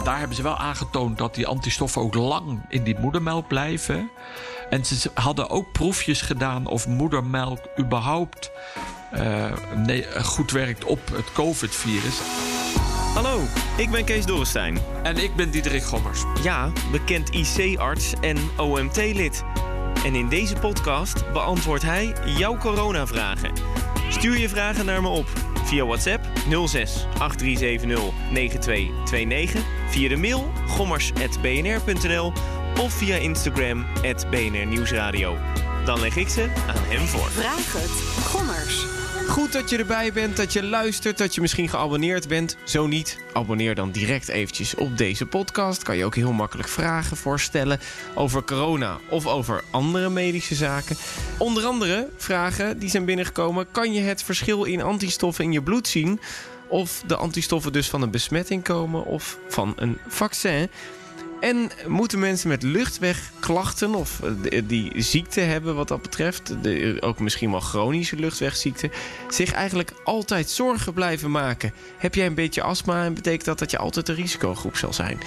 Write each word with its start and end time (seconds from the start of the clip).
En 0.00 0.06
daar 0.06 0.18
hebben 0.18 0.36
ze 0.36 0.42
wel 0.42 0.56
aangetoond 0.56 1.18
dat 1.18 1.34
die 1.34 1.46
antistoffen 1.46 2.02
ook 2.02 2.14
lang 2.14 2.60
in 2.68 2.82
die 2.82 2.98
moedermelk 2.98 3.48
blijven. 3.48 4.10
En 4.70 4.84
ze 4.84 5.10
hadden 5.14 5.50
ook 5.50 5.72
proefjes 5.72 6.20
gedaan 6.20 6.66
of 6.66 6.86
moedermelk 6.86 7.58
überhaupt 7.78 8.50
uh, 9.14 9.52
nee, 9.76 10.22
goed 10.22 10.50
werkt 10.50 10.84
op 10.84 11.00
het 11.12 11.32
COVID-virus. 11.32 12.20
Hallo, 13.14 13.40
ik 13.76 13.90
ben 13.90 14.04
Kees 14.04 14.26
Dorrestein. 14.26 14.78
En 15.02 15.16
ik 15.16 15.36
ben 15.36 15.50
Diederik 15.50 15.82
Gommers. 15.82 16.24
Ja, 16.42 16.70
bekend 16.90 17.30
IC-arts 17.30 18.14
en 18.20 18.36
OMT-lid. 18.56 19.44
En 20.04 20.14
in 20.14 20.28
deze 20.28 20.54
podcast 20.54 21.32
beantwoordt 21.32 21.84
hij 21.84 22.14
jouw 22.24 22.56
coronavragen. 22.56 23.52
Stuur 24.08 24.38
je 24.38 24.48
vragen 24.48 24.86
naar 24.86 25.02
me 25.02 25.08
op 25.08 25.26
via 25.64 25.84
WhatsApp 25.84 26.24
06 26.66 27.06
8370 27.18 28.12
9229, 28.30 29.79
via 29.90 30.08
de 30.08 30.16
mail 30.16 30.52
gommers.bnr.nl 30.66 32.32
of 32.80 32.92
via 32.92 33.16
Instagram 33.16 33.86
BNR 34.30 34.66
Nieuwsradio. 34.66 35.36
Dan 35.84 36.00
leg 36.00 36.16
ik 36.16 36.28
ze 36.28 36.42
aan 36.66 36.84
hem 36.84 37.06
voor. 37.06 37.30
Vraag 37.30 37.72
het, 37.72 38.24
Gommers. 38.24 38.86
Goed 39.28 39.52
dat 39.52 39.70
je 39.70 39.78
erbij 39.78 40.12
bent, 40.12 40.36
dat 40.36 40.52
je 40.52 40.62
luistert, 40.62 41.18
dat 41.18 41.34
je 41.34 41.40
misschien 41.40 41.68
geabonneerd 41.68 42.28
bent. 42.28 42.56
Zo 42.64 42.86
niet, 42.86 43.18
abonneer 43.32 43.74
dan 43.74 43.90
direct 43.90 44.28
eventjes 44.28 44.74
op 44.74 44.98
deze 44.98 45.26
podcast. 45.26 45.82
Kan 45.82 45.96
je 45.96 46.04
ook 46.04 46.14
heel 46.14 46.32
makkelijk 46.32 46.68
vragen 46.68 47.16
voorstellen 47.16 47.80
over 48.14 48.44
corona 48.44 48.98
of 49.08 49.26
over 49.26 49.64
andere 49.70 50.08
medische 50.08 50.54
zaken. 50.54 50.96
Onder 51.38 51.64
andere 51.64 52.08
vragen 52.16 52.78
die 52.78 52.90
zijn 52.90 53.04
binnengekomen. 53.04 53.66
Kan 53.70 53.92
je 53.92 54.00
het 54.00 54.22
verschil 54.22 54.64
in 54.64 54.82
antistoffen 54.82 55.44
in 55.44 55.52
je 55.52 55.62
bloed 55.62 55.88
zien? 55.88 56.20
Of 56.70 57.02
de 57.06 57.16
antistoffen 57.16 57.72
dus 57.72 57.88
van 57.88 58.02
een 58.02 58.10
besmetting 58.10 58.62
komen 58.62 59.04
of 59.04 59.38
van 59.48 59.72
een 59.76 59.98
vaccin? 60.08 60.70
En 61.40 61.70
moeten 61.86 62.18
mensen 62.18 62.48
met 62.48 62.62
luchtwegklachten 62.62 63.94
of 63.94 64.20
eh, 64.22 64.62
die 64.64 64.92
ziekte 65.02 65.40
hebben 65.40 65.74
wat 65.74 65.88
dat 65.88 66.02
betreft, 66.02 66.54
ook 67.00 67.18
misschien 67.18 67.50
wel 67.50 67.60
chronische 67.60 68.16
luchtwegziekte, 68.16 68.90
zich 69.28 69.52
eigenlijk 69.52 69.92
altijd 70.04 70.50
zorgen 70.50 70.92
blijven 70.92 71.30
maken? 71.30 71.72
Heb 71.98 72.14
jij 72.14 72.26
een 72.26 72.34
beetje 72.34 72.62
astma 72.62 73.04
en 73.04 73.14
betekent 73.14 73.44
dat 73.44 73.58
dat 73.58 73.70
je 73.70 73.78
altijd 73.78 74.08
een 74.08 74.14
risicogroep 74.14 74.76
zal 74.76 74.92
zijn? 74.92 75.18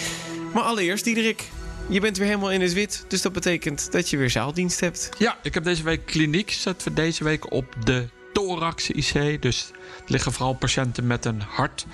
Maar 0.54 0.64
allereerst, 0.64 1.04
Diederik, 1.04 1.50
je 1.88 2.00
bent 2.00 2.18
weer 2.18 2.28
helemaal 2.28 2.52
in 2.52 2.62
het 2.62 2.74
wit, 2.74 3.06
dus 3.08 3.22
dat 3.22 3.34
betekent 3.34 3.92
dat 3.92 4.10
je 4.10 4.18
weer 4.18 4.30
zaaldienst 4.30 4.80
hebt. 4.80 5.10
Ja, 5.18 5.38
ik 5.42 5.54
heb 5.54 5.64
deze 5.64 5.84
week 5.84 6.06
kliniek. 6.06 6.52
Zetten 6.52 6.88
we 6.88 6.94
deze 6.94 7.24
week 7.24 7.52
op 7.52 7.76
de 7.84 8.08
thorax 8.34 8.90
IC. 8.90 9.42
Dus 9.42 9.70
er 10.06 10.12
liggen 10.12 10.34
vooral 10.34 10.54
patiënten 10.54 11.08
met 11.08 11.26
een 11.26 11.42
hart 11.42 11.86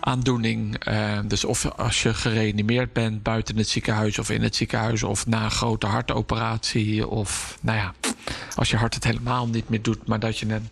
aandoening. 0.00 0.88
Uh, 0.88 1.18
dus 1.24 1.44
of 1.44 1.64
als 1.64 2.02
je 2.02 2.14
gereanimeerd 2.14 2.92
bent 2.92 3.22
buiten 3.22 3.56
het 3.56 3.68
ziekenhuis 3.68 4.18
of 4.18 4.30
in 4.30 4.42
het 4.42 4.56
ziekenhuis 4.56 5.02
of 5.02 5.26
na 5.26 5.44
een 5.44 5.50
grote 5.50 5.86
hartoperatie 5.86 7.06
of 7.06 7.58
nou 7.60 7.78
ja, 7.78 7.94
als 8.54 8.70
je 8.70 8.76
hart 8.76 8.94
het 8.94 9.04
helemaal 9.04 9.48
niet 9.48 9.68
meer 9.68 9.82
doet, 9.82 10.06
maar 10.06 10.20
dat 10.20 10.38
je 10.38 10.48
een 10.48 10.68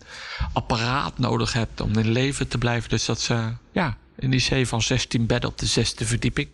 apparaat 0.52 1.18
nodig 1.18 1.52
hebt 1.52 1.80
om 1.80 1.98
in 1.98 2.10
leven 2.10 2.48
te 2.48 2.58
blijven. 2.58 2.88
Dus 2.88 3.04
dat 3.04 3.20
ze 3.20 3.52
ja, 3.72 3.96
een 4.16 4.32
IC 4.32 4.66
van 4.66 4.82
16 4.82 5.26
bedden 5.26 5.50
op 5.50 5.58
de 5.58 5.66
zesde 5.66 6.06
verdieping. 6.06 6.48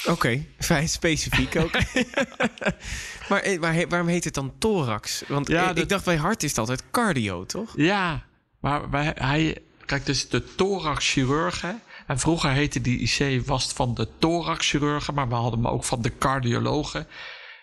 Oké, 0.00 0.10
okay, 0.10 0.48
fijn 0.58 0.88
specifiek 0.88 1.56
ook. 1.56 1.72
maar, 3.28 3.40
eh, 3.40 3.60
maar 3.60 3.88
waarom 3.88 4.08
heet 4.08 4.24
het 4.24 4.34
dan 4.34 4.52
thorax? 4.58 5.22
Want 5.28 5.48
ja, 5.48 5.74
ik, 5.74 5.88
dacht 5.88 6.04
bij 6.04 6.16
hart 6.16 6.42
is 6.42 6.50
het 6.50 6.58
altijd 6.58 6.82
cardio, 6.90 7.46
toch? 7.46 7.72
Ja, 7.76 8.24
maar 8.60 8.88
bij, 8.88 9.12
hij, 9.16 9.58
kijk, 9.86 10.06
dus 10.06 10.28
de 10.28 10.54
thoraxchirurgen 10.54 11.82
en 12.06 12.18
vroeger 12.18 12.50
heette 12.50 12.80
die 12.80 12.98
IC 12.98 13.42
vast 13.44 13.72
van 13.72 13.94
de 13.94 14.08
thoraxchirurgen, 14.18 15.14
maar 15.14 15.28
we 15.28 15.34
hadden 15.34 15.62
hem 15.62 15.72
ook 15.72 15.84
van 15.84 16.02
de 16.02 16.18
cardiologen. 16.18 17.06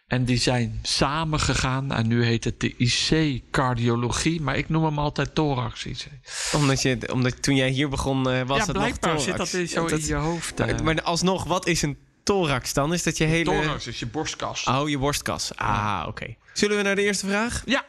En 0.08 0.26
die 0.26 0.38
zijn 0.38 0.80
samengegaan 0.82 1.92
en 1.92 2.08
nu 2.08 2.24
heet 2.24 2.44
het 2.44 2.60
de 2.60 2.76
IC-cardiologie, 2.78 4.42
maar 4.42 4.58
ik 4.58 4.70
noem 4.70 4.84
hem 4.84 5.00
altijd 5.00 5.36
thorax-IC. 5.36 6.08
Omdat, 6.54 6.82
je, 6.82 6.98
omdat 7.14 7.42
toen 7.42 7.56
jij 7.56 7.70
hier 7.70 7.90
begon 7.90 8.18
uh, 8.18 8.42
was 8.42 8.58
ja, 8.58 8.66
het 8.66 8.76
nog 8.76 8.98
thorax. 8.98 9.24
zit 9.24 9.38
dat 9.38 9.48
zo 9.48 9.86
in 9.86 10.06
je 10.06 10.14
hoofd. 10.14 10.60
Uh. 10.60 10.80
Maar 10.80 11.02
alsnog, 11.02 11.44
wat 11.44 11.68
is 11.68 11.82
een 11.82 11.98
thorax 12.28 12.74
dan? 12.74 12.94
Is 12.94 13.04
dat 13.04 13.18
je 13.18 13.24
hele... 13.24 13.44
Thorax 13.44 13.88
is 13.88 14.00
je 14.00 14.06
borstkas. 14.06 14.64
Oh, 14.64 14.90
je 14.90 14.98
borstkas. 14.98 15.56
Ah, 15.56 16.06
oké. 16.08 16.36
Zullen 16.54 16.78
we 16.78 16.84
naar 16.84 16.96
de 16.96 17.02
eerste 17.02 17.28
vraag? 17.28 17.62
Ja. 17.66 17.86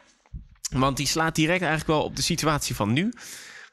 Want 0.70 0.96
die 0.96 1.06
slaat 1.06 1.34
direct 1.34 1.60
eigenlijk 1.60 1.90
wel 1.90 2.02
op 2.02 2.16
de 2.16 2.22
situatie 2.22 2.74
van 2.74 2.92
nu. 2.92 3.12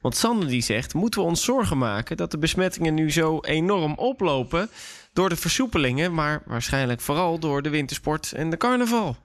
Want 0.01 0.15
Sander 0.15 0.47
die 0.47 0.61
zegt, 0.61 0.93
moeten 0.93 1.21
we 1.21 1.27
ons 1.27 1.43
zorgen 1.43 1.77
maken 1.77 2.17
dat 2.17 2.31
de 2.31 2.37
besmettingen 2.37 2.93
nu 2.93 3.11
zo 3.11 3.39
enorm 3.41 3.93
oplopen 3.93 4.69
door 5.13 5.29
de 5.29 5.35
versoepelingen, 5.35 6.13
maar 6.13 6.41
waarschijnlijk 6.45 7.01
vooral 7.01 7.39
door 7.39 7.61
de 7.61 7.69
wintersport 7.69 8.31
en 8.31 8.49
de 8.49 8.57
carnaval? 8.57 9.17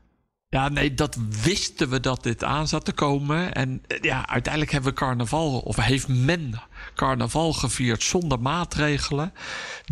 Ja, 0.53 0.69
nee, 0.69 0.95
dat 0.95 1.17
wisten 1.43 1.89
we 1.89 2.01
dat 2.01 2.23
dit 2.23 2.45
aan 2.45 2.69
zat 2.69 2.85
te 2.85 2.93
komen. 2.93 3.55
En 3.55 3.83
eh, 3.87 3.99
ja, 4.01 4.29
uiteindelijk 4.29 4.73
hebben 4.73 4.91
we 4.91 4.99
carnaval, 4.99 5.59
of 5.59 5.77
heeft 5.77 6.09
men 6.09 6.61
carnaval 6.95 7.53
gevierd 7.53 8.03
zonder 8.03 8.41
maatregelen. 8.41 9.33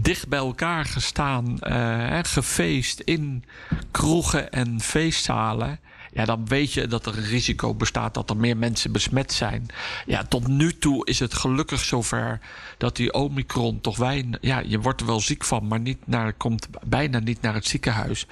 Dicht 0.00 0.28
bij 0.28 0.38
elkaar 0.38 0.84
gestaan, 0.84 1.58
uh, 1.60 2.18
gefeest 2.22 3.00
in 3.00 3.44
kroegen 3.90 4.50
en 4.50 4.80
feestzalen 4.80 5.80
ja, 6.12 6.24
dan 6.24 6.46
weet 6.46 6.72
je 6.72 6.86
dat 6.86 7.06
er 7.06 7.18
een 7.18 7.24
risico 7.24 7.74
bestaat 7.74 8.14
dat 8.14 8.30
er 8.30 8.36
meer 8.36 8.56
mensen 8.56 8.92
besmet 8.92 9.32
zijn. 9.32 9.66
Ja, 10.06 10.24
tot 10.24 10.46
nu 10.46 10.78
toe 10.78 11.06
is 11.06 11.18
het 11.18 11.34
gelukkig 11.34 11.80
zover 11.80 12.40
dat 12.78 12.96
die 12.96 13.12
Omicron 13.12 13.80
toch 13.80 13.96
weinig. 13.96 14.38
Ja, 14.40 14.62
je 14.66 14.80
wordt 14.80 15.00
er 15.00 15.06
wel 15.06 15.20
ziek 15.20 15.44
van, 15.44 15.66
maar 15.66 15.80
niet 15.80 15.98
naar, 16.04 16.32
komt 16.32 16.68
bijna 16.86 17.18
niet 17.18 17.40
naar 17.40 17.54
het 17.54 17.66
ziekenhuis. 17.66 18.26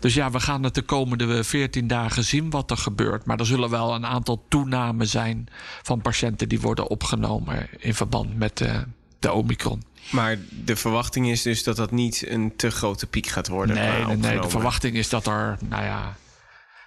Dus 0.00 0.14
ja, 0.14 0.30
we 0.30 0.40
gaan 0.40 0.62
het 0.62 0.74
de 0.74 0.82
komende 0.82 1.44
14 1.44 1.86
dagen 1.86 2.24
zien 2.24 2.50
wat 2.50 2.70
er 2.70 2.76
gebeurt. 2.76 3.24
Maar 3.24 3.38
er 3.38 3.46
zullen 3.46 3.70
wel 3.70 3.94
een 3.94 4.06
aantal 4.06 4.44
toenamen 4.48 5.08
zijn 5.08 5.48
van 5.82 6.00
patiënten 6.00 6.48
die 6.48 6.60
worden 6.60 6.88
opgenomen 6.88 7.68
in 7.78 7.94
verband 7.94 8.36
met 8.36 8.58
de, 8.58 8.66
eh, 8.66 8.78
de 9.18 9.32
Omicron. 9.32 9.82
Maar 10.10 10.38
de 10.64 10.76
verwachting 10.76 11.30
is 11.30 11.42
dus 11.42 11.62
dat 11.62 11.76
dat 11.76 11.90
niet 11.90 12.24
een 12.28 12.52
te 12.56 12.70
grote 12.70 13.06
piek 13.06 13.26
gaat 13.26 13.48
worden. 13.48 13.76
Nee, 13.76 14.04
nee, 14.04 14.16
nee, 14.16 14.40
de 14.40 14.48
verwachting 14.48 14.96
is 14.96 15.08
dat 15.08 15.26
er, 15.26 15.58
nou 15.68 15.84
ja, 15.84 16.16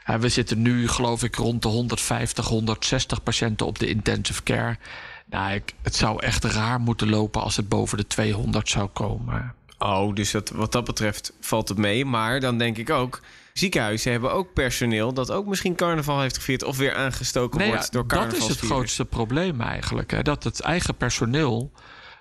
we 0.05 0.29
zitten 0.29 0.61
nu, 0.61 0.87
geloof 0.87 1.23
ik, 1.23 1.35
rond 1.35 1.61
de 1.61 1.67
150, 1.67 2.45
160 2.45 3.23
patiënten 3.23 3.65
op 3.65 3.79
de 3.79 3.87
intensive 3.87 4.43
care. 4.43 4.77
Nou, 5.25 5.53
ik, 5.53 5.73
het 5.81 5.95
zou 5.95 6.23
echt 6.23 6.43
raar 6.43 6.79
moeten 6.79 7.09
lopen 7.09 7.41
als 7.41 7.55
het 7.55 7.69
boven 7.69 7.97
de 7.97 8.07
200 8.07 8.69
zou 8.69 8.87
komen. 8.87 9.53
Oh, 9.77 10.15
dus 10.15 10.31
dat, 10.31 10.49
wat 10.49 10.71
dat 10.71 10.83
betreft 10.83 11.33
valt 11.39 11.69
het 11.69 11.77
mee. 11.77 12.05
Maar 12.05 12.39
dan 12.39 12.57
denk 12.57 12.77
ik 12.77 12.89
ook, 12.89 13.21
ziekenhuizen 13.53 14.11
hebben 14.11 14.33
ook 14.33 14.53
personeel 14.53 15.13
dat 15.13 15.31
ook 15.31 15.45
misschien 15.45 15.75
carnaval 15.75 16.21
heeft 16.21 16.35
gevierd 16.35 16.63
of 16.63 16.77
weer 16.77 16.95
aangestoken 16.95 17.67
wordt 17.67 17.91
door 17.91 18.05
carnaval. 18.05 18.39
Dat 18.39 18.49
is 18.49 18.55
het 18.55 18.65
grootste 18.65 19.05
probleem 19.05 19.61
eigenlijk. 19.61 20.11
Hè? 20.11 20.21
Dat 20.21 20.43
het 20.43 20.59
eigen 20.59 20.95
personeel 20.95 21.71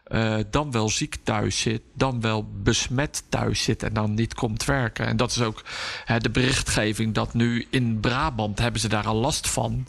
uh, 0.08 0.36
dan 0.50 0.70
wel 0.70 0.88
ziek 0.88 1.16
thuis 1.22 1.60
zit, 1.60 1.82
dan 1.94 2.20
wel 2.20 2.48
besmet 2.62 3.24
thuis 3.28 3.62
zit 3.62 3.82
en 3.82 3.92
dan 3.92 4.14
niet 4.14 4.34
komt 4.34 4.64
werken. 4.64 5.06
En 5.06 5.16
dat 5.16 5.30
is 5.30 5.40
ook 5.40 5.64
hè, 6.04 6.18
de 6.18 6.30
berichtgeving 6.30 7.14
dat 7.14 7.34
nu 7.34 7.66
in 7.70 8.00
Brabant 8.00 8.58
hebben 8.58 8.80
ze 8.80 8.88
daar 8.88 9.06
al 9.06 9.14
last 9.14 9.48
van. 9.48 9.86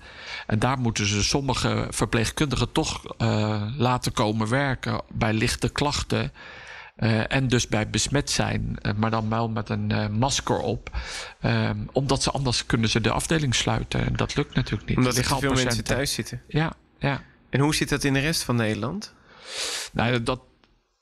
En 0.48 0.60
daar 0.60 0.80
moeten 0.80 1.06
ze 1.06 1.24
sommige 1.24 1.88
verpleegkundigen 1.90 2.72
toch 2.72 3.04
uh, 3.18 3.64
laten 3.78 4.12
komen 4.12 4.50
werken 4.50 5.02
bij 5.14 5.34
lichte 5.34 5.70
klachten. 5.70 6.32
Uh, 6.98 7.34
en 7.34 7.48
dus 7.48 7.68
bij 7.68 7.90
besmet 7.90 8.30
zijn, 8.30 8.78
maar 8.96 9.12
dan 9.12 9.30
wel 9.30 9.50
met 9.50 9.70
een 9.70 10.18
masker 10.18 10.58
op. 10.58 10.90
omdat 11.92 12.24
ze 12.24 12.32
anders 12.32 12.66
kunnen 12.66 12.90
ze 12.90 13.02
de 13.02 13.12
afdeling 13.12 13.56
sluiten. 13.56 14.06
En 14.06 14.16
dat 14.16 14.36
lukt 14.36 14.56
natuurlijk 14.56 14.90
niet. 14.90 14.98
Omdat 14.98 15.18
er 15.18 15.26
veel 15.26 15.54
mensen 15.54 15.84
thuis 15.84 16.14
zitten. 16.14 16.42
Ja, 16.48 16.74
ja. 17.00 17.22
En 17.50 17.60
hoe 17.60 17.76
zit 17.76 17.90
dat 17.90 18.04
in 18.04 18.14
de 18.14 18.20
rest 18.20 18.44
van 18.44 18.56
Nederland? 18.56 19.14
Nou, 19.94 20.24
dat, 20.24 20.40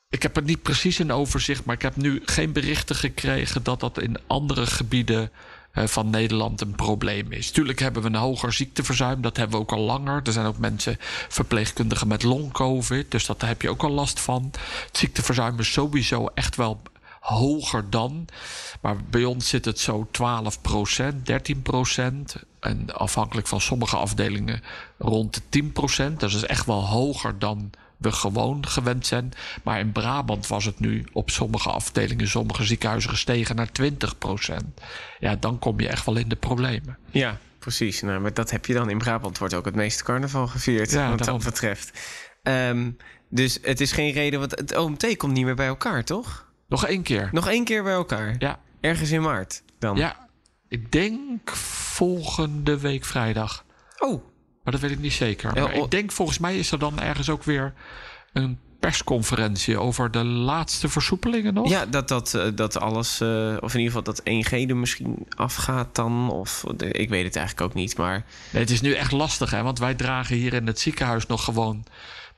ik 0.10 0.22
heb 0.22 0.36
er 0.38 0.44
niet 0.44 0.62
precies 0.62 1.00
een 1.00 1.12
overzicht, 1.12 1.66
maar 1.66 1.76
ik 1.76 1.82
heb 1.82 1.96
nu 1.96 2.22
geen 2.26 2.52
berichten 2.52 2.96
gekregen 2.96 3.64
dat 3.64 3.80
dat 3.80 4.02
in 4.02 4.18
andere 4.28 4.66
gebieden 4.66 5.32
uh, 5.74 5.88
van 5.88 6.10
Nederland 6.10 6.62
een 6.62 6.76
probleem 6.76 7.32
is. 7.32 7.52
Tuurlijk 7.52 7.80
hebben 7.80 8.02
we 8.02 8.08
een 8.08 8.16
hoger 8.16 8.54
ziekteverzuim, 8.54 9.22
dat 9.22 9.38
hebben 9.38 9.56
we 9.56 9.64
ook 9.64 9.72
al 9.72 9.80
langer. 9.80 10.22
Er 10.24 10.32
zijn 10.32 10.46
ook 10.46 10.58
mensen, 10.58 10.98
verpleegkundigen 11.30 12.08
met 12.08 12.24
long-covid, 12.24 13.12
dus 13.12 13.26
dat 13.26 13.42
heb 13.42 13.62
je 13.62 13.70
ook 13.70 13.84
al 13.84 13.92
last 13.92 14.20
van. 14.20 14.52
Het 14.86 14.98
ziekteverzuim 14.98 15.60
is 15.60 15.72
sowieso 15.72 16.26
echt 16.34 16.56
wel 16.56 16.82
hoger 17.20 17.90
dan. 17.90 18.28
Maar 18.82 18.96
bij 19.10 19.24
ons 19.24 19.50
zit 19.50 19.66
het 19.66 19.80
zo 19.80 20.08
12% 20.12 21.16
13% 21.24 22.42
En 22.60 22.96
afhankelijk 22.96 23.48
van 23.48 23.62
sommige 23.62 23.96
afdelingen 23.96 24.62
rond 24.98 25.42
de 25.50 25.64
10% 26.12 26.14
Dat 26.18 26.34
is 26.34 26.44
echt 26.44 26.66
wel 26.66 26.88
hoger 26.88 27.40
dan 27.40 27.72
we 28.04 28.12
gewoon 28.12 28.68
gewend 28.68 29.06
zijn. 29.06 29.32
Maar 29.64 29.80
in 29.80 29.92
Brabant 29.92 30.48
was 30.48 30.66
het 30.66 30.80
nu 30.80 31.06
op 31.14 31.30
sommige 31.30 31.70
afdelingen, 31.70 32.28
sommige 32.28 32.64
ziekenhuizen 32.64 33.10
gestegen 33.10 33.56
naar 33.56 33.70
20% 33.82 33.86
Ja, 35.20 35.36
dan 35.36 35.60
kom 35.60 35.80
je 35.80 35.88
echt 35.88 36.06
wel 36.06 36.16
in 36.16 36.30
de 36.30 36.36
problemen. 36.36 36.98
Ja, 37.12 37.38
precies. 37.60 38.02
Nou, 38.02 38.20
maar 38.20 38.34
dat 38.34 38.52
heb 38.52 38.66
je 38.66 38.74
dan. 38.74 38.90
In 38.90 38.98
Brabant 38.98 39.38
wordt 39.38 39.54
ook 39.54 39.66
het 39.66 39.76
meeste 39.76 40.04
carnaval 40.04 40.48
gevierd, 40.48 40.92
ja, 40.92 41.10
wat 41.10 41.24
dat 41.24 41.44
betreft. 41.44 42.00
Um, 42.44 42.98
dus 43.30 43.60
het 43.62 43.82
is 43.82 43.92
geen 43.92 44.12
reden, 44.12 44.40
want 44.40 44.52
het 44.52 44.78
OMT 44.78 45.18
komt 45.18 45.34
niet 45.34 45.46
meer 45.46 45.56
bij 45.56 45.68
elkaar, 45.68 46.04
toch? 46.04 46.52
Nog 46.68 46.86
één 46.86 47.02
keer. 47.02 47.30
Nog 47.32 47.48
één 47.48 47.64
keer 47.64 47.84
bij 47.84 47.94
elkaar. 47.94 48.36
Ja. 48.40 48.60
Ergens 48.82 49.12
in 49.12 49.22
maart 49.22 49.64
dan. 49.80 49.98
Ja. 49.98 50.28
Ik 50.68 50.92
denk 50.92 51.56
volgende 51.96 52.80
week 52.80 53.06
vrijdag. 53.06 53.66
Oh, 53.98 54.24
Maar 54.64 54.74
dat 54.74 54.82
weet 54.82 54.92
ik 54.92 55.00
niet 55.00 55.14
zeker. 55.14 55.54
Maar 55.54 55.74
ik 55.76 55.92
denk 55.92 56.12
volgens 56.12 56.38
mij 56.40 56.58
is 56.58 56.72
er 56.72 56.80
dan 56.80 57.00
ergens 57.00 57.30
ook 57.30 57.44
weer 57.44 57.74
een 58.34 58.60
persconferentie 58.80 59.78
over 59.80 60.12
de 60.12 60.24
laatste 60.24 60.90
versoepelingen 60.90 61.54
nog. 61.54 61.70
ja, 61.70 61.86
dat, 61.86 62.08
dat, 62.08 62.34
eh, 62.34 62.46
dat 62.56 62.80
alles, 62.80 63.22
eh, 63.22 63.28
of 63.60 63.74
in 63.74 63.80
ieder 63.80 63.94
geval 63.96 64.04
dat 64.04 64.22
1G 64.24 64.52
er 64.70 64.78
misschien 64.78 65.28
afgaat 65.36 65.96
dan. 65.96 66.30
Of 66.32 66.64
de- 66.78 66.92
ik 66.92 67.10
weet 67.10 67.24
het 67.26 67.36
eigenlijk 67.36 67.68
ook 67.68 67.74
niet, 67.74 67.98
maar 67.98 68.26
Nee, 68.52 68.62
het 68.62 68.72
is 68.72 68.82
nu 68.82 68.94
echt 68.94 69.12
lastig, 69.12 69.52
hè? 69.52 69.64
Want 69.64 69.80
wij 69.80 69.94
dragen 69.94 70.36
hier 70.36 70.54
in 70.54 70.68
het 70.68 70.80
ziekenhuis 70.80 71.26
nog 71.26 71.44
gewoon 71.44 71.84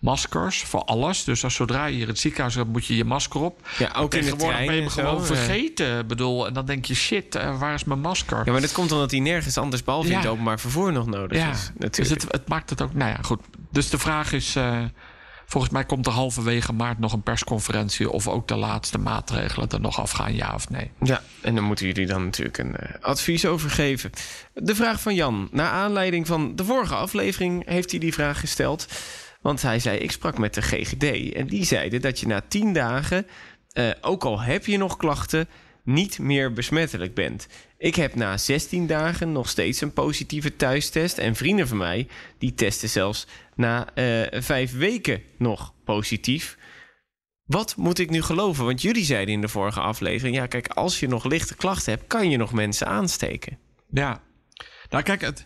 maskers 0.06 0.62
voor 0.64 0.84
alles. 0.84 1.24
Dus 1.24 1.44
als 1.44 1.56
zodra 1.56 1.86
je 1.86 1.94
hier 1.94 2.02
in 2.02 2.08
het 2.08 2.20
ziekenhuis 2.20 2.56
bent, 2.56 2.68
moet 2.72 2.86
je 2.86 2.96
je 2.96 3.06
masker 3.06 3.42
op. 3.42 3.68
ja, 3.78 3.92
ook 3.98 4.14
in 4.14 4.26
de 4.26 4.36
trein 4.36 4.66
ben 4.66 4.76
je 4.76 4.82
hem 4.82 4.90
gewoon 4.90 5.18
eh. 5.20 5.24
vergeten. 5.26 6.00
Ik 6.00 6.08
bedoel, 6.08 6.48
en 6.48 6.54
dan 6.54 6.66
denk 6.66 6.86
je, 6.86 6.96
shit, 6.96 7.36
eh, 7.36 7.60
waar 7.60 7.74
is 7.74 7.84
mijn 7.84 8.00
masker? 8.00 8.42
Ja, 8.46 8.52
maar 8.52 8.62
dat 8.62 8.72
komt 8.72 8.92
omdat 8.92 9.12
hij 9.12 9.20
nergens 9.20 9.58
anders 9.58 9.84
behalve 9.84 10.08
in 10.08 10.14
Ja. 10.14 10.20
het 10.20 10.28
openbaar 10.28 10.60
vervoer 10.60 10.92
nog 10.92 11.06
nodig 11.06 11.38
Ja, 11.38 11.50
is. 11.52 11.58
dus 11.60 11.72
Natuurlijk. 11.78 12.22
het, 12.22 12.32
het 12.32 12.48
maakt 12.48 12.70
het 12.70 12.82
ook. 12.82 12.94
Nou 12.94 13.10
ja, 13.12 13.18
goed. 13.22 13.40
Dus 13.72 13.90
de 13.90 13.98
vraag 13.98 14.32
is. 14.32 14.56
eh, 14.56 14.80
volgens 15.48 15.74
mij 15.74 15.86
komt 15.86 16.06
er 16.06 16.12
halverwege 16.12 16.74
maart 16.74 17.00
nog 17.00 17.14
een 17.14 17.22
persconferentie. 17.24 18.10
of 18.12 18.28
ook 18.28 18.48
de 18.48 18.56
laatste 18.56 18.98
maatregelen 18.98 19.70
er 19.70 19.80
nog 19.82 20.00
afgaan, 20.00 20.36
ja 20.36 20.52
of 20.54 20.70
nee. 20.70 20.92
Ja, 21.04 21.22
en 21.42 21.56
dan 21.56 21.64
moeten 21.64 21.86
jullie 21.86 22.06
dan 22.06 22.24
natuurlijk 22.24 22.58
een 22.58 22.76
advies 23.02 23.46
over 23.46 23.70
geven. 23.70 24.10
De 24.54 24.76
vraag 24.76 25.00
van 25.02 25.16
Jan. 25.16 25.48
Naar 25.52 25.70
aanleiding 25.70 26.28
van 26.28 26.56
de 26.56 26.64
vorige 26.66 26.96
aflevering 26.96 27.68
heeft 27.70 27.92
hij 27.92 28.00
die 28.00 28.14
vraag 28.14 28.40
gesteld. 28.40 28.88
Want 29.46 29.62
hij 29.62 29.80
zei, 29.80 29.98
ik 29.98 30.12
sprak 30.12 30.38
met 30.38 30.54
de 30.54 30.62
GGD. 30.62 31.34
En 31.34 31.48
die 31.48 31.66
zeiden 31.66 32.02
dat 32.02 32.20
je 32.20 32.28
na 32.28 32.42
10 32.48 32.74
dagen, 32.74 33.28
eh, 33.72 33.90
ook 34.02 34.24
al 34.24 34.42
heb 34.42 34.66
je 34.66 34.78
nog 34.78 34.98
klachten, 34.98 35.48
niet 35.84 36.20
meer 36.20 36.54
besmettelijk 36.54 37.14
bent. 37.14 37.48
Ik 37.78 37.96
heb 37.96 38.16
na 38.16 38.38
16 38.38 38.88
dagen 38.88 39.32
nog 39.32 39.50
steeds 39.50 39.82
een 39.82 39.94
positieve 39.94 40.56
thuistest. 40.56 41.18
En 41.18 41.36
vrienden 41.36 41.68
van 41.68 41.78
mij, 41.78 42.08
die 42.38 42.54
testen 42.54 42.90
zelfs 42.90 43.28
na 43.56 43.94
eh 43.94 44.42
vijf 44.42 44.78
weken 44.78 45.22
nog 45.38 45.74
positief. 45.84 46.58
Wat 47.44 47.76
moet 47.76 48.00
ik 48.00 48.10
nu 48.10 48.22
geloven? 48.22 48.66
Want 48.66 48.82
jullie 48.82 49.06
zeiden 49.06 49.34
in 49.34 49.42
de 49.42 49.48
vorige 49.48 49.80
aflevering: 49.80 50.36
ja, 50.36 50.46
kijk, 50.48 50.68
als 50.68 51.00
je 51.00 51.08
nog 51.08 51.26
lichte 51.26 51.56
klachten 51.56 51.94
hebt, 51.94 52.08
kan 52.08 52.30
je 52.30 52.38
nog 52.38 52.54
mensen 52.54 52.88
aansteken. 52.88 53.58
Ja. 53.90 54.22
Nou, 54.90 55.04
kijk, 55.04 55.22
het, 55.22 55.46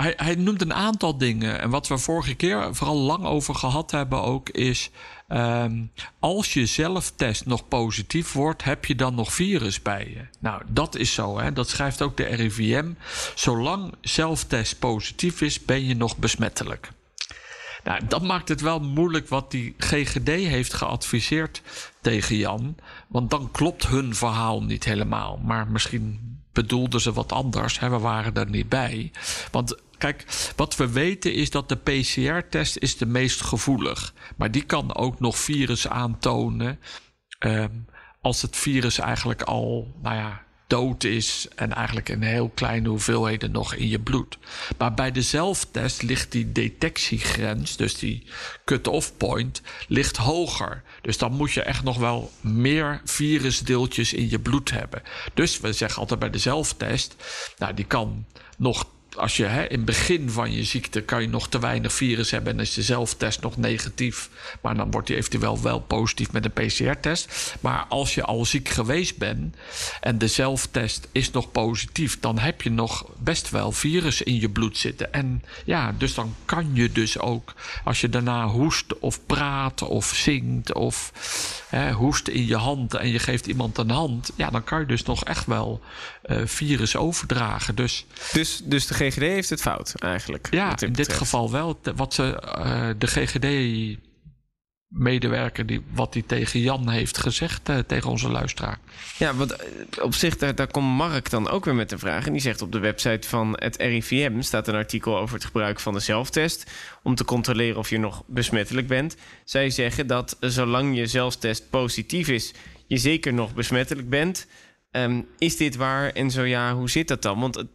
hij, 0.00 0.12
hij 0.16 0.34
noemt 0.34 0.62
een 0.62 0.74
aantal 0.74 1.18
dingen. 1.18 1.60
En 1.60 1.70
wat 1.70 1.88
we 1.88 1.98
vorige 1.98 2.34
keer 2.34 2.74
vooral 2.74 2.96
lang 2.96 3.24
over 3.24 3.54
gehad 3.54 3.90
hebben 3.90 4.22
ook 4.22 4.48
is... 4.48 4.90
ehm, 5.28 5.84
als 6.18 6.52
je 6.52 6.66
zelftest 6.66 7.46
nog 7.46 7.68
positief 7.68 8.32
wordt, 8.32 8.64
heb 8.64 8.84
je 8.84 8.94
dan 8.94 9.14
nog 9.14 9.32
virus 9.32 9.82
bij 9.82 10.08
je? 10.08 10.38
Nou, 10.38 10.62
dat 10.68 10.96
is 10.96 11.14
zo. 11.14 11.38
Hè? 11.38 11.52
Dat 11.52 11.68
schrijft 11.68 12.02
ook 12.02 12.16
de 12.16 12.24
RIVM. 12.24 12.92
Zolang 13.34 13.94
zelftest 14.00 14.78
positief 14.78 15.40
is, 15.40 15.64
ben 15.64 15.86
je 15.86 15.96
nog 15.96 16.16
besmettelijk. 16.16 16.90
Nou, 17.84 18.00
dat 18.08 18.22
maakt 18.22 18.48
het 18.48 18.60
wel 18.60 18.80
moeilijk 18.80 19.28
wat 19.28 19.50
die 19.50 19.74
GGD 19.78 20.28
heeft 20.28 20.74
geadviseerd 20.74 21.62
tegen 22.00 22.36
Jan. 22.36 22.76
Want 23.08 23.30
dan 23.30 23.50
klopt 23.50 23.86
hun 23.86 24.14
verhaal 24.14 24.62
niet 24.62 24.84
helemaal. 24.84 25.36
Maar 25.36 25.68
misschien 25.68 26.29
bedoelden 26.52 27.00
ze 27.00 27.12
wat 27.12 27.32
anders. 27.32 27.78
Hè? 27.78 27.90
We 27.90 27.98
waren 27.98 28.34
er 28.34 28.50
niet 28.50 28.68
bij. 28.68 29.10
Want 29.50 29.76
kijk, 29.98 30.24
wat 30.56 30.76
we 30.76 30.90
weten 30.92 31.34
is 31.34 31.50
dat 31.50 31.68
de 31.68 31.76
PCR-test 31.76 32.76
is 32.76 32.96
de 32.96 33.06
meest 33.06 33.42
gevoelig. 33.42 34.14
Maar 34.36 34.50
die 34.50 34.64
kan 34.64 34.94
ook 34.94 35.20
nog 35.20 35.38
virus 35.38 35.88
aantonen. 35.88 36.78
ehm, 37.38 37.70
als 38.20 38.42
het 38.42 38.56
virus 38.56 38.98
eigenlijk 38.98 39.42
al, 39.42 39.94
nou 40.02 40.16
ja, 40.16 40.42
dood 40.70 41.04
is 41.04 41.46
en 41.54 41.72
eigenlijk 41.72 42.08
in 42.08 42.22
heel 42.22 42.50
kleine 42.54 42.88
hoeveelheden 42.88 43.50
nog 43.50 43.74
in 43.74 43.88
je 43.88 43.98
bloed. 43.98 44.38
Maar 44.78 44.94
bij 44.94 45.12
de 45.12 45.22
zelftest 45.22 46.02
ligt 46.02 46.32
die 46.32 46.52
detectiegrens, 46.52 47.76
dus 47.76 47.98
die 47.98 48.22
cut-off 48.64 49.16
point, 49.16 49.62
ligt 49.88 50.16
hoger. 50.16 50.82
Dus 51.02 51.18
dan 51.18 51.32
moet 51.32 51.52
je 51.52 51.62
echt 51.62 51.82
nog 51.82 51.98
wel 51.98 52.30
meer 52.40 53.00
virusdeeltjes 53.04 54.12
in 54.12 54.30
je 54.30 54.38
bloed 54.38 54.70
hebben. 54.70 55.02
Dus 55.34 55.60
we 55.60 55.72
zeggen 55.72 56.00
altijd 56.00 56.20
bij 56.20 56.30
de 56.30 56.38
zelftest, 56.38 57.16
nou 57.58 57.74
die 57.74 57.84
kan 57.84 58.24
nog 58.56 58.86
als 59.16 59.36
je 59.36 59.44
hè, 59.44 59.62
in 59.62 59.76
het 59.76 59.84
begin 59.84 60.30
van 60.30 60.52
je 60.52 60.64
ziekte 60.64 61.00
kan 61.00 61.22
je 61.22 61.28
nog 61.28 61.48
te 61.48 61.58
weinig 61.58 61.92
virus 61.92 62.30
hebben 62.30 62.52
en 62.52 62.60
is 62.60 62.74
de 62.74 62.82
zelftest 62.82 63.40
nog 63.40 63.56
negatief, 63.56 64.30
maar 64.60 64.76
dan 64.76 64.90
wordt 64.90 65.06
die 65.06 65.16
eventueel 65.16 65.62
wel 65.62 65.80
positief 65.80 66.32
met 66.32 66.44
een 66.44 66.52
PCR-test. 66.52 67.54
Maar 67.60 67.86
als 67.88 68.14
je 68.14 68.24
al 68.24 68.44
ziek 68.44 68.68
geweest 68.68 69.16
bent 69.16 69.56
en 70.00 70.18
de 70.18 70.28
zelftest 70.28 71.08
is 71.12 71.30
nog 71.30 71.50
positief, 71.50 72.20
dan 72.20 72.38
heb 72.38 72.62
je 72.62 72.70
nog 72.70 73.06
best 73.18 73.50
wel 73.50 73.72
virus 73.72 74.22
in 74.22 74.40
je 74.40 74.48
bloed 74.48 74.78
zitten. 74.78 75.12
En 75.12 75.42
ja, 75.64 75.94
dus 75.98 76.14
dan 76.14 76.34
kan 76.44 76.70
je 76.72 76.92
dus 76.92 77.18
ook, 77.18 77.54
als 77.84 78.00
je 78.00 78.08
daarna 78.08 78.46
hoest 78.46 78.98
of 78.98 79.26
praat 79.26 79.82
of 79.82 80.06
zingt 80.06 80.74
of 80.74 81.12
hè, 81.70 81.92
hoest 81.92 82.28
in 82.28 82.46
je 82.46 82.56
hand 82.56 82.94
en 82.94 83.08
je 83.08 83.18
geeft 83.18 83.46
iemand 83.46 83.78
een 83.78 83.90
hand, 83.90 84.30
ja, 84.36 84.50
dan 84.50 84.64
kan 84.64 84.80
je 84.80 84.86
dus 84.86 85.02
nog 85.02 85.24
echt 85.24 85.46
wel 85.46 85.80
eh, 86.22 86.40
virus 86.44 86.96
overdragen. 86.96 87.74
Dus 87.74 88.06
Dus, 88.32 88.60
dus 88.64 88.86
de 88.86 88.94
GGD 88.94 89.20
heeft 89.20 89.50
het 89.50 89.60
fout 89.60 89.94
eigenlijk. 89.98 90.48
ja, 90.50 90.80
in 90.80 90.92
dit 90.92 91.12
geval 91.12 91.50
wel. 91.50 91.80
Wat 91.96 92.14
ze, 92.14 92.40
eh, 92.40 92.88
de 92.98 93.06
GGD-medewerker, 94.90 95.66
die, 95.66 95.82
wat 95.94 96.14
hij 96.14 96.22
tegen 96.26 96.60
Jan 96.60 96.88
heeft 96.88 97.18
gezegd, 97.18 97.68
eh, 97.68 97.78
tegen 97.78 98.10
onze 98.10 98.28
luisteraar. 98.28 98.78
Ja, 99.18 99.34
want 99.34 99.52
eh, 99.52 100.04
op 100.04 100.14
zich, 100.14 100.36
daar, 100.36 100.54
daar 100.54 100.70
komt 100.70 100.96
Mark 100.96 101.30
dan 101.30 101.48
ook 101.48 101.64
weer 101.64 101.74
met 101.74 101.92
een 101.92 101.98
vraag. 101.98 102.26
En 102.26 102.32
die 102.32 102.40
zegt 102.40 102.62
op 102.62 102.72
de 102.72 102.78
website 102.78 103.28
van 103.28 103.56
het 103.58 103.76
RIVM 103.76 104.40
staat 104.40 104.68
een 104.68 104.74
artikel 104.74 105.18
over 105.18 105.34
het 105.34 105.44
gebruik 105.44 105.80
van 105.80 105.92
de 105.92 106.00
zelftest. 106.00 106.70
Om 107.02 107.14
te 107.14 107.24
controleren 107.24 107.78
of 107.78 107.90
je 107.90 107.98
nog 107.98 108.22
besmettelijk 108.26 108.86
bent. 108.86 109.16
Zij 109.44 109.70
zeggen 109.70 110.06
dat 110.06 110.36
zolang 110.40 110.96
je 110.96 111.06
zelftest 111.06 111.70
positief 111.70 112.28
is, 112.28 112.54
je 112.86 112.96
zeker 112.96 113.34
nog 113.34 113.54
besmettelijk 113.54 114.08
bent. 114.08 114.46
Ehm, 114.90 115.20
is 115.38 115.56
dit 115.56 115.76
waar? 115.76 116.10
En 116.12 116.30
zo 116.30 116.42
ja, 116.42 116.74
hoe 116.74 116.90
zit 116.90 117.08
dat 117.08 117.22
dan? 117.22 117.40
Want 117.40 117.54
het, 117.54 117.68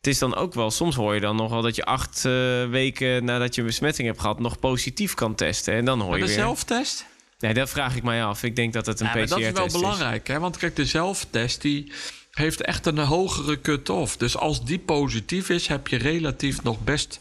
het 0.00 0.08
is 0.08 0.18
dan 0.18 0.34
ook 0.34 0.54
wel, 0.54 0.70
soms 0.70 0.96
hoor 0.96 1.14
je 1.14 1.20
dan 1.20 1.36
nog 1.36 1.50
wel 1.50 1.62
dat 1.62 1.76
je 1.76 1.84
acht 1.84 2.24
eh, 2.24 2.32
weken 2.68 3.24
nadat 3.24 3.54
je 3.54 3.60
een 3.60 3.66
besmetting 3.66 4.06
hebt 4.08 4.20
gehad, 4.20 4.38
nog 4.40 4.58
positief 4.58 5.14
kan 5.14 5.34
testen. 5.34 5.74
En 5.74 5.84
dan 5.84 6.00
hoor 6.00 6.08
Maar 6.10 6.18
je 6.18 6.24
de 6.24 6.30
weer. 6.30 6.40
zelftest? 6.40 7.06
Nee, 7.38 7.54
dat 7.54 7.70
vraag 7.70 7.96
ik 7.96 8.02
mij 8.02 8.24
af. 8.24 8.42
Ik 8.42 8.56
denk 8.56 8.72
dat 8.72 8.86
het 8.86 9.00
een 9.00 9.06
Ja, 9.06 9.14
maar 9.14 9.26
dat 9.26 9.38
is 9.38 9.46
PCR-test 9.46 9.72
wel 9.72 9.80
belangrijk, 9.80 10.26
hè? 10.28 10.38
Want 10.38 10.56
kijk, 10.56 10.76
de 10.76 10.84
zelftest 10.86 11.60
die 11.60 11.92
heeft 12.30 12.60
echt 12.60 12.86
een 12.86 12.98
hogere 12.98 13.60
cut-off. 13.60 14.16
Dus 14.16 14.36
als 14.36 14.64
die 14.64 14.78
positief 14.78 15.48
is, 15.48 15.66
heb 15.66 15.88
je 15.88 15.96
relatief 15.96 16.62
nog 16.62 16.80
best 16.84 17.20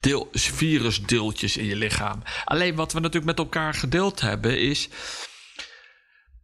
deel, 0.00 0.28
virusdeeltjes 0.32 1.56
in 1.56 1.64
je 1.64 1.76
lichaam. 1.76 2.22
Alleen 2.44 2.74
wat 2.74 2.92
we 2.92 3.00
natuurlijk 3.00 3.26
met 3.26 3.38
elkaar 3.38 3.74
gedeeld 3.74 4.20
hebben 4.20 4.58
is. 4.58 4.88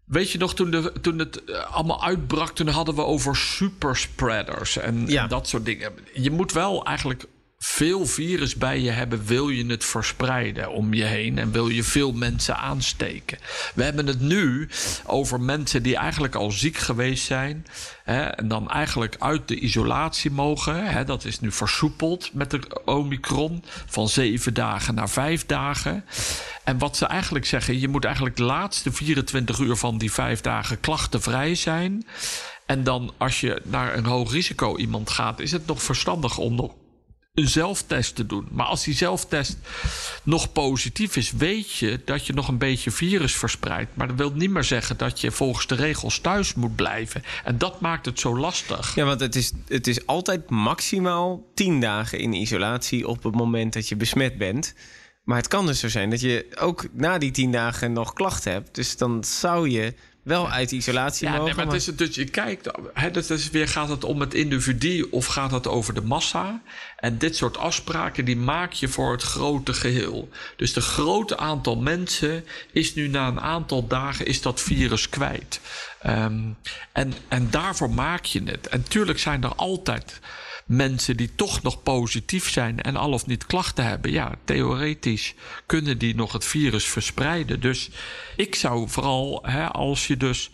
Weet 0.06 0.30
je 0.30 0.38
nog, 0.38 0.54
toen, 0.54 0.70
de, 0.70 0.92
toen 1.00 1.18
het 1.18 1.44
eh, 1.44 1.74
allemaal 1.74 2.04
uitbrak, 2.04 2.50
toen 2.50 2.68
hadden 2.68 2.94
we 2.94 3.02
over 3.02 3.36
superspreaders 3.36 4.76
en, 4.76 5.06
Ja. 5.06 5.22
en 5.22 5.28
dat 5.28 5.48
soort 5.48 5.64
dingen. 5.64 5.92
Je 6.14 6.30
moet 6.30 6.52
wel 6.52 6.84
eigenlijk 6.84 7.24
veel 7.58 8.06
virus 8.06 8.54
bij 8.54 8.80
je 8.80 8.90
hebben, 8.90 9.24
wil 9.24 9.48
je 9.48 9.66
het 9.66 9.84
verspreiden 9.84 10.70
om 10.70 10.94
je 10.94 11.04
heen 11.04 11.38
en 11.38 11.52
wil 11.52 11.68
je 11.68 11.82
veel 11.82 12.12
mensen 12.12 12.56
aansteken. 12.56 13.38
We 13.74 13.82
hebben 13.82 14.06
het 14.06 14.20
nu 14.20 14.68
over 15.06 15.40
mensen 15.40 15.82
die 15.82 15.96
eigenlijk 15.96 16.34
al 16.34 16.50
ziek 16.50 16.76
geweest 16.76 17.24
zijn 17.24 17.66
hè, 18.04 18.22
en 18.22 18.48
dan 18.48 18.70
eigenlijk 18.70 19.16
uit 19.18 19.48
de 19.48 19.58
isolatie 19.58 20.30
mogen. 20.30 20.86
Hè, 20.86 21.04
dat 21.04 21.24
is 21.24 21.40
nu 21.40 21.52
versoepeld 21.52 22.34
met 22.34 22.50
de 22.50 22.84
Omicron 22.84 23.64
van 23.86 24.08
zeven 24.08 24.54
dagen 24.54 24.94
naar 24.94 25.10
vijf 25.10 25.46
dagen. 25.46 26.04
En 26.64 26.78
wat 26.78 26.96
ze 26.96 27.06
eigenlijk 27.06 27.46
zeggen, 27.46 27.80
je 27.80 27.88
moet 27.88 28.04
eigenlijk 28.04 28.36
de 28.36 28.42
laatste 28.42 28.92
24 28.92 29.58
uur 29.58 29.76
van 29.76 29.98
die 29.98 30.12
vijf 30.12 30.40
dagen 30.40 30.80
klachtenvrij 30.80 31.54
zijn. 31.54 32.06
En 32.66 32.84
dan 32.84 33.12
als 33.16 33.40
je 33.40 33.62
naar 33.64 33.96
een 33.96 34.04
hoog 34.04 34.32
risico 34.32 34.76
iemand 34.76 35.10
gaat, 35.10 35.40
is 35.40 35.52
het 35.52 35.66
nog 35.66 35.82
verstandig 35.82 36.38
om 36.38 36.54
nog 36.54 36.74
een 37.36 37.48
zelftest 37.48 38.14
te 38.14 38.26
doen. 38.26 38.48
Maar 38.50 38.66
als 38.66 38.84
die 38.84 38.94
zelftest 38.94 39.56
nog 40.22 40.52
positief 40.52 41.16
is, 41.16 41.32
weet 41.32 41.72
je 41.72 42.00
dat 42.04 42.26
je 42.26 42.32
nog 42.32 42.48
een 42.48 42.58
beetje 42.58 42.90
virus 42.90 43.36
verspreidt. 43.36 43.96
Maar 43.96 44.06
dat 44.06 44.16
wil 44.16 44.32
niet 44.32 44.50
meer 44.50 44.64
zeggen 44.64 44.96
dat 44.96 45.20
je 45.20 45.30
volgens 45.30 45.66
de 45.66 45.74
regels 45.74 46.18
thuis 46.18 46.54
moet 46.54 46.76
blijven. 46.76 47.22
En 47.44 47.58
dat 47.58 47.80
maakt 47.80 48.06
het 48.06 48.20
zo 48.20 48.38
lastig. 48.38 48.94
Ja, 48.94 49.04
want 49.04 49.20
het 49.20 49.36
is, 49.36 49.52
het 49.68 49.86
is 49.86 50.06
altijd 50.06 50.50
maximaal 50.50 51.50
10 51.54 51.80
dagen 51.80 52.18
in 52.18 52.32
isolatie 52.32 53.08
op 53.08 53.22
het 53.22 53.34
moment 53.34 53.72
dat 53.72 53.88
je 53.88 53.96
besmet 53.96 54.38
bent. 54.38 54.74
Maar 55.24 55.36
het 55.36 55.48
kan 55.48 55.66
dus 55.66 55.80
zo 55.80 55.88
zijn 55.88 56.10
dat 56.10 56.20
je 56.20 56.46
ook 56.58 56.86
na 56.92 57.18
die 57.18 57.30
10 57.30 57.52
dagen 57.52 57.92
nog 57.92 58.12
klachten 58.12 58.52
hebt. 58.52 58.74
Dus 58.74 58.96
dan 58.96 59.24
zou 59.24 59.68
je 59.70 59.94
wel 60.26 60.50
uit 60.50 60.72
isolatie 60.72 61.26
Ja, 61.26 61.32
mogen. 61.32 61.46
nee, 61.46 61.54
maar 61.54 61.64
het 61.64 61.74
is 61.74 61.86
het, 61.86 61.98
dus 61.98 62.14
je 62.14 62.24
kijkt, 62.24 62.70
hè, 62.94 63.10
dat 63.10 63.30
is 63.30 63.50
weer, 63.50 63.68
gaat 63.68 63.88
het 63.88 64.04
om 64.04 64.20
het 64.20 64.34
individu 64.34 65.02
of 65.10 65.26
gaat 65.26 65.50
het 65.50 65.66
over 65.66 65.94
de 65.94 66.00
massa? 66.00 66.62
En 66.96 67.18
dit 67.18 67.36
soort 67.36 67.56
afspraken 67.56 68.24
die 68.24 68.36
maak 68.36 68.72
je 68.72 68.88
voor 68.88 69.12
het 69.12 69.22
grote 69.22 69.74
geheel. 69.74 70.28
Dus 70.56 70.72
de 70.72 70.80
grote 70.80 71.36
aantal 71.36 71.76
mensen 71.76 72.44
is 72.72 72.94
nu 72.94 73.08
na 73.08 73.26
een 73.28 73.40
aantal 73.40 73.86
dagen 73.86 74.26
is 74.26 74.42
dat 74.42 74.60
virus 74.60 75.08
kwijt. 75.08 75.60
Ehm, 76.02 76.40
en, 76.92 77.12
en 77.28 77.50
daarvoor 77.50 77.90
maak 77.90 78.24
je 78.24 78.42
het. 78.44 78.66
En 78.66 78.82
tuurlijk 78.82 79.18
zijn 79.18 79.42
er 79.42 79.54
altijd 79.54 80.20
mensen 80.66 81.16
die 81.16 81.34
toch 81.34 81.62
nog 81.62 81.82
positief 81.82 82.50
zijn 82.50 82.80
en 82.80 82.96
al 82.96 83.12
of 83.12 83.26
niet 83.26 83.46
klachten 83.46 83.84
hebben. 83.84 84.10
Ja, 84.10 84.34
theoretisch 84.44 85.34
kunnen 85.66 85.98
die 85.98 86.14
nog 86.14 86.32
het 86.32 86.44
virus 86.44 86.84
verspreiden. 86.84 87.60
Dus 87.60 87.90
ik 88.36 88.54
zou 88.54 88.88
vooral, 88.88 89.42
hè, 89.42 89.66
als 89.66 90.06
je 90.06 90.16
dus 90.16 90.50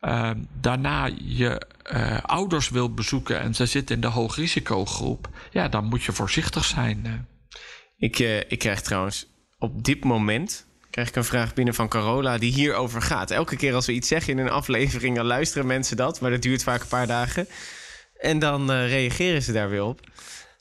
uh, 0.00 0.30
daarna 0.60 1.10
je 1.22 1.62
uh, 1.92 2.18
ouders 2.22 2.68
wil 2.68 2.94
bezoeken 2.94 3.40
en 3.40 3.54
ze 3.54 3.66
zitten 3.66 3.94
in 3.94 4.00
de 4.00 4.06
hoogrisicogroep, 4.06 5.28
ja, 5.50 5.68
dan 5.68 5.84
moet 5.84 6.02
je 6.02 6.12
voorzichtig 6.12 6.64
zijn. 6.64 7.02
Uh. 7.06 7.12
Ik, 7.96 8.18
uh, 8.18 8.36
ik 8.36 8.58
krijg 8.58 8.80
trouwens 8.80 9.26
op 9.58 9.84
dit 9.84 10.04
moment 10.04 10.66
krijg 10.90 11.08
ik 11.08 11.16
een 11.16 11.24
vraag 11.24 11.54
binnen 11.54 11.74
van 11.74 11.88
Carola 11.88 12.38
die 12.38 12.52
hierover 12.52 13.02
gaat. 13.02 13.30
Elke 13.30 13.56
keer 13.56 13.74
als 13.74 13.86
we 13.86 13.92
iets 13.92 14.08
zeggen 14.08 14.32
in 14.32 14.38
een 14.38 14.50
aflevering, 14.50 15.16
dan 15.16 15.26
luisteren 15.26 15.66
mensen 15.66 15.96
dat, 15.96 16.20
maar 16.20 16.30
dat 16.30 16.42
duurt 16.42 16.62
vaak 16.62 16.80
een 16.80 16.88
paar 16.88 17.06
dagen. 17.06 17.46
En 18.18 18.38
dan 18.38 18.70
uh, 18.70 18.88
reageren 18.88 19.42
ze 19.42 19.52
daar 19.52 19.70
weer 19.70 19.84
op. 19.84 20.00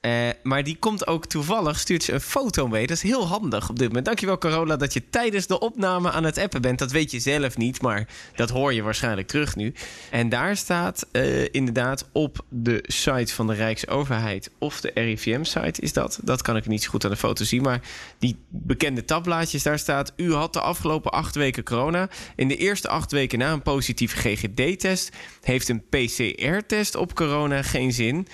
Uh, 0.08 0.30
maar 0.44 0.64
die 0.64 0.78
komt 0.80 1.08
ook 1.08 1.26
toevallig, 1.26 1.80
stuurt 1.80 2.04
ze 2.04 2.14
een 2.14 2.22
foto 2.22 2.68
mee. 2.68 2.88
Dat 2.88 2.98
is 2.98 3.04
heel 3.04 3.28
handig 3.28 3.70
op 3.70 3.80
dit 3.80 3.88
moment. 3.88 4.06
Dankjewel 4.06 4.38
Carola 4.38 4.76
dat 4.76 4.94
je 4.94 5.10
tijdens 5.10 5.48
de 5.48 5.60
opname 5.60 6.12
aan 6.12 6.24
het 6.24 6.38
appen 6.38 6.62
bent. 6.62 6.80
Dat 6.80 6.92
weet 6.92 7.12
je 7.12 7.20
zelf 7.20 7.58
niet, 7.58 7.82
maar 7.82 8.08
dat 8.36 8.50
hoor 8.50 8.74
je 8.74 8.82
waarschijnlijk 8.82 9.28
terug 9.28 9.56
nu. 9.56 9.74
En 10.12 10.30
daar 10.30 10.58
staat 10.58 11.08
uh, 11.12 11.46
inderdaad 11.52 12.10
op 12.12 12.46
de 12.50 12.84
site 12.84 13.34
van 13.34 13.48
de 13.48 13.54
Rijksoverheid 13.54 14.52
of 14.58 14.82
de 14.82 14.92
RIVM-site 14.94 15.82
is 15.82 15.94
dat. 15.94 16.20
Dat 16.24 16.42
kan 16.42 16.56
ik 16.56 16.68
niet 16.68 16.84
zo 16.84 16.90
goed 16.90 17.04
aan 17.04 17.12
de 17.12 17.18
foto 17.18 17.44
zien, 17.44 17.62
maar 17.62 17.82
die 18.20 18.38
bekende 18.50 19.06
tabblaadjes, 19.06 19.64
daar 19.64 19.80
staat... 19.80 20.14
U 20.16 20.34
had 20.34 20.54
de 20.54 20.62
afgelopen 20.62 21.12
acht 21.12 21.36
weken 21.36 21.64
corona. 21.64 22.10
In 22.36 22.48
de 22.48 22.58
eerste 22.58 22.88
acht 22.88 23.12
weken 23.12 23.40
na 23.40 23.52
een 23.52 23.62
positieve 23.62 24.18
GGD-test... 24.18 25.12
heeft 25.42 25.70
een 25.70 25.84
PCR-test 25.90 26.96
op 26.96 27.16
corona 27.16 27.62
geen 27.62 27.94
zin... 27.94 28.28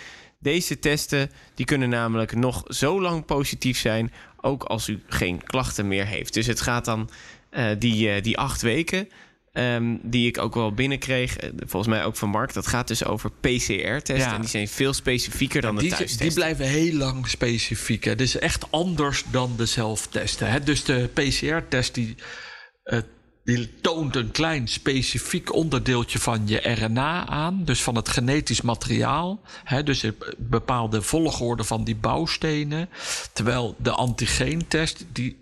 Deze 0.44 0.80
testen 0.80 1.32
die 1.56 1.66
kunnen 1.66 1.90
namelijk 1.90 2.36
nog 2.36 2.64
zo 2.68 3.02
lang 3.02 3.26
positief 3.26 3.78
zijn, 3.78 4.12
ook 4.42 4.64
als 4.64 4.88
u 4.88 5.00
geen 5.08 5.44
klachten 5.44 5.88
meer 5.88 6.06
heeft. 6.06 6.34
Dus 6.34 6.46
het 6.46 6.62
gaat 6.62 6.86
dan 6.86 7.10
uh, 7.52 7.66
die, 7.80 8.16
uh, 8.16 8.22
die 8.22 8.38
acht 8.38 8.62
weken. 8.62 9.10
Um, 9.56 10.00
die 10.04 10.28
ik 10.28 10.38
ook 10.38 10.54
wel 10.54 10.74
binnenkreeg, 10.74 11.36
volgens 11.58 11.88
mij 11.94 12.06
ook 12.06 12.16
van 12.16 12.30
Mark. 12.30 12.54
Dat 12.54 12.68
gaat 12.68 12.88
dus 12.88 13.06
over 13.06 13.32
PCR-testen. 13.32 14.16
Ja. 14.16 14.34
En 14.34 14.42
die 14.42 14.50
zijn 14.50 14.68
veel 14.68 14.94
specifieker 14.94 15.62
dan 15.62 15.76
die, 15.78 15.90
de 15.90 15.96
thuistesten. 15.96 16.28
Die 16.28 16.36
blijven 16.36 16.66
heel 16.66 16.94
lang 16.94 17.28
specifiek. 17.28 18.04
Het 18.04 18.22
is 18.22 18.38
echt 18.38 18.72
anders 18.72 19.24
dan 19.32 19.54
de 19.58 19.66
zelftesten. 19.66 20.52
Hè? 20.52 20.64
Dus 20.64 20.84
de 20.84 21.10
PCR-test 21.14 21.94
die... 21.94 22.16
Uh, 22.86 23.00
die 23.44 23.80
toont 23.82 24.16
een 24.16 24.32
klein 24.32 24.68
specifiek 24.68 25.54
onderdeeltje 25.54 26.20
van 26.20 26.48
je 26.48 26.58
RNA 26.58 27.28
aan, 27.28 27.66
dus 27.66 27.84
van 27.84 27.96
het 27.96 28.10
genetisch 28.10 28.62
materiaal. 28.62 29.42
Hè, 29.64 29.84
dus 29.84 30.04
een 30.04 30.16
bepaalde 30.38 31.02
volgorde 31.02 31.64
van 31.64 31.84
die 31.84 31.96
bouwstenen. 31.96 32.90
Terwijl 33.34 33.76
de 33.78 33.92
antigeentest, 33.92 35.06
die, 35.12 35.38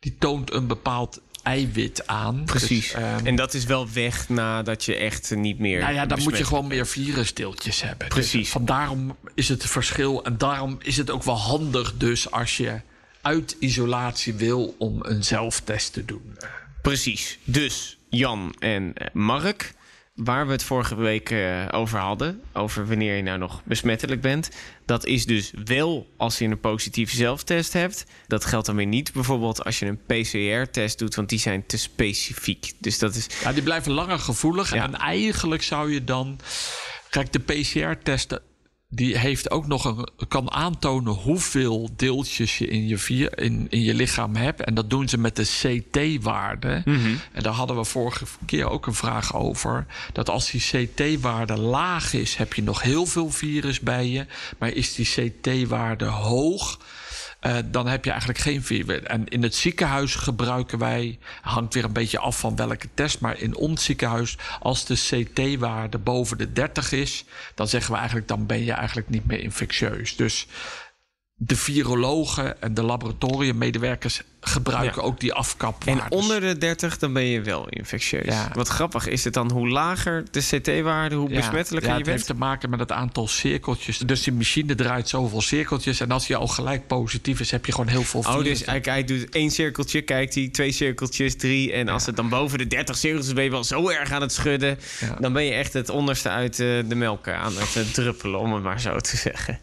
die 0.00 0.16
toont 0.18 0.52
een 0.52 0.66
bepaald 0.66 1.20
eiwit 1.42 2.06
aan. 2.06 2.44
Precies. 2.44 2.92
Dus, 2.92 3.02
um, 3.02 3.26
en 3.26 3.36
dat 3.36 3.54
is 3.54 3.64
wel 3.64 3.90
weg 3.92 4.28
nadat 4.28 4.84
je 4.84 4.94
echt 4.94 5.34
niet 5.34 5.58
meer. 5.58 5.80
Nou 5.80 5.94
ja, 5.94 6.06
dan 6.06 6.22
moet 6.22 6.38
je 6.38 6.44
gewoon 6.44 6.66
meer 6.66 6.86
virusdeeltjes 6.86 7.82
hebben. 7.82 8.08
Precies. 8.08 8.40
Dus 8.40 8.50
vandaarom 8.50 9.16
is 9.34 9.48
het 9.48 9.66
verschil. 9.66 10.24
En 10.24 10.38
daarom 10.38 10.78
is 10.82 10.96
het 10.96 11.10
ook 11.10 11.22
wel 11.22 11.38
handig, 11.38 11.96
dus 11.96 12.30
als 12.30 12.56
je 12.56 12.80
uit 13.20 13.56
isolatie 13.58 14.34
wil 14.34 14.74
om 14.78 14.98
een 15.02 15.24
zelftest 15.24 15.92
te 15.92 16.04
doen. 16.04 16.36
Precies. 16.82 17.38
Dus 17.44 17.98
Jan 18.08 18.54
en 18.58 18.94
Mark, 19.12 19.72
waar 20.14 20.46
we 20.46 20.52
het 20.52 20.62
vorige 20.62 20.94
week 20.94 21.30
uh, 21.30 21.68
over 21.70 21.98
hadden, 21.98 22.42
over 22.52 22.86
wanneer 22.86 23.16
je 23.16 23.22
nou 23.22 23.38
nog 23.38 23.62
besmettelijk 23.64 24.20
bent, 24.20 24.50
dat 24.84 25.06
is 25.06 25.26
dus 25.26 25.52
wel 25.64 26.08
als 26.16 26.38
je 26.38 26.44
een 26.44 26.60
positieve 26.60 27.16
zelftest 27.16 27.72
hebt. 27.72 28.04
Dat 28.26 28.44
geldt 28.44 28.66
dan 28.66 28.76
weer 28.76 28.86
niet 28.86 29.12
bijvoorbeeld 29.12 29.64
als 29.64 29.78
je 29.78 29.86
een 29.86 30.00
PCR-test 30.06 30.98
doet, 30.98 31.14
want 31.14 31.28
die 31.28 31.38
zijn 31.38 31.66
te 31.66 31.78
specifiek. 31.78 32.72
Dus 32.78 32.98
dat 32.98 33.14
is. 33.14 33.26
Ja, 33.42 33.52
die 33.52 33.62
blijven 33.62 33.92
langer 33.92 34.18
gevoelig. 34.18 34.74
Ja. 34.74 34.82
En 34.82 34.94
eigenlijk 34.94 35.62
zou 35.62 35.92
je 35.92 36.04
dan. 36.04 36.38
Kijk, 37.10 37.32
de 37.32 37.38
PCR-testen 37.38 38.42
die 38.92 39.18
heeft 39.18 39.50
ook 39.50 39.66
nog 39.66 39.84
een, 39.84 40.08
kan 40.28 40.50
aantonen 40.50 41.12
hoeveel 41.12 41.90
deeltjes 41.96 42.58
je 42.58 42.66
in 42.66 42.88
je, 42.88 42.98
vier, 42.98 43.38
in, 43.38 43.66
in 43.68 43.82
je 43.82 43.94
lichaam 43.94 44.36
hebt. 44.36 44.60
En 44.60 44.74
dat 44.74 44.90
doen 44.90 45.08
ze 45.08 45.18
met 45.18 45.36
de 45.36 45.44
CT-waarde. 45.44 46.82
Mm 46.84 47.02
-hmm. 47.02 47.20
En 47.32 47.42
daar 47.42 47.52
hadden 47.52 47.76
we 47.76 47.84
vorige 47.84 48.24
keer 48.46 48.70
ook 48.70 48.86
een 48.86 48.94
vraag 48.94 49.34
over. 49.34 49.86
Dat 50.12 50.28
als 50.28 50.50
die 50.50 50.60
CT-waarde 50.60 51.58
laag 51.58 52.12
is, 52.12 52.34
heb 52.34 52.54
je 52.54 52.62
nog 52.62 52.82
heel 52.82 53.06
veel 53.06 53.30
virus 53.30 53.80
bij 53.80 54.08
je. 54.08 54.26
Maar 54.58 54.72
is 54.72 54.94
die 54.94 55.06
CT-waarde 55.06 56.04
hoog, 56.04 56.78
uh, 57.40 57.56
dan 57.66 57.86
heb 57.86 58.04
je 58.04 58.10
eigenlijk 58.10 58.40
geen 58.40 58.62
virus. 58.62 59.02
En 59.02 59.28
in 59.28 59.42
het 59.42 59.54
ziekenhuis 59.54 60.14
gebruiken 60.14 60.78
wij, 60.78 61.18
hangt 61.42 61.74
weer 61.74 61.84
een 61.84 61.92
beetje 61.92 62.18
af 62.18 62.38
van 62.38 62.56
welke 62.56 62.88
test, 62.94 63.20
maar 63.20 63.38
in 63.38 63.56
ons 63.56 63.84
ziekenhuis, 63.84 64.38
als 64.60 64.84
de 64.84 64.94
CT-waarde 64.94 65.98
boven 65.98 66.38
de 66.38 66.52
30 66.52 66.92
is, 66.92 67.24
dan 67.54 67.68
zeggen 67.68 67.92
we 67.92 67.98
eigenlijk, 67.98 68.28
dan 68.28 68.46
ben 68.46 68.64
je 68.64 68.72
eigenlijk 68.72 69.08
niet 69.08 69.26
meer 69.26 69.40
infectieus. 69.40 70.16
Dus 70.16 70.46
de 71.34 71.56
virologen 71.56 72.62
en 72.62 72.74
de 72.74 72.82
laboratoriummedewerkers 72.82 74.22
gebruiken 74.40 75.02
ja. 75.02 75.08
ook 75.08 75.20
die 75.20 75.32
afkapwaardes. 75.32 76.04
En 76.04 76.10
onder 76.10 76.40
de 76.40 76.58
30, 76.58 76.98
dan 76.98 77.12
ben 77.12 77.24
je 77.24 77.40
wel 77.40 77.68
infectieus. 77.68 78.24
Ja. 78.24 78.50
Wat 78.52 78.68
grappig 78.68 79.06
is 79.06 79.24
het 79.24 79.34
dan, 79.34 79.50
hoe 79.50 79.68
lager 79.68 80.24
de 80.30 80.40
CT-waarde, 80.40 81.14
hoe 81.14 81.28
besmettelijker 81.28 81.90
ja, 81.90 81.96
je 81.96 82.04
bent? 82.04 82.18
Het 82.18 82.26
heeft 82.26 82.26
te 82.26 82.34
maken 82.34 82.70
met 82.70 82.78
het 82.78 82.92
aantal 82.92 83.28
cirkeltjes. 83.28 83.98
Dus 83.98 84.22
die 84.22 84.32
machine 84.32 84.74
draait 84.74 85.08
zoveel 85.08 85.40
cirkeltjes. 85.40 86.00
En 86.00 86.10
als 86.10 86.26
je 86.26 86.36
al 86.36 86.46
gelijk 86.46 86.86
positief 86.86 87.40
is, 87.40 87.50
heb 87.50 87.66
je 87.66 87.72
gewoon 87.72 87.88
heel 87.88 88.02
veel 88.02 88.22
virus. 88.22 88.38
Oh, 88.38 88.44
dus 88.44 88.64
hij, 88.64 88.80
hij 88.82 89.04
doet 89.04 89.28
één 89.28 89.50
cirkeltje, 89.50 90.02
kijkt 90.02 90.34
hij, 90.34 90.48
twee 90.48 90.72
cirkeltjes, 90.72 91.36
drie. 91.36 91.72
En 91.72 91.88
als 91.88 92.06
het 92.06 92.16
dan 92.16 92.28
boven 92.28 92.58
de 92.58 92.66
30 92.66 92.96
cirkeltjes 92.96 93.28
is, 93.28 93.34
ben 93.34 93.44
je 93.44 93.50
wel 93.50 93.64
zo 93.64 93.88
erg 93.88 94.12
aan 94.12 94.20
het 94.22 94.32
schudden. 94.32 94.78
Dan 95.18 95.32
ben 95.32 95.44
je 95.44 95.52
echt 95.52 95.72
het 95.72 95.88
onderste 95.88 96.28
uit 96.28 96.56
de 96.56 96.94
melk 96.94 97.28
aan 97.28 97.52
het 97.56 97.94
druppelen, 97.94 98.40
om 98.40 98.52
het 98.52 98.62
maar 98.62 98.80
zo 98.80 98.98
te 98.98 99.16
zeggen. 99.16 99.58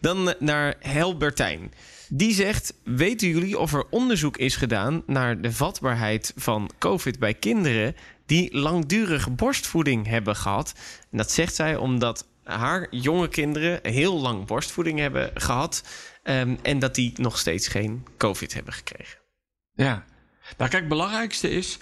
Dan 0.00 0.34
naar 0.38 0.74
Helbertijn. 0.80 1.72
Die 2.08 2.34
zegt: 2.34 2.74
Weten 2.84 3.28
jullie 3.28 3.58
of 3.58 3.72
er 3.72 3.86
onderzoek 3.90 4.36
is 4.36 4.56
gedaan 4.56 5.02
naar 5.06 5.40
de 5.40 5.52
vatbaarheid 5.52 6.32
van 6.36 6.70
COVID 6.78 7.18
bij 7.18 7.34
kinderen 7.34 7.96
die 8.26 8.58
langdurig 8.58 9.34
borstvoeding 9.34 10.06
hebben 10.06 10.36
gehad? 10.36 10.74
En 11.10 11.18
dat 11.18 11.30
zegt 11.30 11.54
zij 11.54 11.76
omdat 11.76 12.26
haar 12.44 12.86
jonge 12.90 13.28
kinderen 13.28 13.78
heel 13.82 14.20
lang 14.20 14.46
borstvoeding 14.46 14.98
hebben 14.98 15.30
gehad 15.34 15.82
um, 16.22 16.58
en 16.62 16.78
dat 16.78 16.94
die 16.94 17.12
nog 17.16 17.38
steeds 17.38 17.68
geen 17.68 18.06
COVID 18.16 18.54
hebben 18.54 18.72
gekregen. 18.72 19.18
Ja, 19.72 20.04
nou 20.56 20.70
kijk, 20.70 20.72
het 20.72 20.88
belangrijkste 20.88 21.50
is. 21.50 21.78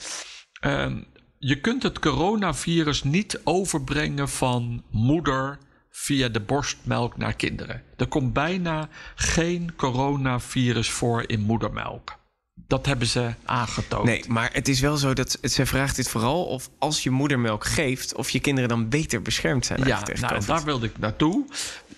Um, 0.61 1.07
je 1.39 1.61
kunt 1.61 1.83
het 1.83 1.99
coronavirus 1.99 3.03
niet 3.03 3.41
overbrengen 3.45 4.29
van 4.29 4.83
moeder 4.91 5.59
via 5.99 6.29
de 6.29 6.41
borstmelk 6.41 7.17
naar 7.17 7.33
kinderen. 7.33 7.83
Er 7.97 8.07
komt 8.07 8.33
bijna 8.33 8.89
geen 9.15 9.73
coronavirus 9.77 10.91
voor 10.91 11.25
in 11.27 11.41
moedermelk. 11.41 12.19
Dat 12.55 12.87
hebben 12.87 13.07
ze 13.07 13.35
aangetoond. 13.45 14.05
Nee, 14.05 14.25
maar 14.29 14.51
het 14.53 14.69
is 14.69 14.81
wel 14.81 14.97
zo 14.97 15.13
dat 15.13 15.39
ze 15.43 15.67
vraagt 15.67 15.97
dit 15.97 16.09
vooral 16.09 16.45
of 16.45 16.71
als 16.79 17.03
je 17.03 17.11
moedermelk 17.11 17.65
geeft, 17.65 18.15
of 18.15 18.31
je 18.31 18.41
kinderen 18.41 18.69
dan 18.69 18.89
beter 18.89 19.23
beschermd 19.23 19.67
zijn. 19.67 19.85
Ja, 19.85 20.03
nou, 20.21 20.45
daar 20.45 20.65
wilde 20.65 20.87
ik 20.87 20.99
naartoe. 20.99 21.45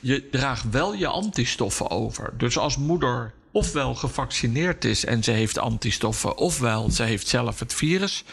Je 0.01 0.29
draagt 0.31 0.71
wel 0.71 0.95
je 0.95 1.07
antistoffen 1.07 1.91
over. 1.91 2.35
Dus 2.37 2.59
als 2.59 2.77
moeder 2.77 3.33
ofwel 3.53 3.95
gevaccineerd 3.95 4.85
is 4.85 5.05
en 5.05 5.25
ze 5.25 5.31
heeft 5.31 5.59
antistoffen, 5.59 6.37
ofwel 6.37 6.91
ze 6.91 7.03
heeft 7.03 7.29
zelf 7.29 7.59
het 7.59 7.75
virus 7.75 8.25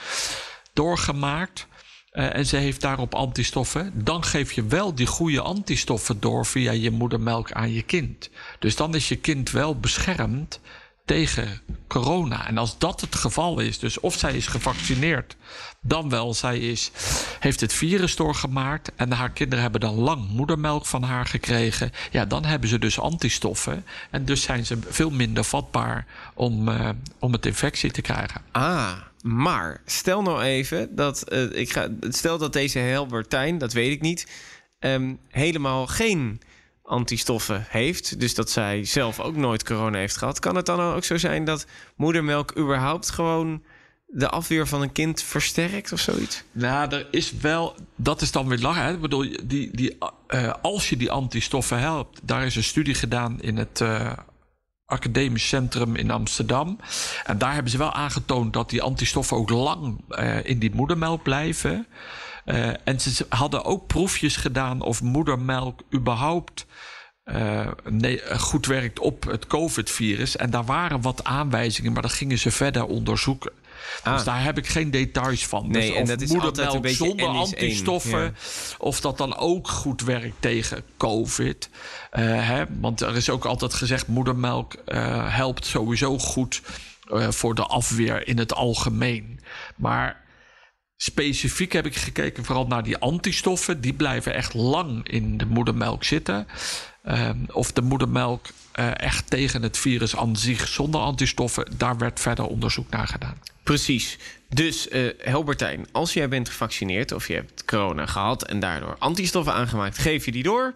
doorgemaakt. 0.73 1.67
Uh, 2.15 2.35
en 2.35 2.45
ze 2.45 2.57
heeft 2.57 2.81
daarop 2.81 3.15
antistoffen, 3.15 3.91
dan 3.93 4.23
geef 4.23 4.51
je 4.51 4.65
wel 4.65 4.95
die 4.95 5.05
goede 5.05 5.41
antistoffen 5.41 6.19
door 6.19 6.45
via 6.45 6.71
je 6.71 6.91
moedermelk 6.91 7.51
aan 7.51 7.73
je 7.73 7.81
kind. 7.81 8.29
Dus 8.59 8.75
dan 8.75 8.95
is 8.95 9.07
je 9.07 9.15
kind 9.15 9.51
wel 9.51 9.79
beschermd 9.79 10.59
tegen 11.05 11.61
corona. 11.87 12.47
En 12.47 12.57
als 12.57 12.77
dat 12.77 13.01
het 13.01 13.15
geval 13.15 13.59
is, 13.59 13.79
dus 13.79 13.99
of 13.99 14.17
zij 14.17 14.33
is 14.33 14.47
gevaccineerd, 14.47 15.35
dan 15.81 16.09
wel 16.09 16.33
zij 16.33 16.59
is, 16.59 16.91
heeft 17.39 17.61
het 17.61 17.73
virus 17.73 18.15
doorgemaakt 18.15 18.91
en 18.95 19.11
haar 19.11 19.31
kinderen 19.31 19.63
hebben 19.63 19.81
dan 19.81 19.95
lang 19.95 20.27
moedermelk 20.29 20.85
van 20.85 21.03
haar 21.03 21.25
gekregen, 21.25 21.91
ja, 22.11 22.25
dan 22.25 22.45
hebben 22.45 22.69
ze 22.69 22.79
dus 22.79 22.99
antistoffen 22.99 23.85
en 24.11 24.25
dus 24.25 24.41
zijn 24.41 24.65
ze 24.65 24.77
veel 24.89 25.09
minder 25.09 25.43
vatbaar 25.43 26.05
om, 26.33 26.67
uh, 26.67 26.89
om 27.19 27.31
het 27.31 27.45
infectie 27.45 27.91
te 27.91 28.01
krijgen. 28.01 28.41
Ah, 28.51 28.91
Maar 29.25 29.81
stel 29.85 30.21
nou 30.21 30.41
even 30.41 30.95
dat 30.95 31.21
eh, 31.21 31.51
ik 31.51 31.71
ga. 31.71 31.87
Stel 32.09 32.37
dat 32.37 32.53
deze 32.53 32.79
Helbertijn, 32.79 33.57
dat 33.57 33.73
weet 33.73 33.91
ik 33.91 34.01
niet, 34.01 34.27
ehm, 34.79 35.13
helemaal 35.29 35.87
geen 35.87 36.41
antistoffen 36.83 37.65
heeft. 37.69 38.19
Dus 38.19 38.35
dat 38.35 38.49
zij 38.49 38.83
zelf 38.83 39.19
ook 39.19 39.35
nooit 39.35 39.63
corona 39.63 39.97
heeft 39.97 40.17
gehad. 40.17 40.39
Kan 40.39 40.55
het 40.55 40.65
dan 40.65 40.79
ook 40.79 41.03
zo 41.03 41.17
zijn 41.17 41.45
dat 41.45 41.65
moedermelk 41.95 42.57
überhaupt 42.57 43.09
gewoon 43.09 43.63
de 44.05 44.29
afweer 44.29 44.67
van 44.67 44.81
een 44.81 44.91
kind 44.91 45.21
versterkt 45.21 45.91
of 45.91 45.99
zoiets? 45.99 46.43
Nou, 46.51 46.95
er 46.95 47.07
is 47.11 47.31
wel. 47.31 47.75
Dat 47.95 48.21
is 48.21 48.31
dan 48.31 48.47
weer 48.47 48.59
lang. 48.59 48.75
Hè? 48.75 48.93
Ik 48.93 49.01
bedoel, 49.01 49.27
die, 49.43 49.69
die, 49.71 49.97
uh, 50.29 50.53
als 50.61 50.89
je 50.89 50.97
die 50.97 51.11
antistoffen 51.11 51.79
helpt, 51.79 52.19
daar 52.23 52.45
is 52.45 52.55
een 52.55 52.63
studie 52.63 52.95
gedaan 52.95 53.41
in 53.41 53.57
het. 53.57 53.79
Uh, 53.79 54.11
Academisch 54.85 55.47
Centrum 55.47 55.95
in 55.95 56.11
Amsterdam. 56.11 56.79
En 57.23 57.37
daar 57.37 57.53
hebben 57.53 57.71
ze 57.71 57.77
wel 57.77 57.93
aangetoond 57.93 58.53
dat 58.53 58.69
die 58.69 58.81
antistoffen 58.81 59.37
ook 59.37 59.49
lang 59.49 60.01
uh, 60.09 60.45
in 60.45 60.59
die 60.59 60.75
moedermelk 60.75 61.23
blijven. 61.23 61.87
Uh, 62.45 62.67
en 62.83 62.99
ze 62.99 63.25
hadden 63.29 63.63
ook 63.63 63.87
proefjes 63.87 64.35
gedaan 64.35 64.81
of 64.81 65.01
moedermelk 65.01 65.81
überhaupt 65.93 66.65
nee, 67.89 68.21
goed 68.37 68.65
werkt 68.65 68.99
op 68.99 69.23
het 69.23 69.47
COVID-virus. 69.47 70.35
En 70.35 70.49
daar 70.49 70.65
waren 70.65 71.01
wat 71.01 71.23
aanwijzingen, 71.23 71.93
maar 71.93 72.01
dat 72.01 72.13
gingen 72.13 72.37
ze 72.37 72.51
verder 72.51 72.85
onderzoeken. 72.85 73.51
Ah. 74.03 74.13
Dus 74.13 74.23
daar 74.23 74.43
heb 74.43 74.57
ik 74.57 74.67
geen 74.67 74.91
details 74.91 75.47
van. 75.47 75.71
Nee, 75.71 75.89
dus 75.89 75.99
en 75.99 76.05
dat 76.05 76.21
is 76.21 76.39
altijd 76.39 76.73
een 76.73 76.81
beetje 76.81 77.05
zonder 77.05 77.27
antistoffen, 77.27 78.23
ja. 78.23 78.31
of 78.77 79.01
dat 79.01 79.17
dan 79.17 79.35
ook 79.35 79.67
goed 79.67 80.01
werkt 80.01 80.35
tegen 80.39 80.83
COVID. 80.97 81.69
Uh, 82.13 82.47
hè? 82.47 82.63
Want 82.79 83.01
er 83.01 83.15
is 83.15 83.29
ook 83.29 83.45
altijd 83.45 83.73
gezegd: 83.73 84.07
moedermelk 84.07 84.75
uh, 84.87 85.35
helpt 85.35 85.65
sowieso 85.65 86.17
goed 86.17 86.61
uh, 87.11 87.31
voor 87.31 87.55
de 87.55 87.65
afweer 87.65 88.27
in 88.27 88.37
het 88.37 88.53
algemeen. 88.53 89.39
Maar 89.75 90.23
specifiek 90.97 91.73
heb 91.73 91.85
ik 91.85 91.95
gekeken 91.95 92.45
vooral 92.45 92.67
naar 92.67 92.83
die 92.83 92.97
antistoffen. 92.97 93.81
Die 93.81 93.93
blijven 93.93 94.33
echt 94.33 94.53
lang 94.53 95.09
in 95.09 95.37
de 95.37 95.45
moedermelk 95.45 96.03
zitten. 96.03 96.47
Um, 97.07 97.45
of 97.51 97.71
de 97.71 97.81
moedermelk 97.81 98.45
uh, 98.79 98.91
echt 98.95 99.29
tegen 99.29 99.61
het 99.61 99.77
virus 99.77 100.15
aan 100.15 100.35
zich 100.35 100.67
zonder 100.67 101.01
antistoffen, 101.01 101.67
daar 101.77 101.97
werd 101.97 102.19
verder 102.19 102.45
onderzoek 102.45 102.89
naar 102.89 103.07
gedaan. 103.07 103.37
Precies. 103.65 104.17
Dus 104.49 104.87
uh, 104.87 105.09
Helbertijn, 105.17 105.87
als 105.91 106.13
jij 106.13 106.29
bent 106.29 106.49
gevaccineerd 106.49 107.11
of 107.11 107.27
je 107.27 107.33
hebt 107.33 107.65
corona 107.65 108.05
gehad 108.05 108.43
en 108.43 108.59
daardoor 108.59 108.95
antistoffen 108.99 109.53
aangemaakt, 109.53 109.97
geef 109.97 110.25
je 110.25 110.31
die 110.31 110.43
door. 110.43 110.73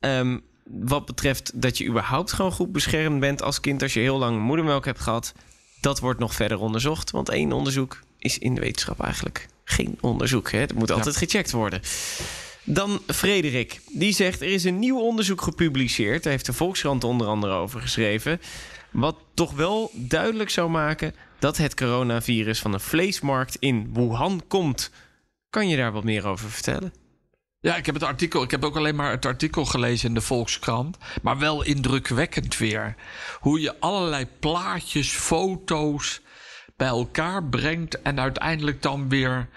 Um, 0.00 0.42
wat 0.64 1.06
betreft 1.06 1.50
dat 1.54 1.78
je 1.78 1.86
überhaupt 1.86 2.32
gewoon 2.32 2.52
goed 2.52 2.72
beschermd 2.72 3.20
bent 3.20 3.42
als 3.42 3.60
kind 3.60 3.82
als 3.82 3.94
je 3.94 4.00
heel 4.00 4.18
lang 4.18 4.40
moedermelk 4.40 4.84
hebt 4.84 5.00
gehad, 5.00 5.32
dat 5.80 6.00
wordt 6.00 6.20
nog 6.20 6.34
verder 6.34 6.58
onderzocht. 6.58 7.10
Want 7.10 7.28
één 7.28 7.52
onderzoek 7.52 7.98
is 8.18 8.38
in 8.38 8.54
de 8.54 8.60
wetenschap 8.60 9.00
eigenlijk 9.00 9.48
geen 9.64 9.98
onderzoek. 10.00 10.50
Hè? 10.50 10.66
Dat 10.66 10.76
moet 10.76 10.90
altijd 10.90 11.14
ja. 11.14 11.20
gecheckt 11.20 11.50
worden. 11.50 11.80
Dan 12.64 13.00
Frederik, 13.06 13.80
die 13.92 14.12
zegt 14.12 14.40
er 14.40 14.52
is 14.52 14.64
een 14.64 14.78
nieuw 14.78 15.00
onderzoek 15.00 15.42
gepubliceerd. 15.42 16.22
Daar 16.22 16.32
heeft 16.32 16.46
de 16.46 16.52
Volkskrant 16.52 17.04
onder 17.04 17.26
andere 17.26 17.52
over 17.52 17.80
geschreven. 17.80 18.40
Wat 18.90 19.16
toch 19.34 19.52
wel 19.52 19.90
duidelijk 19.94 20.50
zou 20.50 20.70
maken 20.70 21.14
dat 21.42 21.56
het 21.56 21.74
coronavirus 21.74 22.60
van 22.60 22.72
een 22.72 22.80
vleesmarkt 22.80 23.56
in 23.56 23.90
Wuhan 23.92 24.42
komt. 24.48 24.90
Kan 25.50 25.68
je 25.68 25.76
daar 25.76 25.92
wat 25.92 26.04
meer 26.04 26.26
over 26.26 26.50
vertellen? 26.50 26.92
Ja, 27.60 27.76
ik 27.76 27.86
heb 27.86 27.94
het 27.94 28.04
artikel. 28.04 28.42
Ik 28.42 28.50
heb 28.50 28.64
ook 28.64 28.76
alleen 28.76 28.94
maar 28.94 29.10
het 29.10 29.26
artikel 29.26 29.64
gelezen 29.64 30.08
in 30.08 30.14
de 30.14 30.20
Volkskrant. 30.20 30.96
Maar 31.22 31.38
wel 31.38 31.62
indrukwekkend 31.62 32.56
weer. 32.56 32.94
Hoe 33.40 33.60
je 33.60 33.80
allerlei 33.80 34.26
plaatjes, 34.38 35.10
foto's 35.10 36.20
bij 36.76 36.88
elkaar 36.88 37.44
brengt. 37.44 38.02
En 38.02 38.20
uiteindelijk 38.20 38.82
dan 38.82 39.08
weer. 39.08 39.48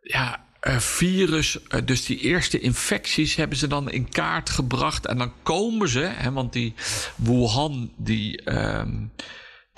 Ja, 0.00 0.44
virus, 0.78 1.58
uh, 1.68 1.80
dus 1.84 2.04
die 2.04 2.18
eerste 2.18 2.60
infecties 2.60 3.34
hebben 3.34 3.58
ze 3.58 3.66
dan 3.66 3.90
in 3.90 4.08
kaart 4.08 4.50
gebracht. 4.50 5.06
En 5.06 5.18
dan 5.18 5.32
komen 5.42 5.88
ze, 5.88 6.00
hè, 6.00 6.32
want 6.32 6.52
die 6.52 6.74
Wuhan, 7.16 7.92
die, 7.96 8.52
um, 8.52 9.12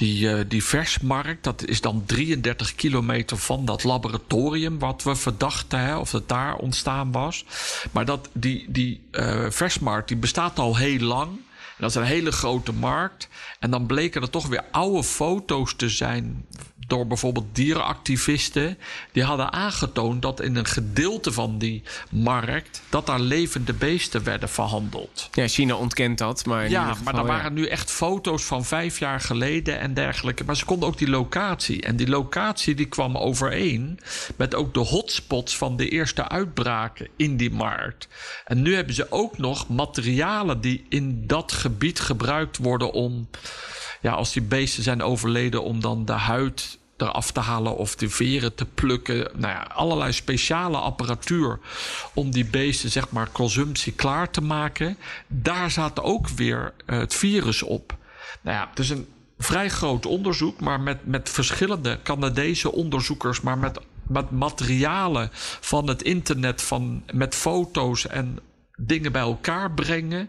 die, 0.00 0.28
uh, 0.28 0.40
die 0.48 0.64
versmarkt, 0.64 1.44
dat 1.44 1.64
is 1.64 1.80
dan 1.80 2.02
33 2.06 2.74
kilometer 2.74 3.36
van 3.36 3.64
dat 3.64 3.84
laboratorium 3.84 4.78
wat 4.78 5.02
we 5.02 5.14
verdachten, 5.16 5.80
hè, 5.80 5.96
of 5.96 6.12
het 6.12 6.28
daar 6.28 6.56
ontstaan 6.56 7.12
was. 7.12 7.44
Maar 7.90 8.04
dat, 8.04 8.28
die, 8.32 8.64
die 8.68 9.00
versmarkt, 9.48 10.08
die 10.08 10.16
bestaat 10.16 10.58
al 10.58 10.76
heel 10.76 11.00
lang. 11.00 11.28
Dat 11.80 11.90
is 11.90 11.96
een 11.96 12.02
hele 12.02 12.32
grote 12.32 12.72
markt. 12.72 13.28
En 13.58 13.70
dan 13.70 13.86
bleken 13.86 14.22
er 14.22 14.30
toch 14.30 14.46
weer 14.46 14.64
oude 14.70 15.04
foto's 15.04 15.74
te 15.74 15.88
zijn 15.88 16.46
door 16.90 17.06
bijvoorbeeld 17.06 17.46
dierenactivisten. 17.52 18.78
Die 19.12 19.22
hadden 19.22 19.52
aangetoond 19.52 20.22
dat 20.22 20.40
in 20.40 20.56
een 20.56 20.66
gedeelte 20.66 21.32
van 21.32 21.58
die 21.58 21.82
markt... 22.10 22.82
dat 22.88 23.06
daar 23.06 23.20
levende 23.20 23.72
beesten 23.72 24.24
werden 24.24 24.48
verhandeld. 24.48 25.28
Ja, 25.32 25.48
China 25.48 25.74
ontkent 25.74 26.18
dat, 26.18 26.46
maar... 26.46 26.70
ja, 26.70 26.88
geval, 26.88 27.04
maar 27.04 27.14
er 27.14 27.26
waren 27.26 27.52
nu 27.52 27.66
echt 27.66 27.90
foto's 27.90 28.42
van 28.42 28.64
vijf 28.64 28.98
jaar 28.98 29.20
geleden 29.20 29.78
en 29.78 29.94
dergelijke. 29.94 30.44
Maar 30.44 30.56
ze 30.56 30.64
konden 30.64 30.88
ook 30.88 30.98
die 30.98 31.08
locatie. 31.08 31.82
En 31.82 31.96
die 31.96 32.08
locatie 32.08 32.74
die 32.74 32.86
kwam 32.86 33.16
overeen 33.16 34.00
met 34.36 34.54
ook 34.54 34.74
de 34.74 34.80
hotspots... 34.80 35.56
van 35.56 35.76
de 35.76 35.88
eerste 35.88 36.28
uitbraken 36.28 37.08
in 37.16 37.36
die 37.36 37.50
markt. 37.50 38.08
En 38.44 38.62
nu 38.62 38.74
hebben 38.74 38.94
ze 38.94 39.06
ook 39.10 39.38
nog 39.38 39.68
materialen 39.68 40.60
die 40.60 40.86
in 40.88 41.26
dat 41.26 41.52
gebied 41.70 42.00
gebruikt 42.00 42.56
worden 42.56 42.92
om 42.92 43.28
ja, 44.00 44.12
als 44.12 44.32
die 44.32 44.42
beesten 44.42 44.82
zijn 44.82 45.02
overleden, 45.02 45.62
om 45.62 45.80
dan 45.80 46.04
de 46.04 46.12
huid 46.12 46.78
eraf 46.96 47.30
te 47.30 47.40
halen 47.40 47.76
of 47.76 47.94
de 47.94 48.08
veren 48.08 48.54
te 48.54 48.64
plukken. 48.64 49.16
Nou 49.16 49.52
ja, 49.52 49.62
allerlei 49.62 50.12
speciale 50.12 50.76
apparatuur 50.76 51.58
om 52.14 52.30
die 52.30 52.44
beesten, 52.44 52.90
zeg 52.90 53.10
maar, 53.10 53.32
consumptie 53.32 53.92
klaar 53.92 54.30
te 54.30 54.40
maken. 54.40 54.96
Daar 55.26 55.70
zat 55.70 56.00
ook 56.02 56.28
weer 56.28 56.72
uh, 56.86 56.98
het 56.98 57.14
virus 57.14 57.62
op. 57.62 57.96
Nou 58.40 58.56
ja, 58.56 58.68
het 58.70 58.78
is 58.78 58.90
een 58.90 59.08
vrij 59.38 59.68
groot 59.68 60.06
onderzoek, 60.06 60.60
maar 60.60 60.80
met, 60.80 61.06
met 61.06 61.30
verschillende 61.30 61.98
Canadese 62.02 62.72
onderzoekers, 62.72 63.40
maar 63.40 63.58
met, 63.58 63.78
met 64.08 64.30
materialen 64.30 65.28
van 65.60 65.88
het 65.88 66.02
internet, 66.02 66.62
van, 66.62 67.02
met 67.12 67.34
foto's 67.34 68.06
en 68.06 68.38
dingen 68.76 69.12
bij 69.12 69.22
elkaar 69.22 69.72
brengen. 69.72 70.28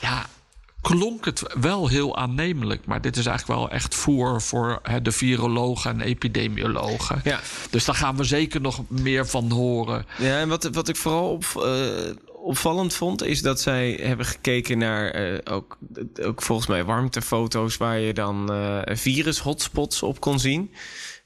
Ja, 0.00 0.26
klonk 0.80 1.24
het 1.24 1.42
wel 1.60 1.88
heel 1.88 2.16
aannemelijk. 2.16 2.86
Maar 2.86 3.00
dit 3.00 3.16
is 3.16 3.26
eigenlijk 3.26 3.60
wel 3.60 3.70
echt 3.70 3.94
voer 3.94 4.42
voor 4.42 4.78
hè, 4.82 5.02
de 5.02 5.12
virologen 5.12 5.90
en 5.90 6.00
epidemiologen. 6.00 7.20
Ja. 7.24 7.40
Dus 7.70 7.84
daar 7.84 7.94
gaan 7.94 8.16
we 8.16 8.24
zeker 8.24 8.60
nog 8.60 8.82
meer 8.88 9.26
van 9.26 9.50
horen. 9.50 10.06
Ja, 10.18 10.38
en 10.38 10.48
wat, 10.48 10.64
wat 10.64 10.88
ik 10.88 10.96
vooral 10.96 11.30
op, 11.30 11.44
uh, 11.56 11.64
opvallend 12.42 12.94
vond, 12.94 13.22
is 13.22 13.42
dat 13.42 13.60
zij 13.60 13.98
hebben 14.02 14.26
gekeken 14.26 14.78
naar 14.78 15.32
uh, 15.32 15.38
ook, 15.44 15.78
ook 16.22 16.42
volgens 16.42 16.68
mij 16.68 16.84
warmtefoto's 16.84 17.76
waar 17.76 17.98
je 17.98 18.14
dan 18.14 18.52
uh, 18.52 18.80
virus-hotspots 18.84 20.02
op 20.02 20.20
kon 20.20 20.38
zien. 20.38 20.72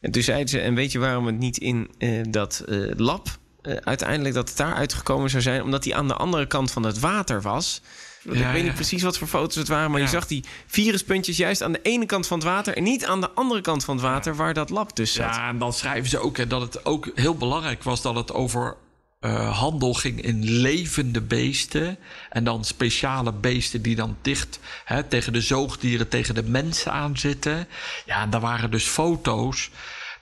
En 0.00 0.10
toen 0.10 0.22
zeiden 0.22 0.48
ze, 0.48 0.60
en 0.60 0.74
weet 0.74 0.92
je 0.92 0.98
waarom 0.98 1.26
het 1.26 1.38
niet 1.38 1.58
in 1.58 1.90
dat 2.30 2.64
lab 2.96 3.28
uiteindelijk 3.62 4.34
dat 4.34 4.48
het 4.48 4.58
daar 4.58 4.74
uitgekomen 4.74 5.30
zou 5.30 5.42
zijn? 5.42 5.62
Omdat 5.62 5.82
die 5.82 5.96
aan 5.96 6.08
de 6.08 6.14
andere 6.14 6.46
kant 6.46 6.70
van 6.70 6.82
het 6.82 6.98
water 6.98 7.42
was. 7.42 7.82
Ja, 8.22 8.46
ik 8.46 8.52
weet 8.52 8.62
niet 8.64 8.74
precies 8.74 9.02
wat 9.02 9.18
voor 9.18 9.28
foto's 9.28 9.54
het 9.54 9.68
waren, 9.68 9.90
maar 9.90 10.00
ja. 10.00 10.06
je 10.06 10.12
zag 10.12 10.26
die 10.26 10.44
viruspuntjes 10.66 11.36
juist 11.36 11.62
aan 11.62 11.72
de 11.72 11.82
ene 11.82 12.06
kant 12.06 12.26
van 12.26 12.38
het 12.38 12.46
water 12.46 12.76
en 12.76 12.82
niet 12.82 13.06
aan 13.06 13.20
de 13.20 13.30
andere 13.30 13.60
kant 13.60 13.84
van 13.84 13.96
het 13.96 14.04
water 14.04 14.36
waar 14.36 14.54
dat 14.54 14.70
lab 14.70 14.96
dus 14.96 15.12
zat. 15.12 15.34
Ja, 15.34 15.48
en 15.48 15.58
dan 15.58 15.72
schrijven 15.72 16.10
ze 16.10 16.18
ook 16.18 16.36
hè, 16.36 16.46
dat 16.46 16.60
het 16.60 16.84
ook 16.84 17.10
heel 17.14 17.34
belangrijk 17.34 17.82
was 17.82 18.02
dat 18.02 18.14
het 18.14 18.32
over 18.32 18.76
uh, 19.20 19.58
handel 19.58 19.94
ging 19.94 20.22
in 20.22 20.44
levende 20.44 21.20
beesten. 21.20 21.98
En 22.30 22.44
dan 22.44 22.64
speciale 22.64 23.32
beesten 23.32 23.82
die 23.82 23.96
dan 23.96 24.16
dicht 24.22 24.58
hè, 24.84 25.02
tegen 25.02 25.32
de 25.32 25.40
zoogdieren, 25.40 26.08
tegen 26.08 26.34
de 26.34 26.42
mensen 26.42 26.92
aanzitten. 26.92 27.68
Ja, 28.06 28.22
en 28.22 28.30
daar 28.30 28.40
waren 28.40 28.70
dus 28.70 28.84
foto's 28.84 29.70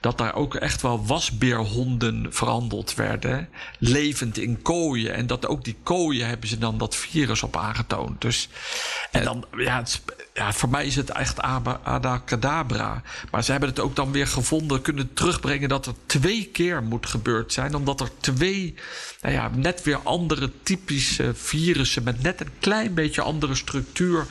dat 0.01 0.19
daar 0.19 0.35
ook 0.35 0.55
echt 0.55 0.83
wel 0.83 1.07
wasbeerhonden 1.07 2.27
verhandeld 2.31 2.95
werden. 2.95 3.49
Levend 3.79 4.39
in 4.39 4.63
kooien. 4.63 5.15
En 5.15 5.27
dat 5.27 5.47
ook 5.47 5.65
die 5.65 5.77
kooien 5.83 6.27
hebben 6.27 6.49
ze 6.49 6.59
dan 6.59 6.79
dat 6.79 6.97
virus 6.97 7.43
op 7.43 7.57
aangetoond. 7.57 8.21
Dus, 8.21 8.49
en 9.11 9.25
dan, 9.25 9.45
ja, 9.57 9.83
ja, 10.35 10.53
voor 10.53 10.69
mij 10.69 10.87
is 10.87 10.97
het 10.97 11.11
echt 11.11 11.41
abacadabra. 11.41 13.03
Maar 13.31 13.45
ze 13.45 13.51
hebben 13.51 13.69
het 13.69 13.81
ook 13.81 13.97
dan 13.97 14.13
weer 14.13 14.27
gevonden, 14.27 14.83
kunnen 14.83 15.13
terugbrengen 15.15 15.69
dat 15.69 15.87
er 15.87 15.95
twee 16.07 16.45
keer 16.45 16.83
moet 16.83 17.07
gebeurd 17.07 17.53
zijn. 17.53 17.75
Omdat 17.75 18.01
er 18.01 18.11
twee, 18.21 18.75
nou 19.21 19.35
ja, 19.35 19.51
net 19.55 19.83
weer 19.83 19.99
andere 20.03 20.51
typische 20.63 21.35
virussen 21.35 22.03
met 22.03 22.23
net 22.23 22.41
een 22.41 22.53
klein 22.61 22.95
beetje 22.95 23.23
andere 23.23 23.55
structuur 23.55 24.27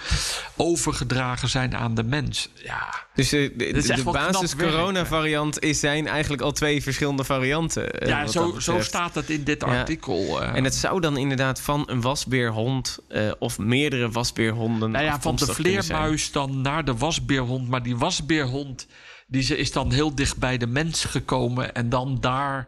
overgedragen 0.61 1.49
zijn 1.49 1.75
aan 1.75 1.95
de 1.95 2.03
mens. 2.03 2.49
Ja. 2.63 3.07
Dus 3.13 3.29
de, 3.29 3.53
de, 3.57 3.71
de, 3.73 3.93
de 3.93 4.03
basis 4.03 4.55
coronavariant 4.55 5.59
is 5.59 5.79
zijn 5.79 6.07
eigenlijk 6.07 6.41
al 6.41 6.51
twee 6.51 6.83
verschillende 6.83 7.23
varianten. 7.23 8.07
Ja, 8.07 8.27
zo, 8.27 8.59
zo 8.59 8.81
staat 8.81 9.15
het 9.15 9.29
in 9.29 9.43
dit 9.43 9.63
artikel. 9.63 10.41
Ja. 10.41 10.49
Uh. 10.49 10.55
En 10.57 10.63
het 10.63 10.75
zou 10.75 11.01
dan 11.01 11.17
inderdaad 11.17 11.61
van 11.61 11.83
een 11.85 12.01
wasbeerhond 12.01 12.99
uh, 13.09 13.31
of 13.39 13.57
meerdere 13.57 14.11
wasbeerhonden. 14.11 14.91
Nou 14.91 15.05
ja, 15.05 15.21
van 15.21 15.35
de 15.35 15.45
vleermuis 15.53 16.31
dan 16.31 16.61
naar 16.61 16.85
de 16.85 16.95
wasbeerhond. 16.95 17.67
Maar 17.67 17.83
die 17.83 17.97
wasbeerhond 17.97 18.87
die 19.27 19.41
ze 19.41 19.57
is 19.57 19.71
dan 19.71 19.91
heel 19.91 20.15
dicht 20.15 20.37
bij 20.37 20.57
de 20.57 20.67
mens 20.67 21.05
gekomen 21.05 21.73
en 21.73 21.89
dan 21.89 22.17
daar 22.19 22.67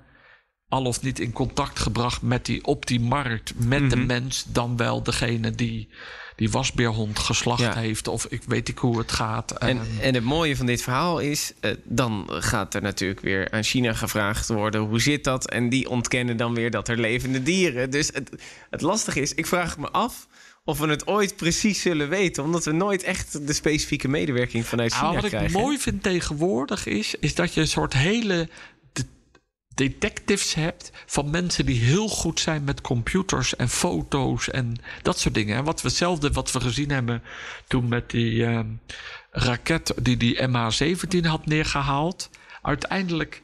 al 0.69 0.86
of 0.86 1.01
niet 1.01 1.19
in 1.19 1.32
contact 1.32 1.80
gebracht 1.80 2.21
met 2.21 2.45
die 2.45 2.65
op 2.65 2.86
die 2.88 2.99
markt, 2.99 3.54
met 3.58 3.89
de 3.89 3.95
Mhm. 3.95 4.06
mens, 4.06 4.45
dan 4.47 4.77
wel 4.77 5.04
degene 5.04 5.51
die 5.51 5.89
die 6.41 6.51
wasbeerhond 6.51 7.19
geslacht 7.19 7.62
Ja. 7.62 7.73
heeft. 7.75 8.08
Of 8.08 8.25
ik 8.30 8.41
weet 8.47 8.67
niet 8.67 8.80
hoe 8.80 8.97
het 8.97 9.12
gaat. 9.12 9.51
En, 9.51 9.67
Ehm, 9.77 9.99
en 10.01 10.13
het 10.13 10.23
mooie 10.23 10.56
van 10.56 10.65
dit 10.65 10.82
verhaal 10.82 11.19
is, 11.19 11.54
eh, 11.60 11.71
dan 11.84 12.25
gaat 12.30 12.73
er 12.73 12.82
natuurlijk 12.82 13.19
weer 13.19 13.51
aan 13.51 13.63
China 13.63 13.93
gevraagd 13.93 14.47
worden 14.47 14.82
hoe 14.82 14.99
zit 15.01 15.23
dat? 15.23 15.49
En 15.49 15.69
die 15.69 15.89
ontkennen 15.89 16.38
dan 16.38 16.54
weer 16.54 16.71
dat 16.71 16.88
er 16.88 16.99
levende 16.99 17.43
dieren. 17.43 17.89
Dus 17.91 18.08
het, 18.13 18.30
het 18.69 18.82
lastige 18.82 19.21
is, 19.21 19.34
ik 19.34 19.45
vraag 19.47 19.77
me 19.77 19.89
af 19.91 20.27
of 20.63 20.80
we 20.80 20.88
het 20.88 21.08
ooit 21.08 21.36
precies 21.36 21.82
zullen 21.82 22.10
weten, 22.10 22.43
omdat 22.43 22.65
we 22.65 22.71
nooit 22.71 23.04
echt 23.04 23.47
de 23.47 23.54
specifieke 23.54 24.08
medewerking 24.08 24.65
vanuit 24.65 24.91
China 24.93 25.04
Nou, 25.10 25.21
wat 25.21 25.30
krijgen. 25.30 25.49
ik 25.49 25.56
mooi 25.63 25.77
vind 25.80 26.04
tegenwoordig 26.04 26.86
is, 26.86 27.15
is 27.19 27.36
dat 27.36 27.54
je 27.54 27.62
een 27.62 27.67
soort 27.67 27.93
hele 27.93 28.49
detectives 29.75 30.53
hebt 30.53 30.91
van 31.05 31.29
mensen 31.29 31.65
die 31.65 31.79
heel 31.79 32.07
goed 32.07 32.39
zijn 32.39 32.63
met 32.63 32.81
computers 32.81 33.55
en 33.55 33.69
foto's 33.69 34.49
en 34.49 34.75
dat 35.01 35.19
soort 35.19 35.34
dingen. 35.34 35.57
En 35.57 35.63
wat 35.63 35.81
we 35.81 35.88
hetzelfde 35.88 36.31
wat 36.31 36.51
we 36.51 36.62
gezien 36.62 36.89
hebben 36.89 37.23
toen 37.67 37.88
met 37.88 38.10
die 38.10 38.45
ehm, 38.45 38.67
raket 39.31 39.93
die 40.01 40.17
die 40.17 40.47
MH17 40.47 41.25
had 41.25 41.45
neergehaald. 41.45 42.29
Uiteindelijk 42.62 43.41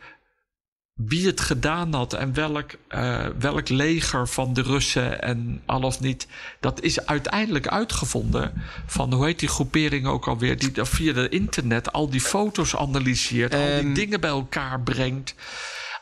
wie 0.97 1.25
het 1.25 1.41
gedaan 1.41 1.93
had 1.93 2.13
en 2.13 2.33
welk, 2.33 2.71
eh, 2.87 3.25
welk 3.39 3.69
leger 3.69 4.27
van 4.27 4.53
de 4.53 4.61
Russen 4.61 5.21
en 5.21 5.61
al 5.65 5.81
of 5.81 5.99
niet. 5.99 6.27
Dat 6.59 6.81
is 6.81 7.05
uiteindelijk 7.05 7.67
uitgevonden 7.67 8.53
van, 8.85 9.13
hoe 9.13 9.25
heet 9.25 9.39
die 9.39 9.49
groepering 9.49 10.07
ook 10.07 10.27
alweer, 10.27 10.57
die 10.59 10.71
via 10.75 11.13
het 11.13 11.31
internet 11.31 11.91
al 11.91 12.09
die 12.09 12.21
foto's 12.21 12.75
analyseert, 12.75 13.53
al 13.53 13.59
die 13.65 13.69
Ehm. 13.69 13.93
dingen 13.93 14.19
bij 14.19 14.29
elkaar 14.29 14.81
brengt. 14.81 15.35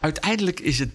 Uiteindelijk 0.06 0.60
is 0.60 0.80
het. 0.80 0.92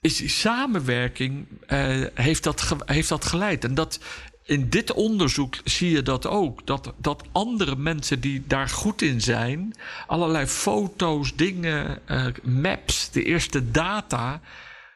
Is 0.00 0.16
die 0.16 0.28
samenwerking 0.28 1.46
eh, 1.66 2.04
heeft, 2.14 2.42
dat 2.42 2.76
heeft 2.84 3.08
dat 3.08 3.24
geleid. 3.24 3.64
En 3.64 3.74
dat 3.74 4.00
in 4.42 4.68
dit 4.68 4.92
onderzoek 4.92 5.56
zie 5.64 5.90
je 5.90 6.02
dat 6.02 6.26
ook. 6.26 6.66
Dat, 6.66 6.92
dat 6.96 7.22
andere 7.32 7.76
mensen 7.76 8.20
die 8.20 8.44
daar 8.46 8.68
goed 8.68 9.02
in 9.02 9.20
zijn, 9.20 9.74
allerlei 10.06 10.46
foto's, 10.46 11.34
dingen, 11.36 12.06
eh, 12.06 12.26
maps, 12.42 13.10
de 13.10 13.24
eerste 13.24 13.70
data, 13.70 14.40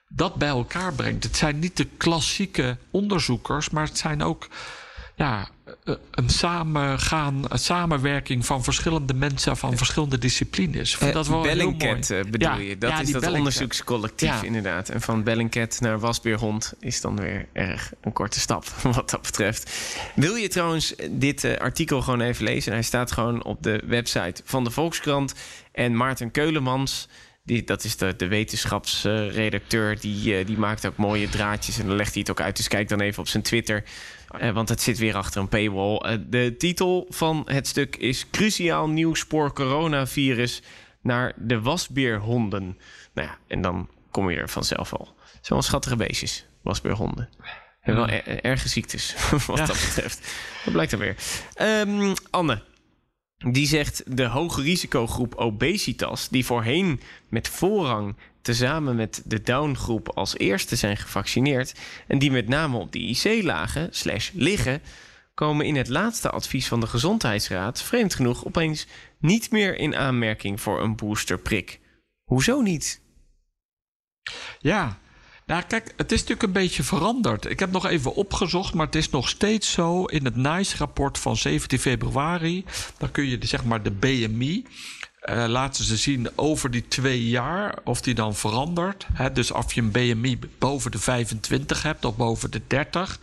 dat 0.08 0.34
bij 0.34 0.48
elkaar 0.48 0.94
brengt. 0.94 1.24
Het 1.24 1.36
zijn 1.36 1.58
niet 1.58 1.76
de 1.76 1.86
klassieke 1.96 2.76
onderzoekers, 2.90 3.70
maar 3.70 3.86
het 3.86 3.98
zijn 3.98 4.22
ook 4.22 4.48
ja, 5.20 5.48
eh, 5.84 5.94
een 6.10 6.28
samengaan, 6.28 7.44
een 7.48 7.58
samenwerking 7.58 8.46
van 8.46 8.64
verschillende 8.64 9.14
mensen 9.14 9.56
van 9.56 9.76
verschillende 9.76 10.18
disciplines. 10.18 10.98
Eh, 10.98 11.12
dat 11.12 11.26
wel 11.28 11.44
heel 11.44 11.70
mooi. 11.70 12.00
Eh, 12.00 12.30
bedoel 12.30 12.48
Ja, 12.48 12.56
je? 12.56 12.78
Dat 12.78 12.90
ja, 12.90 13.00
is 13.00 13.02
dat 13.02 13.12
Bellingcat. 13.12 13.34
onderzoekscollectief 13.38 14.28
Ja. 14.28 14.42
inderdaad. 14.42 14.88
En 14.88 15.00
van 15.00 15.22
Bellingcat 15.22 15.80
naar 15.80 15.98
wasbeerhond 15.98 16.72
is 16.80 17.00
dan 17.00 17.16
weer 17.16 17.46
erg 17.52 17.92
een 18.00 18.12
korte 18.12 18.40
stap 18.40 18.64
wat 18.82 19.10
dat 19.10 19.22
betreft. 19.22 19.72
Wil 20.14 20.34
je 20.34 20.48
trouwens 20.48 20.94
dit 21.10 21.44
eh, 21.44 21.56
artikel 21.56 22.02
gewoon 22.02 22.20
even 22.20 22.44
lezen? 22.44 22.72
Hij 22.72 22.82
staat 22.82 23.12
gewoon 23.12 23.44
op 23.44 23.62
de 23.62 23.82
website 23.86 24.42
van 24.44 24.64
de 24.64 24.70
Volkskrant. 24.70 25.34
En 25.72 25.96
Maarten 25.96 26.30
Keulemans, 26.30 27.08
die, 27.44 27.64
dat 27.64 27.84
is 27.84 27.96
de, 27.96 28.16
de 28.16 28.28
wetenschapsredacteur, 28.28 30.00
die, 30.00 30.36
eh, 30.36 30.46
die 30.46 30.58
maakt 30.58 30.86
ook 30.86 30.96
mooie 30.96 31.28
draadjes 31.28 31.78
en 31.78 31.86
dan 31.86 31.96
legt 31.96 32.12
hij 32.12 32.20
het 32.20 32.30
ook 32.30 32.40
uit. 32.40 32.56
Dus 32.56 32.68
kijk 32.68 32.88
dan 32.88 33.00
even 33.00 33.20
op 33.20 33.28
zijn 33.28 33.42
Twitter. 33.42 33.84
Eh, 34.38 34.50
want 34.52 34.68
het 34.68 34.80
zit 34.82 34.98
weer 34.98 35.16
achter 35.16 35.40
een 35.40 35.48
paywall. 35.48 35.96
Eh, 35.96 36.18
de 36.26 36.54
titel 36.58 37.06
van 37.08 37.42
het 37.46 37.66
stuk 37.66 37.96
is 37.96 38.30
Cruciaal 38.30 38.88
nieuw 38.88 39.14
spoor 39.14 39.52
coronavirus 39.52 40.62
naar 41.02 41.32
de 41.36 41.60
wasbeerhonden. 41.60 42.78
Nou 43.14 43.28
ja, 43.28 43.38
en 43.48 43.62
dan 43.62 43.88
kom 44.10 44.30
je 44.30 44.36
er 44.36 44.48
vanzelf 44.48 44.92
al. 44.94 45.14
Zo'n 45.40 45.62
schattige 45.62 45.96
beestjes, 45.96 46.46
wasbeerhonden. 46.62 47.28
Hebben 47.80 48.06
wel 48.06 48.14
er- 48.16 48.44
erge 48.44 48.68
ziektes, 48.68 49.14
wat 49.46 49.58
Ja. 49.58 49.66
dat 49.66 49.80
betreft. 49.86 50.34
Dat 50.64 50.72
blijkt 50.72 50.90
dan 50.90 51.00
weer. 51.00 51.16
Ehm, 51.54 52.14
Anne, 52.30 52.62
die 53.36 53.66
zegt 53.66 54.16
de 54.16 54.24
hoge 54.24 54.62
risicogroep 54.62 55.34
obesitas... 55.34 56.28
die 56.28 56.44
voorheen 56.46 57.00
met 57.28 57.48
voorrang 57.48 58.16
tezamen 58.42 58.96
met 58.96 59.22
de 59.24 59.42
downgroep 59.42 60.08
als 60.08 60.38
eerste 60.38 60.76
zijn 60.76 60.96
gevaccineerd... 60.96 61.74
en 62.06 62.18
die 62.18 62.30
met 62.30 62.48
name 62.48 62.78
op 62.78 62.92
de 62.92 62.98
IC 62.98 63.42
lagen, 63.42 63.88
slash 63.90 64.30
liggen... 64.34 64.82
komen 65.34 65.66
in 65.66 65.76
het 65.76 65.88
laatste 65.88 66.30
advies 66.30 66.68
van 66.68 66.80
de 66.80 66.86
Gezondheidsraad... 66.86 67.82
vreemd 67.82 68.14
genoeg 68.14 68.44
opeens 68.44 68.86
niet 69.18 69.50
meer 69.50 69.78
in 69.78 69.96
aanmerking 69.96 70.60
voor 70.60 70.82
een 70.82 70.96
boosterprik. 70.96 71.80
Hoezo 72.24 72.60
niet? 72.60 73.00
Ja, 74.58 74.98
nou 75.50 75.62
kijk, 75.62 75.92
het 75.96 76.12
is 76.12 76.18
natuurlijk 76.18 76.46
een 76.46 76.62
beetje 76.62 76.82
veranderd. 76.82 77.50
Ik 77.50 77.58
heb 77.58 77.70
nog 77.70 77.86
even 77.86 78.14
opgezocht, 78.14 78.74
maar 78.74 78.86
het 78.86 78.94
is 78.94 79.10
nog 79.10 79.28
steeds 79.28 79.72
zo 79.72 80.04
in 80.04 80.24
het 80.24 80.36
NICE-rapport 80.36 81.18
van 81.18 81.36
17 81.36 81.78
februari. 81.78 82.64
Dan 82.98 83.10
kun 83.10 83.26
je 83.26 83.38
zeg 83.40 83.64
maar 83.64 83.82
de 83.82 83.90
BMI. 83.90 84.66
Eh, 85.20 85.44
laten 85.48 85.84
ze 85.84 85.96
zien 85.96 86.28
over 86.34 86.70
die 86.70 86.88
twee 86.88 87.28
jaar 87.28 87.78
of 87.84 88.00
die 88.00 88.14
dan 88.14 88.34
verandert. 88.34 89.06
Hè, 89.12 89.32
dus 89.32 89.50
of 89.50 89.72
je 89.72 89.80
een 89.80 89.90
BMI 89.90 90.38
boven 90.58 90.90
de 90.90 90.98
25 90.98 91.82
hebt 91.82 92.04
of 92.04 92.16
boven 92.16 92.50
de 92.50 92.60
30. 92.66 93.18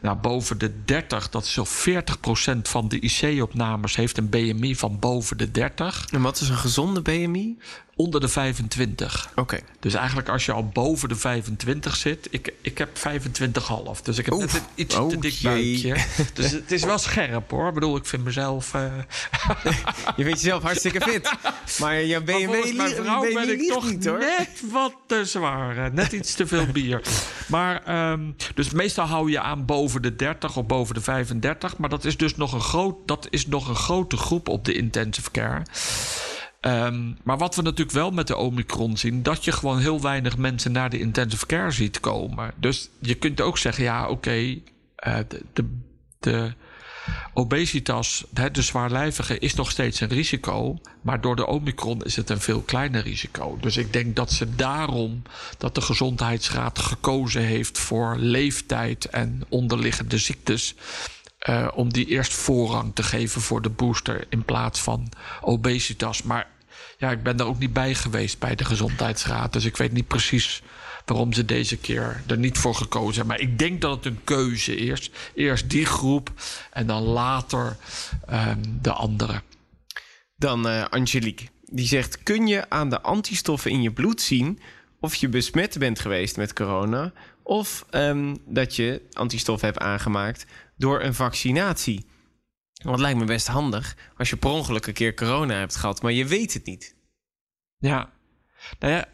Nou, 0.00 0.16
boven 0.16 0.58
de 0.58 0.84
30, 0.84 1.30
dat 1.30 1.44
is 1.44 1.52
zo'n 1.52 1.66
40% 1.66 2.60
van 2.62 2.88
de 2.88 3.00
IC-opnames 3.00 3.96
heeft 3.96 4.18
een 4.18 4.28
BMI 4.28 4.76
van 4.76 4.98
boven 4.98 5.38
de 5.38 5.50
30. 5.50 6.06
En 6.10 6.22
wat 6.22 6.40
is 6.40 6.48
een 6.48 6.56
gezonde 6.56 7.02
BMI? 7.02 7.58
Onder 8.00 8.20
de 8.20 8.28
25. 8.28 9.30
Oké. 9.36 9.60
Dus 9.80 9.94
eigenlijk 9.94 10.28
als 10.28 10.44
je 10.46 10.52
al 10.52 10.68
boven 10.68 11.08
de 11.08 11.14
25 11.16 11.96
zit, 11.96 12.28
ik, 12.30 12.52
ik 12.60 12.78
heb 12.78 12.98
25,5. 12.98 13.02
Dus 14.02 14.18
ik 14.18 14.24
heb 14.24 14.34
net 14.34 14.54
een 14.54 14.60
iets 14.74 14.94
te 14.94 15.00
Oh, 15.00 15.20
dik 15.20 15.32
jee. 15.32 15.52
buikje. 15.52 16.04
Dus 16.34 16.50
het 16.50 16.72
is 16.72 16.84
wel 16.84 16.98
scherp 16.98 17.50
hoor. 17.50 17.68
Ik 17.68 17.74
bedoel, 17.74 17.96
ik 17.96 18.06
vind 18.06 18.24
mezelf... 18.24 18.74
eh, 18.74 18.82
Je 20.16 20.24
vindt 20.24 20.40
jezelf 20.40 20.62
hartstikke 20.62 21.00
fit. 21.00 21.32
Maar 21.80 22.06
maar 22.06 22.22
BMW, 22.22 22.76
mijn 22.76 22.94
vrouw 22.94 23.32
ben 23.32 23.50
ik 23.50 23.68
toch 23.68 23.90
niet 23.90 24.06
hoor. 24.06 24.18
net 24.18 24.62
wat 24.70 24.94
te 25.06 25.24
zwaar. 25.24 25.92
Net 25.92 26.12
iets 26.12 26.34
te 26.34 26.46
veel 26.46 26.66
bier. 26.66 27.02
Maar, 27.46 27.82
ehm, 27.84 28.20
dus 28.54 28.70
meestal 28.70 29.06
hou 29.06 29.30
je 29.30 29.40
aan 29.40 29.64
boven 29.64 30.02
de 30.02 30.16
30 30.16 30.56
of 30.56 30.66
boven 30.66 30.94
de 30.94 31.00
35. 31.00 31.76
Maar 31.76 31.88
dat 31.88 32.04
is 32.04 32.16
dus 32.16 32.36
nog 32.36 32.52
een, 32.52 32.60
groot, 32.60 32.96
dat 33.06 33.26
is 33.30 33.46
nog 33.46 33.68
een 33.68 33.74
grote 33.76 34.16
groep 34.16 34.48
op 34.48 34.64
de 34.64 34.72
intensive 34.72 35.30
care. 35.30 35.62
Ehm, 36.60 37.12
maar 37.24 37.38
wat 37.38 37.54
we 37.54 37.62
natuurlijk 37.62 37.96
wel 37.96 38.10
met 38.10 38.26
de 38.26 38.36
Omicron 38.36 38.96
zien, 38.96 39.22
dat 39.22 39.44
je 39.44 39.52
gewoon 39.52 39.78
heel 39.78 40.00
weinig 40.00 40.36
mensen 40.36 40.72
naar 40.72 40.90
de 40.90 40.98
intensive 40.98 41.46
care 41.46 41.70
ziet 41.70 42.00
komen. 42.00 42.52
Dus 42.56 42.88
je 43.00 43.14
kunt 43.14 43.40
ook 43.40 43.58
zeggen, 43.58 43.84
ja, 43.84 44.08
oké, 44.08 44.60
eh, 44.96 45.18
de, 45.28 45.44
de, 45.52 45.64
de 46.18 46.52
obesitas, 47.34 48.24
hè, 48.34 48.50
de 48.50 48.62
zwaarlijvige, 48.62 49.38
is 49.38 49.54
nog 49.54 49.70
steeds 49.70 50.00
een 50.00 50.08
risico. 50.08 50.78
Maar 51.02 51.20
door 51.20 51.36
de 51.36 51.46
Omicron 51.46 52.04
is 52.04 52.16
het 52.16 52.30
een 52.30 52.40
veel 52.40 52.60
kleiner 52.60 53.02
risico. 53.02 53.58
Dus 53.60 53.76
ik 53.76 53.92
denk 53.92 54.16
dat 54.16 54.32
ze 54.32 54.54
daarom, 54.54 55.22
dat 55.58 55.74
de 55.74 55.80
Gezondheidsraad 55.80 56.78
gekozen 56.78 57.42
heeft 57.42 57.78
voor 57.78 58.16
leeftijd 58.16 59.04
en 59.04 59.42
onderliggende 59.48 60.18
ziektes. 60.18 60.74
Eh, 61.40 61.68
om 61.74 61.92
die 61.92 62.06
eerst 62.06 62.32
voorrang 62.32 62.94
te 62.94 63.02
geven 63.02 63.40
voor 63.40 63.62
de 63.62 63.68
booster 63.68 64.26
in 64.28 64.44
plaats 64.44 64.80
van 64.80 65.12
obesitas. 65.40 66.22
Maar 66.22 66.48
ja, 66.98 67.10
ik 67.10 67.22
ben 67.22 67.36
daar 67.36 67.46
ook 67.46 67.58
niet 67.58 67.72
bij 67.72 67.94
geweest 67.94 68.38
bij 68.38 68.54
de 68.54 68.64
Gezondheidsraad. 68.64 69.52
Dus 69.52 69.64
ik 69.64 69.76
weet 69.76 69.92
niet 69.92 70.06
precies 70.06 70.62
waarom 71.04 71.32
ze 71.32 71.44
deze 71.44 71.76
keer 71.76 72.22
er 72.26 72.38
niet 72.38 72.58
voor 72.58 72.74
gekozen 72.74 73.14
hebben. 73.14 73.26
Maar 73.26 73.40
ik 73.40 73.58
denk 73.58 73.80
dat 73.80 73.96
het 73.96 74.04
een 74.04 74.24
keuze 74.24 74.76
is. 74.76 75.10
Eerst 75.34 75.70
die 75.70 75.86
groep 75.86 76.32
en 76.72 76.86
dan 76.86 77.02
later 77.02 77.76
ehm, 78.26 78.62
de 78.80 78.92
andere. 78.92 79.42
Dan 80.36 80.68
eh, 80.68 80.84
Angelique. 80.84 81.48
Die 81.64 81.86
zegt: 81.86 82.22
Kun 82.22 82.46
je 82.46 82.70
aan 82.70 82.90
de 82.90 83.00
antistoffen 83.00 83.70
in 83.70 83.82
je 83.82 83.92
bloed 83.92 84.20
zien 84.20 84.60
of 85.00 85.14
je 85.14 85.28
besmet 85.28 85.78
bent 85.78 86.00
geweest 86.00 86.36
met 86.36 86.52
corona? 86.52 87.12
Of 87.42 87.86
ehm, 87.90 88.36
dat 88.46 88.76
je 88.76 89.02
antistoffen 89.12 89.68
hebt 89.68 89.80
aangemaakt 89.80 90.46
door 90.80 91.02
een 91.02 91.14
vaccinatie? 91.14 92.08
Want 92.82 92.98
lijkt 92.98 93.18
me 93.18 93.24
best 93.24 93.46
handig 93.46 93.96
als 94.16 94.30
je 94.30 94.36
per 94.36 94.50
ongeluk 94.50 94.86
een 94.86 94.92
keer 94.92 95.14
corona 95.14 95.54
hebt 95.54 95.76
gehad, 95.76 96.02
maar 96.02 96.12
je 96.12 96.26
weet 96.26 96.52
het 96.54 96.66
niet. 96.66 96.96
Ja, 97.78 98.12
nou 98.78 98.92
ja, 98.92 99.08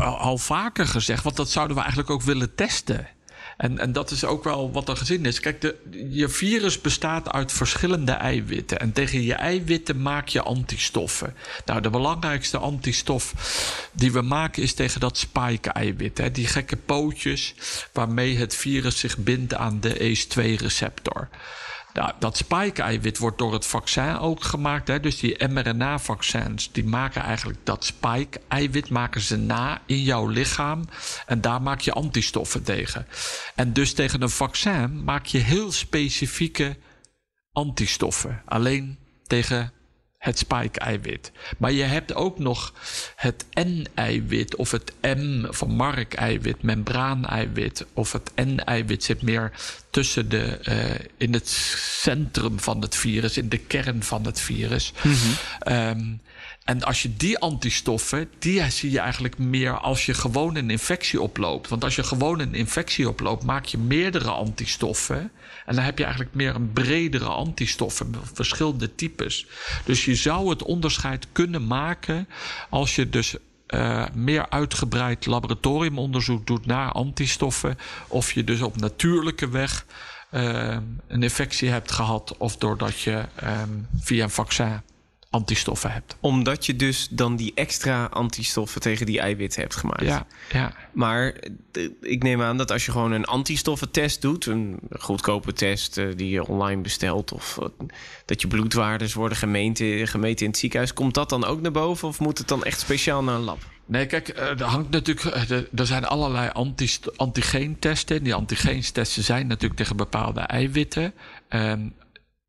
al 0.00 0.38
vaker 0.38 0.86
gezegd, 0.86 1.24
want 1.24 1.36
dat 1.36 1.50
zouden 1.50 1.76
we 1.76 1.82
eigenlijk 1.82 2.10
ook 2.10 2.22
willen 2.22 2.54
testen. 2.54 3.08
En, 3.56 3.78
en 3.78 3.92
dat 3.92 4.10
is 4.10 4.24
ook 4.24 4.44
wel 4.44 4.72
wat 4.72 4.88
er 4.88 4.96
gezien 4.96 5.24
is. 5.26 5.40
Kijk, 5.40 5.60
de, 5.60 5.76
je 6.10 6.28
virus 6.28 6.80
bestaat 6.80 7.32
uit 7.32 7.52
verschillende 7.52 8.12
eiwitten. 8.12 8.78
En 8.78 8.92
tegen 8.92 9.22
je 9.22 9.34
eiwitten 9.34 10.02
maak 10.02 10.28
je 10.28 10.42
antistoffen. 10.42 11.34
Nou, 11.64 11.80
de 11.80 11.90
belangrijkste 11.90 12.58
antistof 12.58 13.34
die 13.92 14.12
we 14.12 14.20
maken 14.20 14.62
is 14.62 14.74
tegen 14.74 15.00
dat 15.00 15.18
spike-eiwit. 15.18 16.34
Die 16.34 16.46
gekke 16.46 16.76
pootjes 16.76 17.54
waarmee 17.92 18.36
het 18.36 18.54
virus 18.54 18.98
zich 18.98 19.18
bindt 19.18 19.54
aan 19.54 19.80
de 19.80 19.94
ACE2-receptor. 19.94 21.28
Nou, 21.96 22.12
dat 22.18 22.36
spike-eiwit 22.36 23.18
wordt 23.18 23.38
door 23.38 23.52
het 23.52 23.66
vaccin 23.66 24.18
ook 24.18 24.42
gemaakt. 24.42 24.88
Hè? 24.88 25.00
Dus 25.00 25.18
die 25.18 25.48
mRNA-vaccins, 25.48 26.72
die 26.72 26.84
maken 26.84 27.22
eigenlijk 27.22 27.58
dat 27.64 27.84
spike-eiwit 27.84 28.90
maken 28.90 29.20
ze 29.20 29.36
na 29.36 29.80
in 29.86 30.02
jouw 30.02 30.26
lichaam. 30.26 30.84
En 31.26 31.40
daar 31.40 31.62
maak 31.62 31.80
je 31.80 31.92
antistoffen 31.92 32.62
tegen. 32.62 33.06
En 33.54 33.72
dus 33.72 33.94
tegen 33.94 34.22
een 34.22 34.30
vaccin 34.30 35.04
maak 35.04 35.26
je 35.26 35.38
heel 35.38 35.72
specifieke 35.72 36.76
antistoffen. 37.52 38.42
Alleen 38.44 38.98
tegen 39.26 39.72
het 40.26 40.38
spike-eiwit. 40.38 41.32
Maar 41.58 41.72
je 41.72 41.82
hebt 41.82 42.14
ook 42.14 42.38
nog 42.38 42.72
het 43.16 43.46
N-eiwit 43.54 44.56
of 44.56 44.70
het 44.70 44.92
M 45.00 45.44
van 45.50 45.70
Mark-eiwit, 45.70 46.62
membraan-eiwit. 46.62 47.86
Of 47.92 48.12
het 48.12 48.32
N-eiwit 48.34 49.04
zit 49.04 49.22
meer 49.22 49.52
tussen 49.90 50.28
de, 50.28 50.58
uh, 50.68 51.06
in 51.16 51.32
het 51.32 51.48
centrum 52.02 52.60
van 52.60 52.80
het 52.80 52.96
virus, 52.96 53.36
in 53.36 53.48
de 53.48 53.58
kern 53.58 54.02
van 54.02 54.24
het 54.24 54.40
virus. 54.40 54.92
Mm 55.02 55.12
-hmm. 55.12 55.72
um, 55.74 56.20
en 56.66 56.82
als 56.82 57.02
je 57.02 57.16
die 57.16 57.38
antistoffen, 57.38 58.30
die 58.38 58.70
zie 58.70 58.90
je 58.90 58.98
eigenlijk 58.98 59.38
meer 59.38 59.78
als 59.78 60.06
je 60.06 60.14
gewoon 60.14 60.56
een 60.56 60.70
infectie 60.70 61.20
oploopt. 61.20 61.68
Want 61.68 61.84
als 61.84 61.96
je 61.96 62.02
gewoon 62.02 62.40
een 62.40 62.54
infectie 62.54 63.08
oploopt, 63.08 63.44
maak 63.44 63.64
je 63.64 63.78
meerdere 63.78 64.30
antistoffen. 64.30 65.30
En 65.66 65.74
dan 65.74 65.84
heb 65.84 65.98
je 65.98 66.04
eigenlijk 66.04 66.34
meer 66.34 66.54
een 66.54 66.72
bredere 66.72 67.24
antistoffen, 67.24 68.14
verschillende 68.32 68.94
types. 68.94 69.46
Dus 69.84 70.04
je 70.04 70.14
zou 70.14 70.48
het 70.48 70.62
onderscheid 70.62 71.26
kunnen 71.32 71.66
maken 71.66 72.28
als 72.70 72.94
je 72.94 73.10
dus 73.10 73.34
uh, 73.68 74.06
meer 74.14 74.50
uitgebreid 74.50 75.26
laboratoriumonderzoek 75.26 76.46
doet 76.46 76.66
naar 76.66 76.92
antistoffen. 76.92 77.78
Of 78.08 78.32
je 78.32 78.44
dus 78.44 78.60
op 78.60 78.76
natuurlijke 78.76 79.48
weg 79.48 79.86
uh, 80.32 80.76
een 81.08 81.22
infectie 81.22 81.68
hebt 81.68 81.92
gehad, 81.92 82.36
of 82.36 82.56
doordat 82.56 83.00
je 83.00 83.24
um, 83.42 83.86
via 84.00 84.22
een 84.22 84.30
vaccin 84.30 84.82
antistoffen 85.36 85.92
hebt. 85.92 86.16
Omdat 86.20 86.66
je 86.66 86.76
dus 86.76 87.08
dan 87.10 87.36
die 87.36 87.52
extra 87.54 88.04
antistoffen 88.04 88.80
tegen 88.80 89.06
die 89.06 89.20
eiwitten 89.20 89.60
hebt 89.60 89.76
gemaakt. 89.76 90.02
Ja, 90.02 90.26
ja. 90.52 90.74
Maar 90.92 91.34
ik 92.00 92.22
neem 92.22 92.42
aan 92.42 92.56
dat 92.56 92.72
als 92.72 92.84
je 92.86 92.92
gewoon 92.92 93.12
een 93.12 93.24
antistoffentest 93.24 94.22
doet, 94.22 94.46
een 94.46 94.78
goedkope 94.98 95.52
test 95.52 95.98
uh, 95.98 96.16
die 96.16 96.30
je 96.30 96.46
online 96.46 96.82
bestelt, 96.82 97.32
of 97.32 97.58
uh, 97.60 97.68
dat 98.24 98.40
je 98.40 98.48
bloedwaardes 98.48 99.14
worden 99.14 99.38
gemeten, 99.38 100.08
gemeten 100.08 100.44
in 100.44 100.50
het 100.50 100.60
ziekenhuis, 100.60 100.92
komt 100.92 101.14
dat 101.14 101.28
dan 101.28 101.44
ook 101.44 101.60
naar 101.60 101.72
boven 101.72 102.08
of 102.08 102.20
moet 102.20 102.38
het 102.38 102.48
dan 102.48 102.64
echt 102.64 102.80
speciaal 102.80 103.22
naar 103.22 103.34
een 103.34 103.40
lab? 103.40 103.58
Nee, 103.86 104.06
kijk, 104.06 104.28
er 104.28 104.62
hangt 104.62 104.90
natuurlijk. 104.90 105.68
Er 105.74 105.86
zijn 105.86 106.04
allerlei 106.04 106.50
antigeentesten. 107.16 108.22
Die 108.22 108.34
antigeentesten 108.34 109.24
zijn 109.24 109.46
natuurlijk 109.46 109.80
tegen 109.80 109.96
bepaalde 109.96 110.40
eiwitten. 110.40 111.12
Um, 111.48 111.94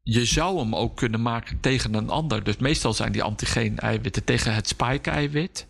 je 0.09 0.25
zou 0.25 0.59
hem 0.59 0.75
ook 0.75 0.95
kunnen 0.95 1.21
maken 1.21 1.59
tegen 1.59 1.93
een 1.93 2.09
ander. 2.09 2.43
Dus 2.43 2.57
meestal 2.57 2.93
zijn 2.93 3.11
die 3.11 3.23
antigeen-eiwitten 3.23 4.23
tegen 4.23 4.53
het 4.53 4.67
spike-eiwit. 4.67 5.67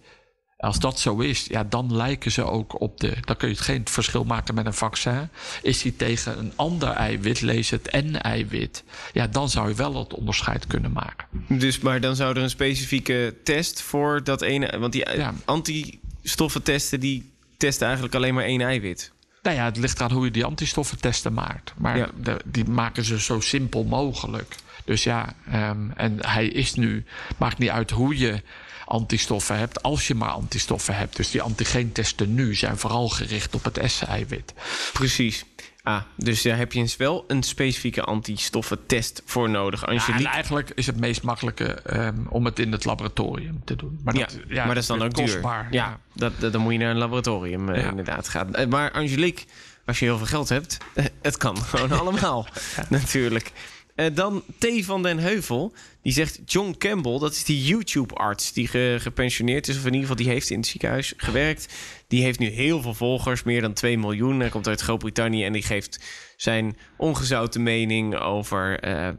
Als 0.57 0.79
dat 0.79 0.99
zo 0.99 1.17
is, 1.19 1.45
ja, 1.45 1.63
dan 1.63 1.95
lijken 1.95 2.31
ze 2.31 2.43
ook 2.43 2.81
op 2.81 2.99
de. 2.99 3.13
Dan 3.21 3.37
kun 3.37 3.47
je 3.47 3.53
het 3.53 3.63
geen 3.63 3.87
verschil 3.87 4.23
maken 4.23 4.55
met 4.55 4.65
een 4.65 4.73
vaccin. 4.73 5.29
Is 5.61 5.81
die 5.81 5.95
tegen 5.95 6.39
een 6.39 6.53
ander 6.55 6.89
eiwit, 6.89 7.41
lees 7.41 7.69
het 7.69 7.91
N-eiwit. 7.91 8.83
Ja, 9.13 9.27
dan 9.27 9.49
zou 9.49 9.69
je 9.69 9.75
wel 9.75 9.95
het 9.95 10.13
onderscheid 10.13 10.67
kunnen 10.67 10.91
maken. 10.91 11.27
Dus, 11.47 11.79
maar 11.79 12.01
dan 12.01 12.15
zou 12.15 12.35
er 12.35 12.41
een 12.41 12.49
specifieke 12.49 13.35
test 13.43 13.81
voor 13.81 14.23
dat 14.23 14.41
ene. 14.41 14.79
Want 14.79 14.91
die 14.91 15.09
ja. 15.17 15.33
antistoffentesten 15.45 16.99
die 16.99 17.31
testen 17.57 17.85
eigenlijk 17.85 18.15
alleen 18.15 18.33
maar 18.33 18.43
één 18.43 18.61
eiwit. 18.61 19.11
Nou 19.47 19.59
ja, 19.59 19.65
het 19.65 19.77
ligt 19.77 19.97
eraan 19.97 20.11
hoe 20.11 20.25
je 20.25 20.31
die 20.31 20.45
antistoffentesten 20.45 21.33
maakt. 21.33 21.73
Maar 21.77 21.97
ja. 21.97 22.09
de, 22.21 22.39
die 22.45 22.65
maken 22.65 23.03
ze 23.03 23.19
zo 23.19 23.39
simpel 23.39 23.83
mogelijk. 23.83 24.55
Dus 24.85 25.03
ja, 25.03 25.33
um, 25.53 25.91
en 25.95 26.17
hij 26.25 26.47
is 26.47 26.73
nu, 26.73 27.05
maakt 27.37 27.57
niet 27.57 27.69
uit 27.69 27.91
hoe 27.91 28.17
je 28.17 28.41
antistoffen 28.85 29.57
hebt, 29.57 29.83
als 29.83 30.07
je 30.07 30.15
maar 30.15 30.29
antistoffen 30.29 30.95
hebt. 30.95 31.15
Dus 31.15 31.31
die 31.31 31.41
antigeentesten 31.41 32.33
nu 32.33 32.55
zijn 32.55 32.77
vooral 32.77 33.09
gericht 33.09 33.55
op 33.55 33.63
het 33.63 33.79
S-eiwit. 33.85 34.53
Precies. 34.93 35.45
Ah, 35.87 36.01
dus 36.15 36.41
daar 36.41 36.57
heb 36.57 36.73
je 36.73 36.93
wel 36.97 37.23
een 37.27 37.43
specifieke 37.43 38.01
antistoffentest 38.01 39.21
voor 39.25 39.49
nodig. 39.49 39.85
Angelique... 39.85 40.23
Ja, 40.23 40.31
eigenlijk 40.31 40.71
is 40.75 40.85
het 40.87 40.99
meest 40.99 41.23
makkelijke 41.23 41.79
um, 41.93 42.27
om 42.29 42.45
het 42.45 42.59
in 42.59 42.71
het 42.71 42.85
laboratorium 42.85 43.61
te 43.63 43.75
doen. 43.75 43.99
Maar 44.03 44.13
dat, 44.13 44.31
ja, 44.31 44.39
ja, 44.47 44.65
maar 44.65 44.73
dat 44.73 44.83
is 44.83 44.89
dan 44.89 45.01
ook 45.01 45.13
kostbaar. 45.13 45.63
Duur. 45.63 45.73
Ja, 45.73 45.99
dat, 46.13 46.33
dat, 46.39 46.51
dan 46.51 46.61
moet 46.61 46.73
je 46.73 46.79
naar 46.79 46.89
een 46.89 46.97
laboratorium 46.97 47.69
uh, 47.69 47.85
inderdaad 47.85 48.29
gaan. 48.29 48.59
Uh, 48.59 48.65
maar 48.65 48.91
Angelique, 48.91 49.45
als 49.85 49.99
je 49.99 50.05
heel 50.05 50.17
veel 50.17 50.25
geld 50.25 50.49
hebt, 50.49 50.77
het 51.21 51.37
kan 51.37 51.57
gewoon 51.57 51.99
allemaal 51.99 52.47
natuurlijk. 52.89 53.51
Uh, 53.97 54.05
dan 54.13 54.43
T. 54.57 54.67
van 54.79 55.03
den 55.03 55.19
Heuvel. 55.19 55.73
Die 56.01 56.13
zegt 56.13 56.39
John 56.45 56.75
Campbell, 56.77 57.19
dat 57.19 57.31
is 57.31 57.43
die 57.43 57.63
YouTube-arts 57.63 58.53
die 58.53 58.67
ge 58.67 58.97
gepensioneerd 58.99 59.67
is, 59.67 59.77
of 59.77 59.85
in 59.85 59.93
ieder 59.93 60.01
geval 60.01 60.23
die 60.23 60.29
heeft 60.29 60.49
in 60.49 60.57
het 60.57 60.67
ziekenhuis 60.67 61.13
gewerkt. 61.17 61.73
Die 62.07 62.23
heeft 62.23 62.39
nu 62.39 62.47
heel 62.47 62.81
veel 62.81 62.93
volgers, 62.93 63.43
meer 63.43 63.61
dan 63.61 63.73
2 63.73 63.97
miljoen. 63.97 64.39
Hij 64.39 64.49
komt 64.49 64.67
uit 64.67 64.81
Groot-Brittannië 64.81 65.43
en 65.43 65.53
die 65.53 65.61
geeft 65.61 65.99
zijn 66.35 66.77
ongezouten 66.97 67.63
mening 67.63 68.15
over 68.15 68.87
uh, 68.87 69.09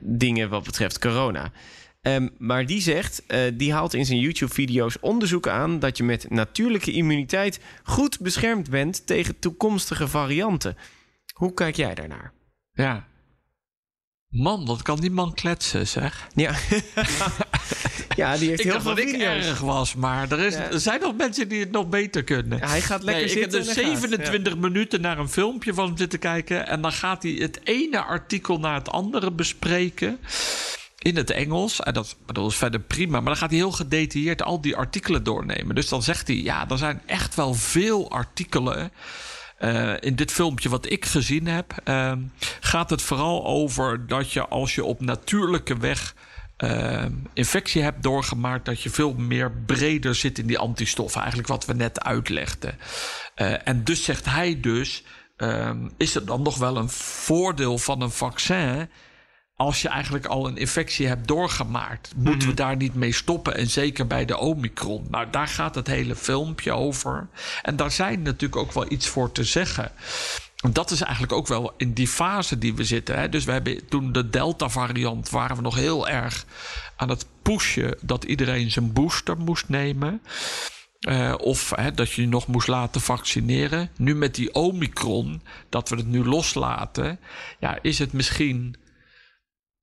dingen 0.00 0.48
wat 0.48 0.64
betreft 0.64 0.98
corona. 0.98 1.52
Um, 2.02 2.30
maar 2.38 2.66
die 2.66 2.80
zegt, 2.80 3.22
die 3.54 3.72
haalt 3.72 3.94
in 3.94 4.06
zijn 4.06 4.18
YouTube-video's 4.18 4.96
onderzoek 5.00 5.48
aan 5.48 5.78
dat 5.78 5.96
je 5.96 6.04
met 6.04 6.30
natuurlijke 6.30 6.92
immuniteit 6.92 7.60
goed 7.82 8.20
beschermd 8.20 8.70
bent 8.70 9.06
tegen 9.06 9.38
toekomstige 9.38 10.08
varianten. 10.08 10.76
Hoe 11.34 11.54
kijk 11.54 11.76
jij 11.76 11.94
daarnaar? 11.94 12.32
Ja, 12.72 13.06
Man, 14.28 14.66
wat 14.66 14.82
kan 14.82 15.00
die 15.00 15.10
man 15.10 15.34
kletsen, 15.34 15.86
zeg. 15.86 16.28
Ja. 16.34 16.50
ja, 18.16 18.36
die 18.36 18.48
heeft 18.48 18.60
ik 18.60 18.70
heel 18.70 18.80
veel 18.80 18.94
dat 18.94 18.98
ik 19.04 19.20
erg 19.20 19.60
was, 19.60 19.94
maar 19.94 20.32
er, 20.32 20.38
is, 20.38 20.54
ja. 20.54 20.70
er 20.70 20.80
zijn 20.80 21.00
nog 21.00 21.16
mensen 21.16 21.48
die 21.48 21.60
het 21.60 21.70
nog 21.70 21.88
beter 21.88 22.24
kunnen. 22.24 22.58
Ja, 22.58 22.68
hij 22.68 22.80
gaat 22.80 23.02
lekker 23.02 23.24
nee, 23.24 23.32
zitten. 23.32 23.60
Ik 23.60 23.66
heb 23.66 23.74
dus 23.74 23.84
27 23.84 24.52
gaat, 24.52 24.62
minuten 24.62 25.00
naar 25.00 25.18
een 25.18 25.28
filmpje 25.28 25.74
van 25.74 25.86
hem 25.86 25.96
zitten 25.96 26.18
kijken... 26.18 26.66
en 26.66 26.80
dan 26.80 26.92
gaat 26.92 27.22
hij 27.22 27.32
het 27.32 27.60
ene 27.64 28.02
artikel 28.02 28.58
naar 28.58 28.74
het 28.74 28.90
andere 28.90 29.30
bespreken 29.30 30.18
in 30.98 31.16
het 31.16 31.30
Engels. 31.30 31.80
En 31.80 31.94
dat, 31.94 32.16
dat 32.26 32.50
is 32.50 32.56
verder 32.56 32.80
prima. 32.80 33.16
Maar 33.16 33.28
dan 33.28 33.36
gaat 33.36 33.50
hij 33.50 33.58
heel 33.58 33.72
gedetailleerd 33.72 34.42
al 34.42 34.60
die 34.60 34.76
artikelen 34.76 35.24
doornemen. 35.24 35.74
Dus 35.74 35.88
dan 35.88 36.02
zegt 36.02 36.26
hij, 36.26 36.36
ja, 36.36 36.68
er 36.68 36.78
zijn 36.78 37.02
echt 37.06 37.34
wel 37.34 37.54
veel 37.54 38.10
artikelen... 38.10 38.90
Uh, 39.58 39.92
in 40.00 40.14
dit 40.14 40.32
filmpje 40.32 40.68
wat 40.68 40.90
ik 40.90 41.04
gezien 41.04 41.46
heb, 41.46 41.74
uh, 41.84 42.12
gaat 42.60 42.90
het 42.90 43.02
vooral 43.02 43.46
over 43.46 44.06
dat 44.06 44.32
je 44.32 44.46
als 44.46 44.74
je 44.74 44.84
op 44.84 45.00
natuurlijke 45.00 45.76
weg 45.76 46.14
uh, 46.64 47.04
infectie 47.34 47.82
hebt 47.82 48.02
doorgemaakt, 48.02 48.64
dat 48.64 48.82
je 48.82 48.90
veel 48.90 49.14
meer 49.14 49.52
breder 49.66 50.14
zit 50.14 50.38
in 50.38 50.46
die 50.46 50.58
antistoffen. 50.58 51.20
Eigenlijk 51.20 51.48
wat 51.48 51.64
we 51.64 51.72
net 51.72 52.02
uitlegden. 52.02 52.78
Uh, 53.36 53.68
en 53.68 53.84
dus 53.84 54.04
zegt 54.04 54.24
hij 54.24 54.60
dus, 54.60 55.02
ehm, 55.36 55.88
is 55.96 56.14
het 56.14 56.26
dan 56.26 56.42
nog 56.42 56.58
wel 56.58 56.76
een 56.76 56.88
voordeel 56.88 57.78
van 57.78 58.00
een 58.00 58.10
vaccin? 58.10 58.88
Als 59.56 59.82
je 59.82 59.88
eigenlijk 59.88 60.26
al 60.26 60.46
een 60.46 60.56
infectie 60.56 61.06
hebt 61.06 61.28
doorgemaakt, 61.28 62.12
moeten 62.16 62.34
mm 62.34 62.40
-hmm. 62.40 62.48
we 62.48 62.54
daar 62.54 62.76
niet 62.76 62.94
mee 62.94 63.12
stoppen. 63.12 63.56
En 63.56 63.70
zeker 63.70 64.06
bij 64.06 64.24
de 64.24 64.38
Omicron. 64.38 65.06
Nou, 65.10 65.26
daar 65.30 65.48
gaat 65.48 65.74
het 65.74 65.86
hele 65.86 66.16
filmpje 66.16 66.72
over. 66.72 67.28
En 67.62 67.76
daar 67.76 67.90
zijn 67.90 68.22
natuurlijk 68.22 68.56
ook 68.56 68.72
wel 68.72 68.92
iets 68.92 69.08
voor 69.08 69.32
te 69.32 69.44
zeggen. 69.44 69.92
Dat 70.72 70.90
is 70.90 71.00
eigenlijk 71.00 71.32
ook 71.32 71.46
wel 71.46 71.74
in 71.76 71.92
die 71.92 72.08
fase 72.08 72.58
die 72.58 72.74
we 72.74 72.84
zitten. 72.84 73.18
Hè? 73.18 73.28
Dus 73.28 73.44
we 73.44 73.52
hebben 73.52 73.88
toen 73.88 74.12
de 74.12 74.30
Delta-variant 74.30 75.30
waren 75.30 75.56
we 75.56 75.62
nog 75.62 75.74
heel 75.74 76.08
erg 76.08 76.44
aan 76.96 77.08
het 77.08 77.26
pushen 77.42 77.98
dat 78.02 78.24
iedereen 78.24 78.70
zijn 78.70 78.92
booster 78.92 79.36
moest 79.36 79.68
nemen. 79.68 80.22
Uh, 81.08 81.34
of 81.38 81.72
hè, 81.76 81.92
dat 81.92 82.12
je 82.12 82.22
je 82.22 82.28
nog 82.28 82.46
moest 82.46 82.68
laten 82.68 83.00
vaccineren. 83.00 83.90
Nu 83.96 84.14
met 84.14 84.34
die 84.34 84.54
Omicron, 84.54 85.42
dat 85.68 85.88
we 85.88 85.96
het 85.96 86.06
nu 86.06 86.24
loslaten, 86.24 87.18
ja, 87.58 87.78
is 87.82 87.98
het 87.98 88.12
misschien 88.12 88.76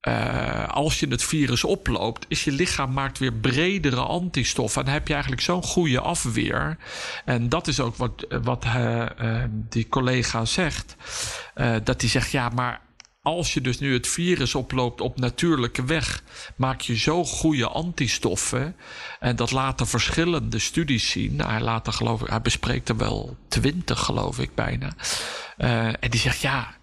uh, 0.08 0.68
als 0.68 1.00
je 1.00 1.08
het 1.08 1.24
virus 1.24 1.63
oploopt, 1.63 2.26
is 2.28 2.44
je 2.44 2.52
lichaam 2.52 2.94
maakt 2.94 3.20
weer 3.20 3.34
bredere 3.34 4.02
antistoffen. 4.02 4.86
En 4.86 4.92
heb 4.92 5.08
je 5.08 5.13
eigenlijk 5.13 5.42
zo'n 5.42 5.63
goede 5.63 6.00
afweer. 6.00 6.78
En 7.26 7.50
dat 7.50 7.68
is 7.68 7.80
ook 7.80 7.96
wat, 7.96 8.26
wat 8.44 8.66
uh, 8.66 9.06
uh, 9.22 9.44
die 9.50 9.89
collega 9.89 10.46
zegt. 10.46 10.96
dat 11.84 12.02
hij 12.02 12.10
zegt, 12.10 12.32
ja, 12.32 12.50
maar 12.50 12.82
als 13.22 13.54
je 13.54 13.62
dus 13.62 13.80
nu 13.80 13.94
het 13.94 14.08
virus 14.08 14.56
oploopt 14.56 15.02
op 15.02 15.20
natuurlijke 15.20 15.86
weg, 15.86 16.24
maak 16.56 16.82
je 16.82 16.98
zo 16.98 17.24
goede 17.24 17.68
antistoffen. 17.68 18.76
En 19.20 19.36
dat 19.36 19.52
laten 19.52 19.88
verschillende 19.88 20.60
studies 20.60 21.10
zien. 21.10 21.42
Hij, 21.42 21.62
laat 21.62 21.88
er, 21.88 21.94
geloof 21.94 22.22
ik, 22.22 22.28
hij 22.28 22.42
bespreekt 22.42 22.89
er 22.89 22.98
wel 22.98 23.38
twintig, 23.48 24.00
geloof 24.00 24.39
ik 24.39 24.56
bijna. 24.56 24.94
en 25.58 26.10
die 26.10 26.20
zegt, 26.20 26.42
ja 26.42 26.82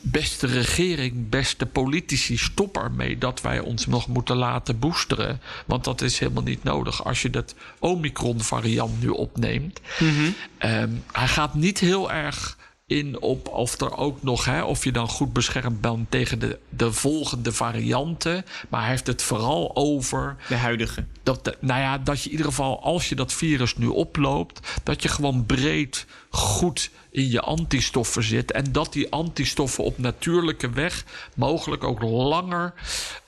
beste 0.00 0.46
regering, 0.46 1.28
beste 1.28 1.66
politici, 1.66 2.36
stop 2.36 2.76
ermee 2.76 3.18
dat 3.18 3.40
wij 3.40 3.60
ons 3.60 3.86
nog 3.86 4.08
moeten 4.08 4.36
laten 4.36 4.78
boosteren. 4.78 5.40
Want 5.66 5.84
dat 5.84 6.00
is 6.00 6.18
helemaal 6.18 6.42
niet 6.42 6.62
nodig 6.62 7.04
als 7.04 7.22
je 7.22 7.30
dat 7.30 7.54
Omicron-variant 7.78 9.00
nu 9.00 9.08
opneemt. 9.08 9.80
Mm 9.98 10.08
-hmm. 10.08 10.34
um, 10.70 11.04
hij 11.12 11.28
gaat 11.28 11.54
niet 11.54 11.78
heel 11.78 12.12
erg 12.12 12.56
in 12.88 13.20
op 13.20 13.48
of 13.48 13.80
er 13.80 13.96
ook 13.96 14.22
nog, 14.22 14.44
hè, 14.44 14.62
of 14.62 14.84
je 14.84 14.92
dan 14.92 15.08
goed 15.08 15.32
beschermd 15.32 15.80
bent 15.80 16.10
tegen 16.10 16.38
de, 16.38 16.58
de 16.68 16.92
volgende 16.92 17.52
varianten. 17.52 18.44
Maar 18.68 18.80
hij 18.80 18.90
heeft 18.90 19.06
het 19.06 19.22
vooral 19.22 19.76
over. 19.76 20.36
De 20.48 20.54
huidige. 20.54 21.04
Dat, 21.22 21.56
nou 21.60 21.80
ja, 21.80 21.98
dat 21.98 22.18
je 22.18 22.24
in 22.24 22.30
ieder 22.30 22.46
geval, 22.46 22.82
als 22.82 23.08
je 23.08 23.14
dat 23.14 23.32
virus 23.32 23.76
nu 23.76 23.86
oploopt, 23.86 24.80
dat 24.82 25.02
je 25.02 25.08
gewoon 25.08 25.46
breed 25.46 26.06
goed 26.30 26.90
in 27.18 27.30
je 27.30 27.40
antistoffen 27.40 28.22
zit. 28.22 28.52
En 28.52 28.72
dat 28.72 28.92
die 28.92 29.10
antistoffen 29.10 29.84
op 29.84 29.98
natuurlijke 29.98 30.70
weg 30.70 31.04
mogelijk 31.34 31.84
ook 31.84 32.02
langer 32.02 32.72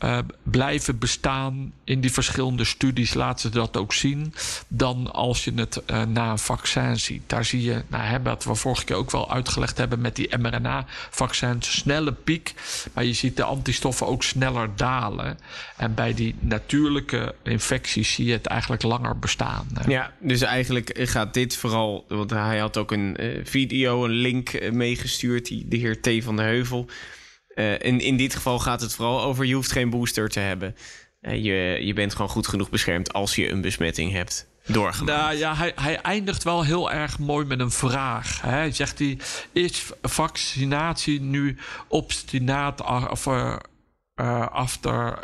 uh, 0.00 0.18
blijven 0.42 0.98
bestaan. 0.98 1.72
In 1.85 2.00
die 2.00 2.12
verschillende 2.12 2.64
studies 2.64 3.14
laten 3.14 3.40
ze 3.40 3.48
dat 3.48 3.76
ook 3.76 3.92
zien. 3.92 4.35
Dan 4.68 5.12
als 5.12 5.44
je 5.44 5.53
het 5.55 5.83
uh, 5.87 6.03
na 6.03 6.31
een 6.31 6.38
vaccin 6.38 6.98
ziet. 6.98 7.22
Daar 7.26 7.44
zie 7.44 7.62
je, 7.62 7.83
nou, 7.88 8.05
hè, 8.05 8.22
wat 8.22 8.44
we 8.44 8.55
vorige 8.55 8.85
keer 8.85 8.96
ook 8.96 9.11
wel 9.11 9.31
uitgelegd 9.33 9.79
hebben 9.79 10.00
met 10.00 10.16
die 10.16 10.38
mRNA-vaccins, 10.38 11.79
snelle 11.79 12.12
piek. 12.12 12.55
Maar 12.92 13.05
je 13.05 13.12
ziet 13.12 13.37
de 13.37 13.44
antistoffen 13.44 14.07
ook 14.07 14.22
sneller 14.22 14.76
dalen. 14.76 15.38
En 15.76 15.94
bij 15.94 16.14
die 16.14 16.35
natuurlijke 16.38 17.35
infecties 17.42 18.12
zie 18.12 18.26
je 18.26 18.33
het 18.33 18.46
eigenlijk 18.46 18.83
langer 18.83 19.18
bestaan. 19.18 19.66
Ja, 19.87 20.12
dus 20.20 20.40
eigenlijk 20.40 20.98
gaat 21.03 21.35
dit 21.35 21.57
vooral, 21.57 22.05
want 22.09 22.31
hij 22.31 22.59
had 22.59 22.76
ook 22.76 22.92
een 22.92 23.16
uh, 23.20 23.40
video, 23.44 23.80
een 23.87 24.11
link 24.11 24.53
uh, 24.53 24.71
meegestuurd, 24.71 25.47
die, 25.47 25.69
de 25.69 25.77
heer 25.77 26.01
T. 26.01 26.25
van 26.25 26.37
de 26.37 26.43
Heuvel. 26.43 26.88
Uh, 27.55 27.73
in, 27.73 28.01
in 28.01 28.16
dit 28.16 28.35
geval 28.35 28.59
gaat 28.59 28.81
het 28.81 28.95
vooral 28.95 29.23
over, 29.23 29.45
je 29.45 29.55
hoeft 29.55 29.73
geen 29.73 29.90
booster 29.90 30.29
te 30.29 30.40
hebben. 30.40 30.77
je, 31.21 31.79
je 31.83 31.93
bent 31.93 32.12
gewoon 32.12 32.31
goed 32.31 32.47
genoeg 32.47 32.71
beschermd 32.71 33.12
als 33.12 33.35
je 33.35 33.49
een 33.49 33.61
besmetting 33.61 34.12
hebt. 34.12 34.49
Doorgemaakt. 34.66 35.19
Nou 35.19 35.37
ja, 35.37 35.57
hij, 35.57 35.73
hij 35.75 36.01
eindigt 36.01 36.43
wel 36.43 36.64
heel 36.64 36.93
erg 36.93 37.19
mooi 37.19 37.47
met 37.47 37.61
een 37.61 37.71
vraag. 37.71 38.40
Hij 38.43 38.73
zegt 38.73 38.99
hij, 38.99 39.19
is 39.53 39.90
vaccinatie 40.03 41.21
nu 41.21 41.57
obstinaat 41.88 42.81
of, 43.11 43.29
after 44.51 45.19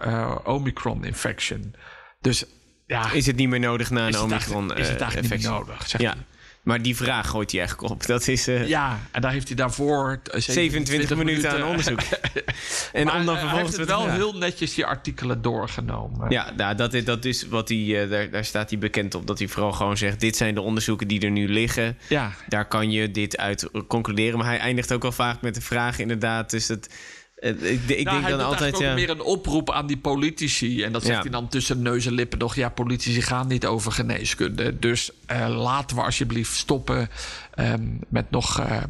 Omicron 0.46 1.04
infection? 1.04 1.74
Dus 2.20 2.44
ja. 2.86 3.12
Is 3.12 3.26
het 3.26 3.36
niet 3.36 3.48
meer 3.48 3.60
nodig 3.60 3.90
na 3.90 4.06
een 4.06 4.18
Omicron 4.18 4.62
infectie? 4.62 4.84
Is 4.84 4.88
het 4.88 5.00
eigenlijk 5.00 5.32
niet 5.32 5.42
meer 5.42 5.50
nodig, 5.50 5.88
zegt 5.88 6.02
ja. 6.02 6.12
hij. 6.12 6.24
Maar 6.66 6.82
die 6.82 6.96
vraag 6.96 7.28
gooit 7.28 7.50
hij 7.50 7.60
eigenlijk 7.60 7.90
op. 7.90 8.06
Dat 8.06 8.28
is, 8.28 8.48
uh, 8.48 8.68
ja, 8.68 8.98
en 9.10 9.20
daar 9.20 9.32
heeft 9.32 9.46
hij 9.46 9.56
daarvoor 9.56 10.20
27, 10.24 10.52
27 10.52 11.16
minuten 11.16 11.50
aan 11.50 11.62
onderzoek. 11.62 12.00
en 12.92 13.06
maar 13.06 13.16
om 13.16 13.26
dan 13.26 13.38
vervolgens 13.38 13.50
hij 13.50 13.60
heeft 13.60 13.76
het 13.76 13.88
wel 13.88 14.10
heel 14.10 14.32
netjes 14.32 14.74
die 14.74 14.86
artikelen 14.86 15.42
doorgenomen. 15.42 16.30
Ja, 16.30 16.52
nou, 16.56 16.74
dat, 16.74 16.94
is, 16.94 17.04
dat 17.04 17.24
is 17.24 17.48
wat 17.48 17.68
hij, 17.68 17.78
uh, 17.78 18.10
daar, 18.10 18.30
daar 18.30 18.44
staat 18.44 18.70
hij 18.70 18.78
bekend 18.78 19.14
op. 19.14 19.26
Dat 19.26 19.38
hij 19.38 19.48
vooral 19.48 19.72
gewoon 19.72 19.96
zegt: 19.96 20.20
dit 20.20 20.36
zijn 20.36 20.54
de 20.54 20.60
onderzoeken 20.60 21.08
die 21.08 21.20
er 21.20 21.30
nu 21.30 21.48
liggen. 21.48 21.98
Ja. 22.08 22.32
Daar 22.48 22.68
kan 22.68 22.90
je 22.90 23.10
dit 23.10 23.36
uit 23.36 23.70
concluderen. 23.86 24.38
Maar 24.38 24.48
hij 24.48 24.58
eindigt 24.58 24.92
ook 24.92 25.02
wel 25.02 25.12
vaak 25.12 25.40
met 25.40 25.54
de 25.54 25.60
vraag, 25.60 25.98
inderdaad. 25.98 26.50
Dus 26.50 26.68
het. 26.68 26.88
Ik, 27.36 27.60
ik 27.60 28.04
nou, 28.04 28.20
denk 28.20 28.28
dan 28.28 28.46
altijd. 28.46 28.78
ja. 28.78 28.94
meer 28.94 29.10
een 29.10 29.20
oproep 29.20 29.70
aan 29.70 29.86
die 29.86 29.98
politici. 29.98 30.82
En 30.82 30.92
dat 30.92 31.02
zegt 31.02 31.14
Ja. 31.14 31.20
hij 31.20 31.30
dan 31.30 31.48
tussen 31.48 31.82
neus 31.82 32.06
en 32.06 32.12
lippen 32.12 32.38
nog. 32.38 32.54
Ja, 32.54 32.68
politici 32.68 33.22
gaan 33.22 33.48
niet 33.48 33.66
over 33.66 33.92
geneeskunde. 33.92 34.78
Dus 34.78 35.10
eh, 35.26 35.48
laten 35.48 35.96
we 35.96 36.02
alsjeblieft 36.02 36.56
stoppen 36.56 37.08
ehm, 37.54 37.86
met 38.08 38.30
nog 38.30 38.60
eh, 38.60 38.82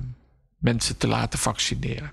mensen 0.59 0.96
te 0.96 1.06
laten 1.06 1.38
vaccineren. 1.38 2.12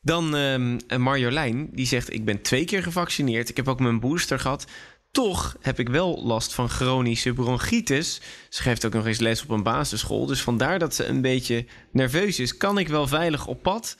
Dan 0.00 0.36
ehm, 0.36 0.78
Marjolein, 1.02 1.68
die 1.72 1.86
zegt: 1.86 2.12
Ik 2.12 2.24
ben 2.24 2.42
twee 2.42 2.64
keer 2.64 2.82
gevaccineerd. 2.82 3.48
Ik 3.48 3.56
heb 3.56 3.68
ook 3.68 3.80
mijn 3.80 4.00
booster 4.00 4.38
gehad. 4.38 4.66
Toch 5.10 5.56
heb 5.60 5.78
ik 5.78 5.88
wel 5.88 6.22
last 6.24 6.54
van 6.54 6.68
chronische 6.68 7.32
bronchitis. 7.32 8.20
Ze 8.48 8.62
geeft 8.62 8.84
ook 8.86 8.92
nog 8.92 9.06
eens 9.06 9.18
les 9.18 9.42
op 9.42 9.50
een 9.50 9.62
basisschool. 9.62 10.26
Dus 10.26 10.42
vandaar 10.42 10.78
dat 10.78 10.94
ze 10.94 11.04
een 11.04 11.20
beetje 11.20 11.66
nerveus 11.92 12.38
is. 12.38 12.56
Kan 12.56 12.78
ik 12.78 12.88
wel 12.88 13.06
veilig 13.06 13.46
op 13.46 13.62
pad? 13.62 13.96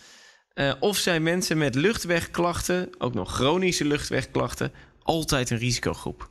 Uh, 0.55 0.73
of 0.81 0.97
zijn 0.97 1.23
mensen 1.23 1.59
met 1.59 1.75
luchtwegklachten, 1.75 2.91
ook 2.99 3.15
nog 3.15 3.35
chronische 3.35 3.85
luchtwegklachten, 3.85 4.73
altijd 5.03 5.51
een 5.51 5.59
risicogroep? 5.59 6.31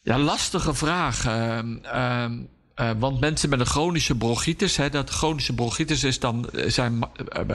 Ja, 0.00 0.18
lastige 0.18 0.74
vraag. 0.74 1.26
Uh, 1.26 1.58
uh, 1.84 2.30
uh, 2.76 2.90
want 2.98 3.20
mensen 3.20 3.48
met 3.48 3.60
een 3.60 3.66
chronische 3.66 4.16
bronchitis, 4.16 4.76
hè, 4.76 4.90
dat 4.90 5.10
chronische 5.10 5.54
bronchitis 5.54 6.04
is 6.04 6.18
dan 6.18 6.50
zijn 6.66 6.98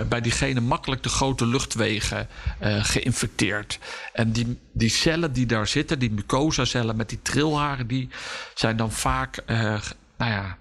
bij 0.10 0.22
diegene 0.22 0.60
makkelijk 0.60 1.04
de 1.04 1.10
grote 1.10 1.46
luchtwegen 1.46 2.28
geïnfecteerd. 2.60 3.80
En 4.14 4.32
die, 4.32 4.60
die 4.74 4.90
cellen 4.90 5.34
die 5.34 5.46
daar 5.46 5.68
zitten, 5.68 6.00
die 6.00 6.12
mucosacellen 6.12 6.96
met 6.96 7.10
die 7.10 7.22
trilharen, 7.22 7.88
die 7.88 8.10
zijn 8.54 8.78
dan 8.78 8.92
vaak, 8.92 9.44
nou 9.48 10.32
ja, 10.32 10.58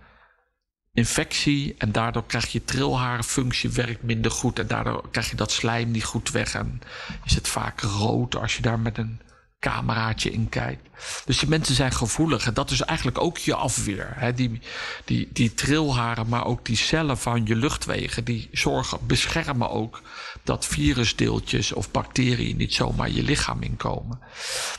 infectie. 0.99 1.75
En 1.79 1.93
daardoor 1.93 2.27
krijg 2.27 2.53
je 2.53 2.65
trilharenfunctie 2.65 3.71
werkt 3.71 4.03
minder 4.03 4.31
goed. 4.31 4.59
En 4.59 4.67
daardoor 4.67 5.11
krijg 5.11 5.31
je 5.31 5.37
dat 5.37 5.53
slijm 5.53 5.91
niet 5.91 6.05
goed 6.05 6.31
weg. 6.31 6.55
En 6.55 6.81
is 7.25 7.35
het 7.35 7.49
vaak 7.49 7.81
rood 7.81 8.37
als 8.37 8.57
je 8.57 8.63
daar 8.63 8.79
met 8.79 8.99
een 8.99 9.21
cameraatje 9.61 10.31
in 10.31 10.49
kijkt. 10.49 10.89
Dus 11.25 11.39
die 11.39 11.49
mensen 11.49 11.75
zijn 11.75 11.93
gevoelig. 11.93 12.47
En 12.47 12.55
dat 12.55 12.71
is 12.71 12.81
eigenlijk 12.81 13.21
ook 13.21 13.39
je 13.39 13.55
afweer. 13.55 14.13
Hè? 14.15 14.35
Die, 14.35 14.61
die, 15.05 15.29
die 15.33 15.55
trilharen, 15.55 16.29
maar 16.29 16.45
ook 16.45 16.65
die 16.65 16.77
cellen 16.77 17.19
van 17.19 17.47
je 17.47 17.57
luchtwegen... 17.57 18.25
die 18.25 18.49
zorgen, 18.53 18.99
beschermen 19.07 19.71
ook 19.71 20.03
dat 20.43 20.67
virusdeeltjes 20.67 21.73
of 21.73 21.91
bacteriën... 21.91 22.57
niet 22.57 22.75
zomaar 22.75 23.11
je 23.11 23.23
lichaam 23.23 23.63
inkomen. 23.63 24.19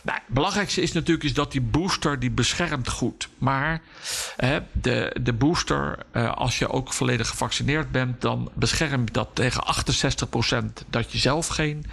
Nou, 0.03 0.17
het 0.25 0.33
belangrijkste 0.35 0.81
is 0.81 0.91
natuurlijk 0.91 1.25
is 1.25 1.33
dat 1.33 1.51
die 1.51 1.61
booster... 1.61 2.19
die 2.19 2.31
beschermt 2.31 2.89
goed. 2.89 3.29
Maar 3.37 3.81
hè, 4.35 4.59
de, 4.71 5.15
de 5.21 5.33
booster, 5.33 5.99
uh, 6.13 6.33
als 6.33 6.59
je 6.59 6.69
ook 6.69 6.93
volledig 6.93 7.27
gevaccineerd 7.27 7.91
bent... 7.91 8.21
dan 8.21 8.51
beschermt 8.53 9.13
dat 9.13 9.29
tegen 9.33 9.63
68% 10.81 10.85
dat 10.89 11.11
je 11.11 11.17
zelf 11.17 11.47
geen 11.47 11.85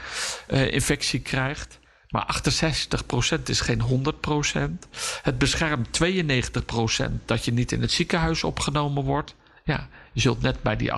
uh, 0.48 0.72
infectie 0.72 1.20
krijgt... 1.20 1.78
Maar 2.16 2.42
68% 3.38 3.42
is 3.44 3.60
geen 3.60 3.82
100%. 3.82 4.88
Het 5.22 5.38
beschermt 5.38 6.00
92% 6.04 7.12
dat 7.24 7.44
je 7.44 7.52
niet 7.52 7.72
in 7.72 7.80
het 7.80 7.92
ziekenhuis 7.92 8.44
opgenomen 8.44 9.04
wordt. 9.04 9.34
Ja, 9.64 9.88
je 10.12 10.20
zult 10.20 10.42
net 10.42 10.62
bij 10.62 10.76
die 10.76 10.90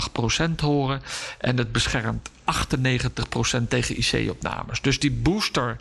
8% 0.47 0.51
horen. 0.61 1.03
En 1.39 1.57
het 1.57 1.73
beschermt 1.73 2.31
98% 2.31 3.69
tegen 3.69 3.99
IC-opnames. 3.99 4.81
Dus 4.81 4.99
die 4.99 5.11
booster 5.11 5.77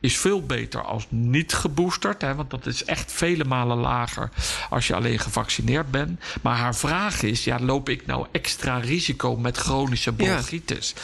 is 0.00 0.18
veel 0.18 0.42
beter 0.42 0.82
als 0.82 1.06
niet 1.08 1.52
geboosterd. 1.52 2.22
Hè, 2.22 2.34
want 2.34 2.50
dat 2.50 2.66
is 2.66 2.84
echt 2.84 3.12
vele 3.12 3.44
malen 3.44 3.78
lager 3.78 4.30
als 4.70 4.86
je 4.86 4.94
alleen 4.94 5.18
gevaccineerd 5.18 5.90
bent. 5.90 6.20
Maar 6.42 6.56
haar 6.56 6.76
vraag 6.76 7.22
is, 7.22 7.44
ja, 7.44 7.60
loop 7.60 7.88
ik 7.88 8.06
nou 8.06 8.26
extra 8.32 8.78
risico 8.78 9.36
met 9.36 9.56
chronische 9.56 10.12
bronchitis? 10.12 10.94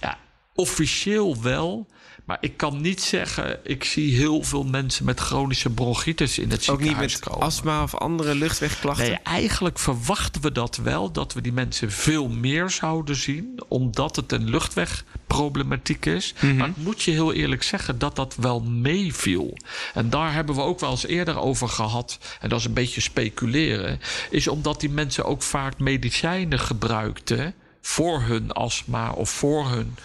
Ja, 0.00 0.08
ja 0.08 0.18
officieel 0.54 1.42
wel. 1.42 1.86
Maar 2.30 2.38
ik 2.40 2.56
kan 2.56 2.80
niet 2.80 3.02
zeggen, 3.02 3.58
ik 3.64 3.84
zie 3.84 4.16
heel 4.16 4.42
veel 4.42 4.64
mensen 4.64 5.04
met 5.04 5.20
chronische 5.20 5.70
bronchitis 5.70 6.38
in 6.38 6.50
het 6.50 6.68
Ook 6.68 6.78
niet 6.78 6.86
ziekenhuis 6.86 7.12
met 7.12 7.22
komen. 7.28 7.46
astma 7.46 7.82
of 7.82 7.94
andere 7.94 8.34
luchtwegklachten? 8.34 9.06
Nee, 9.06 9.18
eigenlijk 9.22 9.78
verwachten 9.78 10.42
we 10.42 10.52
dat 10.52 10.76
wel, 10.76 11.12
dat 11.12 11.32
we 11.32 11.40
die 11.40 11.52
mensen 11.52 11.92
veel 11.92 12.28
meer 12.28 12.70
zouden 12.70 13.16
zien, 13.16 13.60
omdat 13.68 14.16
het 14.16 14.32
een 14.32 14.50
luchtwegproblematiek 14.50 16.06
is. 16.06 16.34
Mhm. 16.40 16.56
Maar 16.56 16.68
ik 16.68 16.76
moet 16.76 17.02
je 17.02 17.10
heel 17.10 17.32
eerlijk 17.32 17.62
zeggen 17.62 17.98
dat 17.98 18.16
dat 18.16 18.36
wel 18.36 18.60
meeviel. 18.60 19.56
En 19.94 20.10
daar 20.10 20.32
hebben 20.32 20.54
we 20.54 20.60
ook 20.60 20.80
wel 20.80 20.90
eens 20.90 21.06
eerder 21.06 21.38
over 21.38 21.68
gehad, 21.68 22.18
en 22.40 22.48
dat 22.48 22.58
is 22.58 22.64
een 22.64 22.72
beetje 22.72 23.00
speculeren, 23.00 24.00
is 24.30 24.48
omdat 24.48 24.80
die 24.80 24.90
mensen 24.90 25.24
ook 25.24 25.42
vaak 25.42 25.78
medicijnen 25.78 26.58
gebruikten 26.58 27.54
voor 27.80 28.22
hun 28.22 28.52
astma 28.52 29.10
of 29.10 29.30
voor 29.30 29.68
hun 29.68 29.96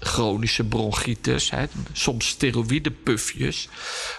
chronische 0.00 0.64
bronchitis. 0.64 1.50
Hè, 1.50 1.64
soms 1.92 2.28
steroïdepufjes 2.28 3.68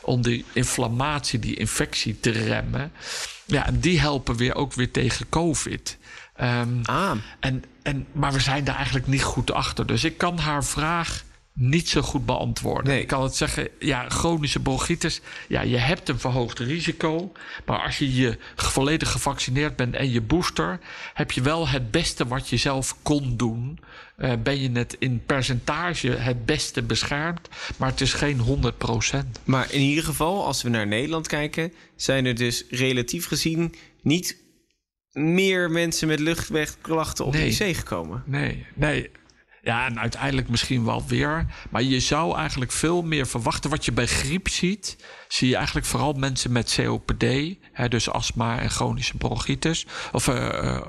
om 0.02 0.22
die 0.22 0.46
inflammatie, 0.54 1.40
die 1.40 1.56
infectie 1.56 2.20
te 2.20 2.30
remmen. 2.30 2.92
Ja, 3.46 3.66
en 3.66 3.80
die 3.80 4.00
helpen 4.00 4.36
weer 4.36 4.56
ook 4.56 4.74
weer 4.74 4.92
tegen 4.92 5.30
COVID. 5.30 5.98
Um, 6.42 6.82
ah. 6.84 7.12
en, 7.40 7.64
en, 7.84 8.08
maar 8.12 8.34
we 8.34 8.40
zijn 8.40 8.64
daar 8.64 8.76
eigenlijk 8.76 9.08
niet 9.08 9.24
goed 9.24 9.52
achter. 9.52 9.88
Dus 9.88 10.04
ik 10.04 10.18
kan 10.18 10.38
haar 10.38 10.66
vraag 10.66 11.24
niet 11.58 11.90
zo 11.90 12.02
goed 12.02 12.26
beantwoorden. 12.26 12.92
Nee. 12.92 13.02
Ik 13.02 13.08
kan 13.08 13.24
het 13.24 13.36
zeggen, 13.36 13.68
ja, 13.80 14.10
chronische 14.10 14.60
bronchitis, 14.60 15.22
ja, 15.48 15.62
je 15.62 15.78
hebt 15.78 16.10
een 16.10 16.20
verhoogd 16.20 16.60
risico. 16.60 17.32
Maar 17.66 17.80
als 17.80 17.98
je 17.98 18.16
je 18.16 18.38
volledig 18.56 19.12
gevaccineerd 19.12 19.76
bent 19.76 19.96
en 19.96 20.12
je 20.12 20.22
booster, 20.22 20.80
heb 21.14 21.32
je 21.32 21.42
wel 21.42 21.68
het 21.68 21.92
beste 21.92 22.28
wat 22.28 22.50
je 22.50 22.58
zelf 22.58 22.96
kon 23.02 23.38
doen. 23.38 23.80
Uh, 24.18 24.34
ben 24.44 24.62
je 24.62 24.72
het 24.72 24.96
in 25.00 25.24
percentage 25.26 26.10
het 26.10 26.46
beste 26.46 26.84
beschermd, 26.84 27.50
maar 27.78 27.90
het 27.90 28.02
is 28.02 28.14
geen 28.14 28.40
100%. 28.40 29.18
Maar 29.44 29.72
in 29.72 29.82
ieder 29.82 30.04
geval, 30.04 30.46
als 30.46 30.62
we 30.62 30.70
naar 30.70 30.88
Nederland 30.88 31.28
kijken, 31.28 31.74
zijn 31.96 32.26
er 32.26 32.36
dus 32.36 32.64
relatief 32.70 33.28
gezien 33.28 33.76
niet 34.02 34.38
meer 35.12 35.72
mensen 35.72 36.08
met 36.08 36.20
luchtwegklachten 36.20 37.26
op 37.26 37.34
Nee. 37.34 37.56
de 37.58 37.68
IC 37.68 37.76
gekomen. 37.76 38.24
Nee, 38.26 38.66
nee. 38.74 39.10
Ja, 39.66 39.86
en 39.86 40.00
uiteindelijk 40.00 40.50
misschien 40.50 40.86
wel 40.86 41.04
weer. 41.08 41.46
Maar 41.70 41.84
je 41.84 42.00
zou 42.00 42.38
eigenlijk 42.38 42.72
veel 42.72 43.02
meer 43.02 43.28
verwachten. 43.28 43.70
Wat 43.70 43.86
je 43.86 43.92
bij 43.92 44.06
griep 44.06 44.48
ziet, 44.48 44.98
zie 45.28 45.50
je 45.50 45.56
eigenlijk 45.56 45.86
vooral 45.86 46.14
mensen 46.14 46.52
met 46.52 46.76
COPD. 46.76 47.26
Hè, 47.72 47.88
dus 47.88 48.10
astma 48.10 48.60
en 48.60 48.70
chronische 48.70 49.18
bronchitis. 49.18 49.86
Of 50.12 50.28
uh, 50.28 50.80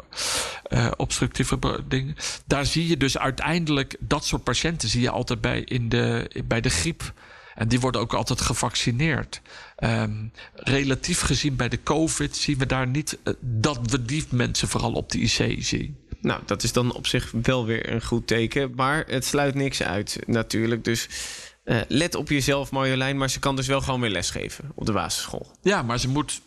uh, 0.68 0.90
obstructieve 0.96 1.58
dingen. 1.88 2.16
Daar 2.46 2.66
zie 2.66 2.88
je 2.88 2.96
dus 2.96 3.18
uiteindelijk 3.18 3.96
dat 3.98 4.24
soort 4.24 4.44
patiënten 4.44 4.88
zie 4.88 5.00
je 5.00 5.10
altijd 5.10 5.40
bij, 5.40 5.60
in 5.60 5.88
de, 5.88 6.30
bij 6.44 6.60
de 6.60 6.70
griep. 6.70 7.12
En 7.54 7.68
die 7.68 7.80
worden 7.80 8.00
ook 8.00 8.14
altijd 8.14 8.40
gevaccineerd. 8.40 9.40
Um, 9.78 10.32
relatief 10.54 11.20
gezien 11.20 11.56
bij 11.56 11.68
de 11.68 11.82
COVID 11.82 12.36
zien 12.36 12.58
we 12.58 12.66
daar 12.66 12.86
niet 12.86 13.18
dat 13.40 13.78
we 13.90 14.04
die 14.04 14.24
mensen 14.30 14.68
vooral 14.68 14.92
op 14.92 15.10
de 15.10 15.18
IC 15.18 15.64
zien. 15.64 15.96
Nou, 16.26 16.40
dat 16.46 16.62
is 16.62 16.72
dan 16.72 16.92
op 16.92 17.06
zich 17.06 17.32
wel 17.42 17.66
weer 17.66 17.92
een 17.92 18.02
goed 18.02 18.26
teken. 18.26 18.72
Maar 18.76 19.04
het 19.06 19.24
sluit 19.24 19.54
niks 19.54 19.82
uit 19.82 20.18
natuurlijk. 20.26 20.84
Dus 20.84 21.08
uh, 21.64 21.80
let 21.88 22.14
op 22.14 22.28
jezelf, 22.28 22.70
Marjolein. 22.70 23.16
Maar 23.16 23.30
ze 23.30 23.38
kan 23.38 23.56
dus 23.56 23.66
wel 23.66 23.80
gewoon 23.80 24.00
weer 24.00 24.10
lesgeven 24.10 24.72
op 24.74 24.86
de 24.86 24.92
basisschool. 24.92 25.50
Ja, 25.62 25.82
maar 25.82 25.98
ze 25.98 26.08
moet 26.08 26.40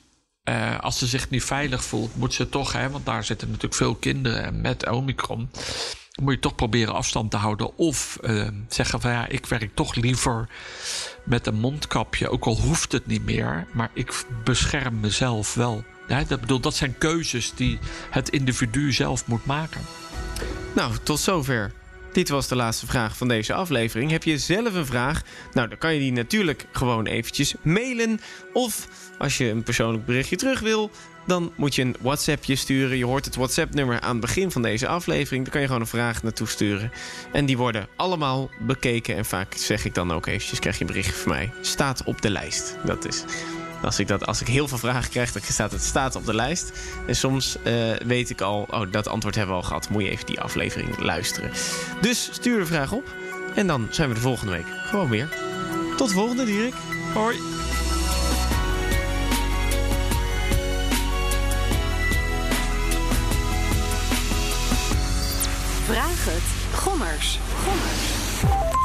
uh, 0.50 0.80
als 0.80 0.98
ze 0.98 1.08
zich 1.08 1.30
niet 1.30 1.44
veilig 1.44 1.84
voelt, 1.84 2.16
moet 2.16 2.34
ze 2.34 2.50
toch, 2.50 2.74
hè, 2.74 2.90
want 2.90 3.06
daar 3.06 3.24
zitten 3.24 3.48
natuurlijk 3.48 3.76
veel 3.76 3.96
kinderen 3.96 4.62
met 4.62 4.90
Omicron. 4.90 5.50
Moet 6.22 6.34
je 6.34 6.40
toch 6.40 6.56
proberen 6.56 6.94
afstand 6.94 7.32
te 7.32 7.38
houden. 7.38 7.78
Of 7.78 8.18
uh, 8.22 8.48
zeggen 8.68 9.02
van 9.02 9.12
ja, 9.12 9.28
ik 9.28 9.46
werk 9.46 9.76
toch 9.76 9.96
liever 9.96 10.50
met 11.24 11.48
een 11.48 11.60
mondkapje. 11.60 12.30
Ook 12.30 12.46
al 12.46 12.60
hoeft 12.60 12.92
het 12.92 13.08
niet 13.08 13.26
meer. 13.26 13.68
Maar 13.74 13.92
ik 13.94 14.26
bescherm 14.44 15.00
mezelf 15.00 15.54
wel. 15.54 15.84
Ja, 16.10 16.24
dat, 16.24 16.42
bedoel, 16.42 16.60
dat 16.60 16.76
zijn 16.76 16.98
keuzes 16.98 17.54
die 17.56 17.80
het 18.10 18.30
individu 18.30 18.92
zelf 18.92 19.28
moet 19.28 19.46
maken. 19.46 19.82
Nou, 20.76 20.94
tot 21.04 21.20
zover. 21.20 21.72
Dit 22.14 22.30
was 22.30 22.48
de 22.48 22.56
laatste 22.56 22.86
vraag 22.86 23.18
van 23.18 23.28
deze 23.28 23.54
aflevering. 23.54 24.12
Heb 24.12 24.24
je 24.24 24.38
zelf 24.38 24.74
een 24.74 24.86
vraag? 24.86 25.22
Nou, 25.54 25.68
dan 25.68 25.78
kan 25.78 25.94
je 25.94 26.00
die 26.00 26.12
natuurlijk 26.12 26.66
gewoon 26.72 27.06
eventjes 27.06 27.54
mailen. 27.62 28.20
Of 28.54 28.88
als 29.18 29.38
je 29.38 29.50
een 29.50 29.64
persoonlijk 29.64 30.06
berichtje 30.06 30.36
terug 30.36 30.60
wil, 30.60 30.92
dan 31.28 31.52
moet 31.56 31.76
je 31.76 31.82
een 31.82 31.96
WhatsAppje 32.02 32.56
sturen. 32.56 32.98
Je 32.98 33.06
hoort 33.06 33.26
het 33.26 33.36
WhatsApp-nummer 33.36 34.00
aan 34.00 34.12
het 34.12 34.22
begin 34.22 34.52
van 34.52 34.62
deze 34.62 34.88
aflevering. 34.88 35.44
Daar 35.44 35.52
kan 35.52 35.62
je 35.62 35.68
gewoon 35.68 35.82
een 35.82 35.88
vraag 35.88 36.24
naartoe 36.24 36.48
sturen. 36.48 36.92
En 37.32 37.46
die 37.46 37.58
worden 37.58 37.88
allemaal 37.96 38.50
bekeken. 38.60 39.16
En 39.16 39.26
vaak 39.26 39.54
zeg 39.54 39.86
ik 39.86 39.94
dan 39.94 40.12
ook 40.12 40.26
eventjes, 40.26 40.60
krijg 40.60 40.76
je 40.76 40.82
een 40.82 40.88
berichtje 40.88 41.14
van 41.14 41.32
mij. 41.32 41.52
Staat 41.62 42.04
op 42.04 42.22
de 42.22 42.30
lijst. 42.30 42.76
Dat 42.86 43.08
is 43.08 43.24
als 43.82 44.00
ik, 44.00 44.08
dat, 44.08 44.26
als 44.26 44.42
ik 44.42 44.48
heel 44.48 44.68
veel 44.68 44.78
vragen 44.78 45.10
krijg, 45.10 45.32
dan 45.32 45.42
staat 45.42 45.72
het 45.72 45.84
staat 45.84 46.16
op 46.16 46.26
de 46.26 46.36
lijst. 46.36 46.72
En 47.08 47.16
soms 47.16 47.58
uh, 47.64 47.96
weet 48.06 48.30
ik 48.30 48.42
al, 48.42 48.68
oh, 48.70 48.92
dat 48.92 49.08
antwoord 49.08 49.36
hebben 49.36 49.56
we 49.56 49.62
al 49.62 49.68
gehad. 49.68 49.90
Moet 49.90 50.04
je 50.04 50.10
even 50.10 50.26
die 50.26 50.42
aflevering 50.42 51.00
luisteren. 51.00 51.52
Dus 52.02 52.30
stuur 52.32 52.60
de 52.60 52.66
vraag 52.66 52.92
op. 52.92 53.14
En 53.56 53.68
dan 53.68 53.88
zijn 53.90 54.10
we 54.10 54.16
de 54.16 54.22
volgende 54.22 54.52
week 54.52 54.68
gewoon 54.84 55.10
weer. 55.10 55.30
Tot 55.98 56.08
de 56.08 56.14
volgende, 56.14 56.46
Dirk. 56.46 56.74
Hoi. 57.14 57.38
Vraag 65.86 66.26
het. 66.26 66.80
Gommers. 66.80 67.40
Gommers. 67.64 68.79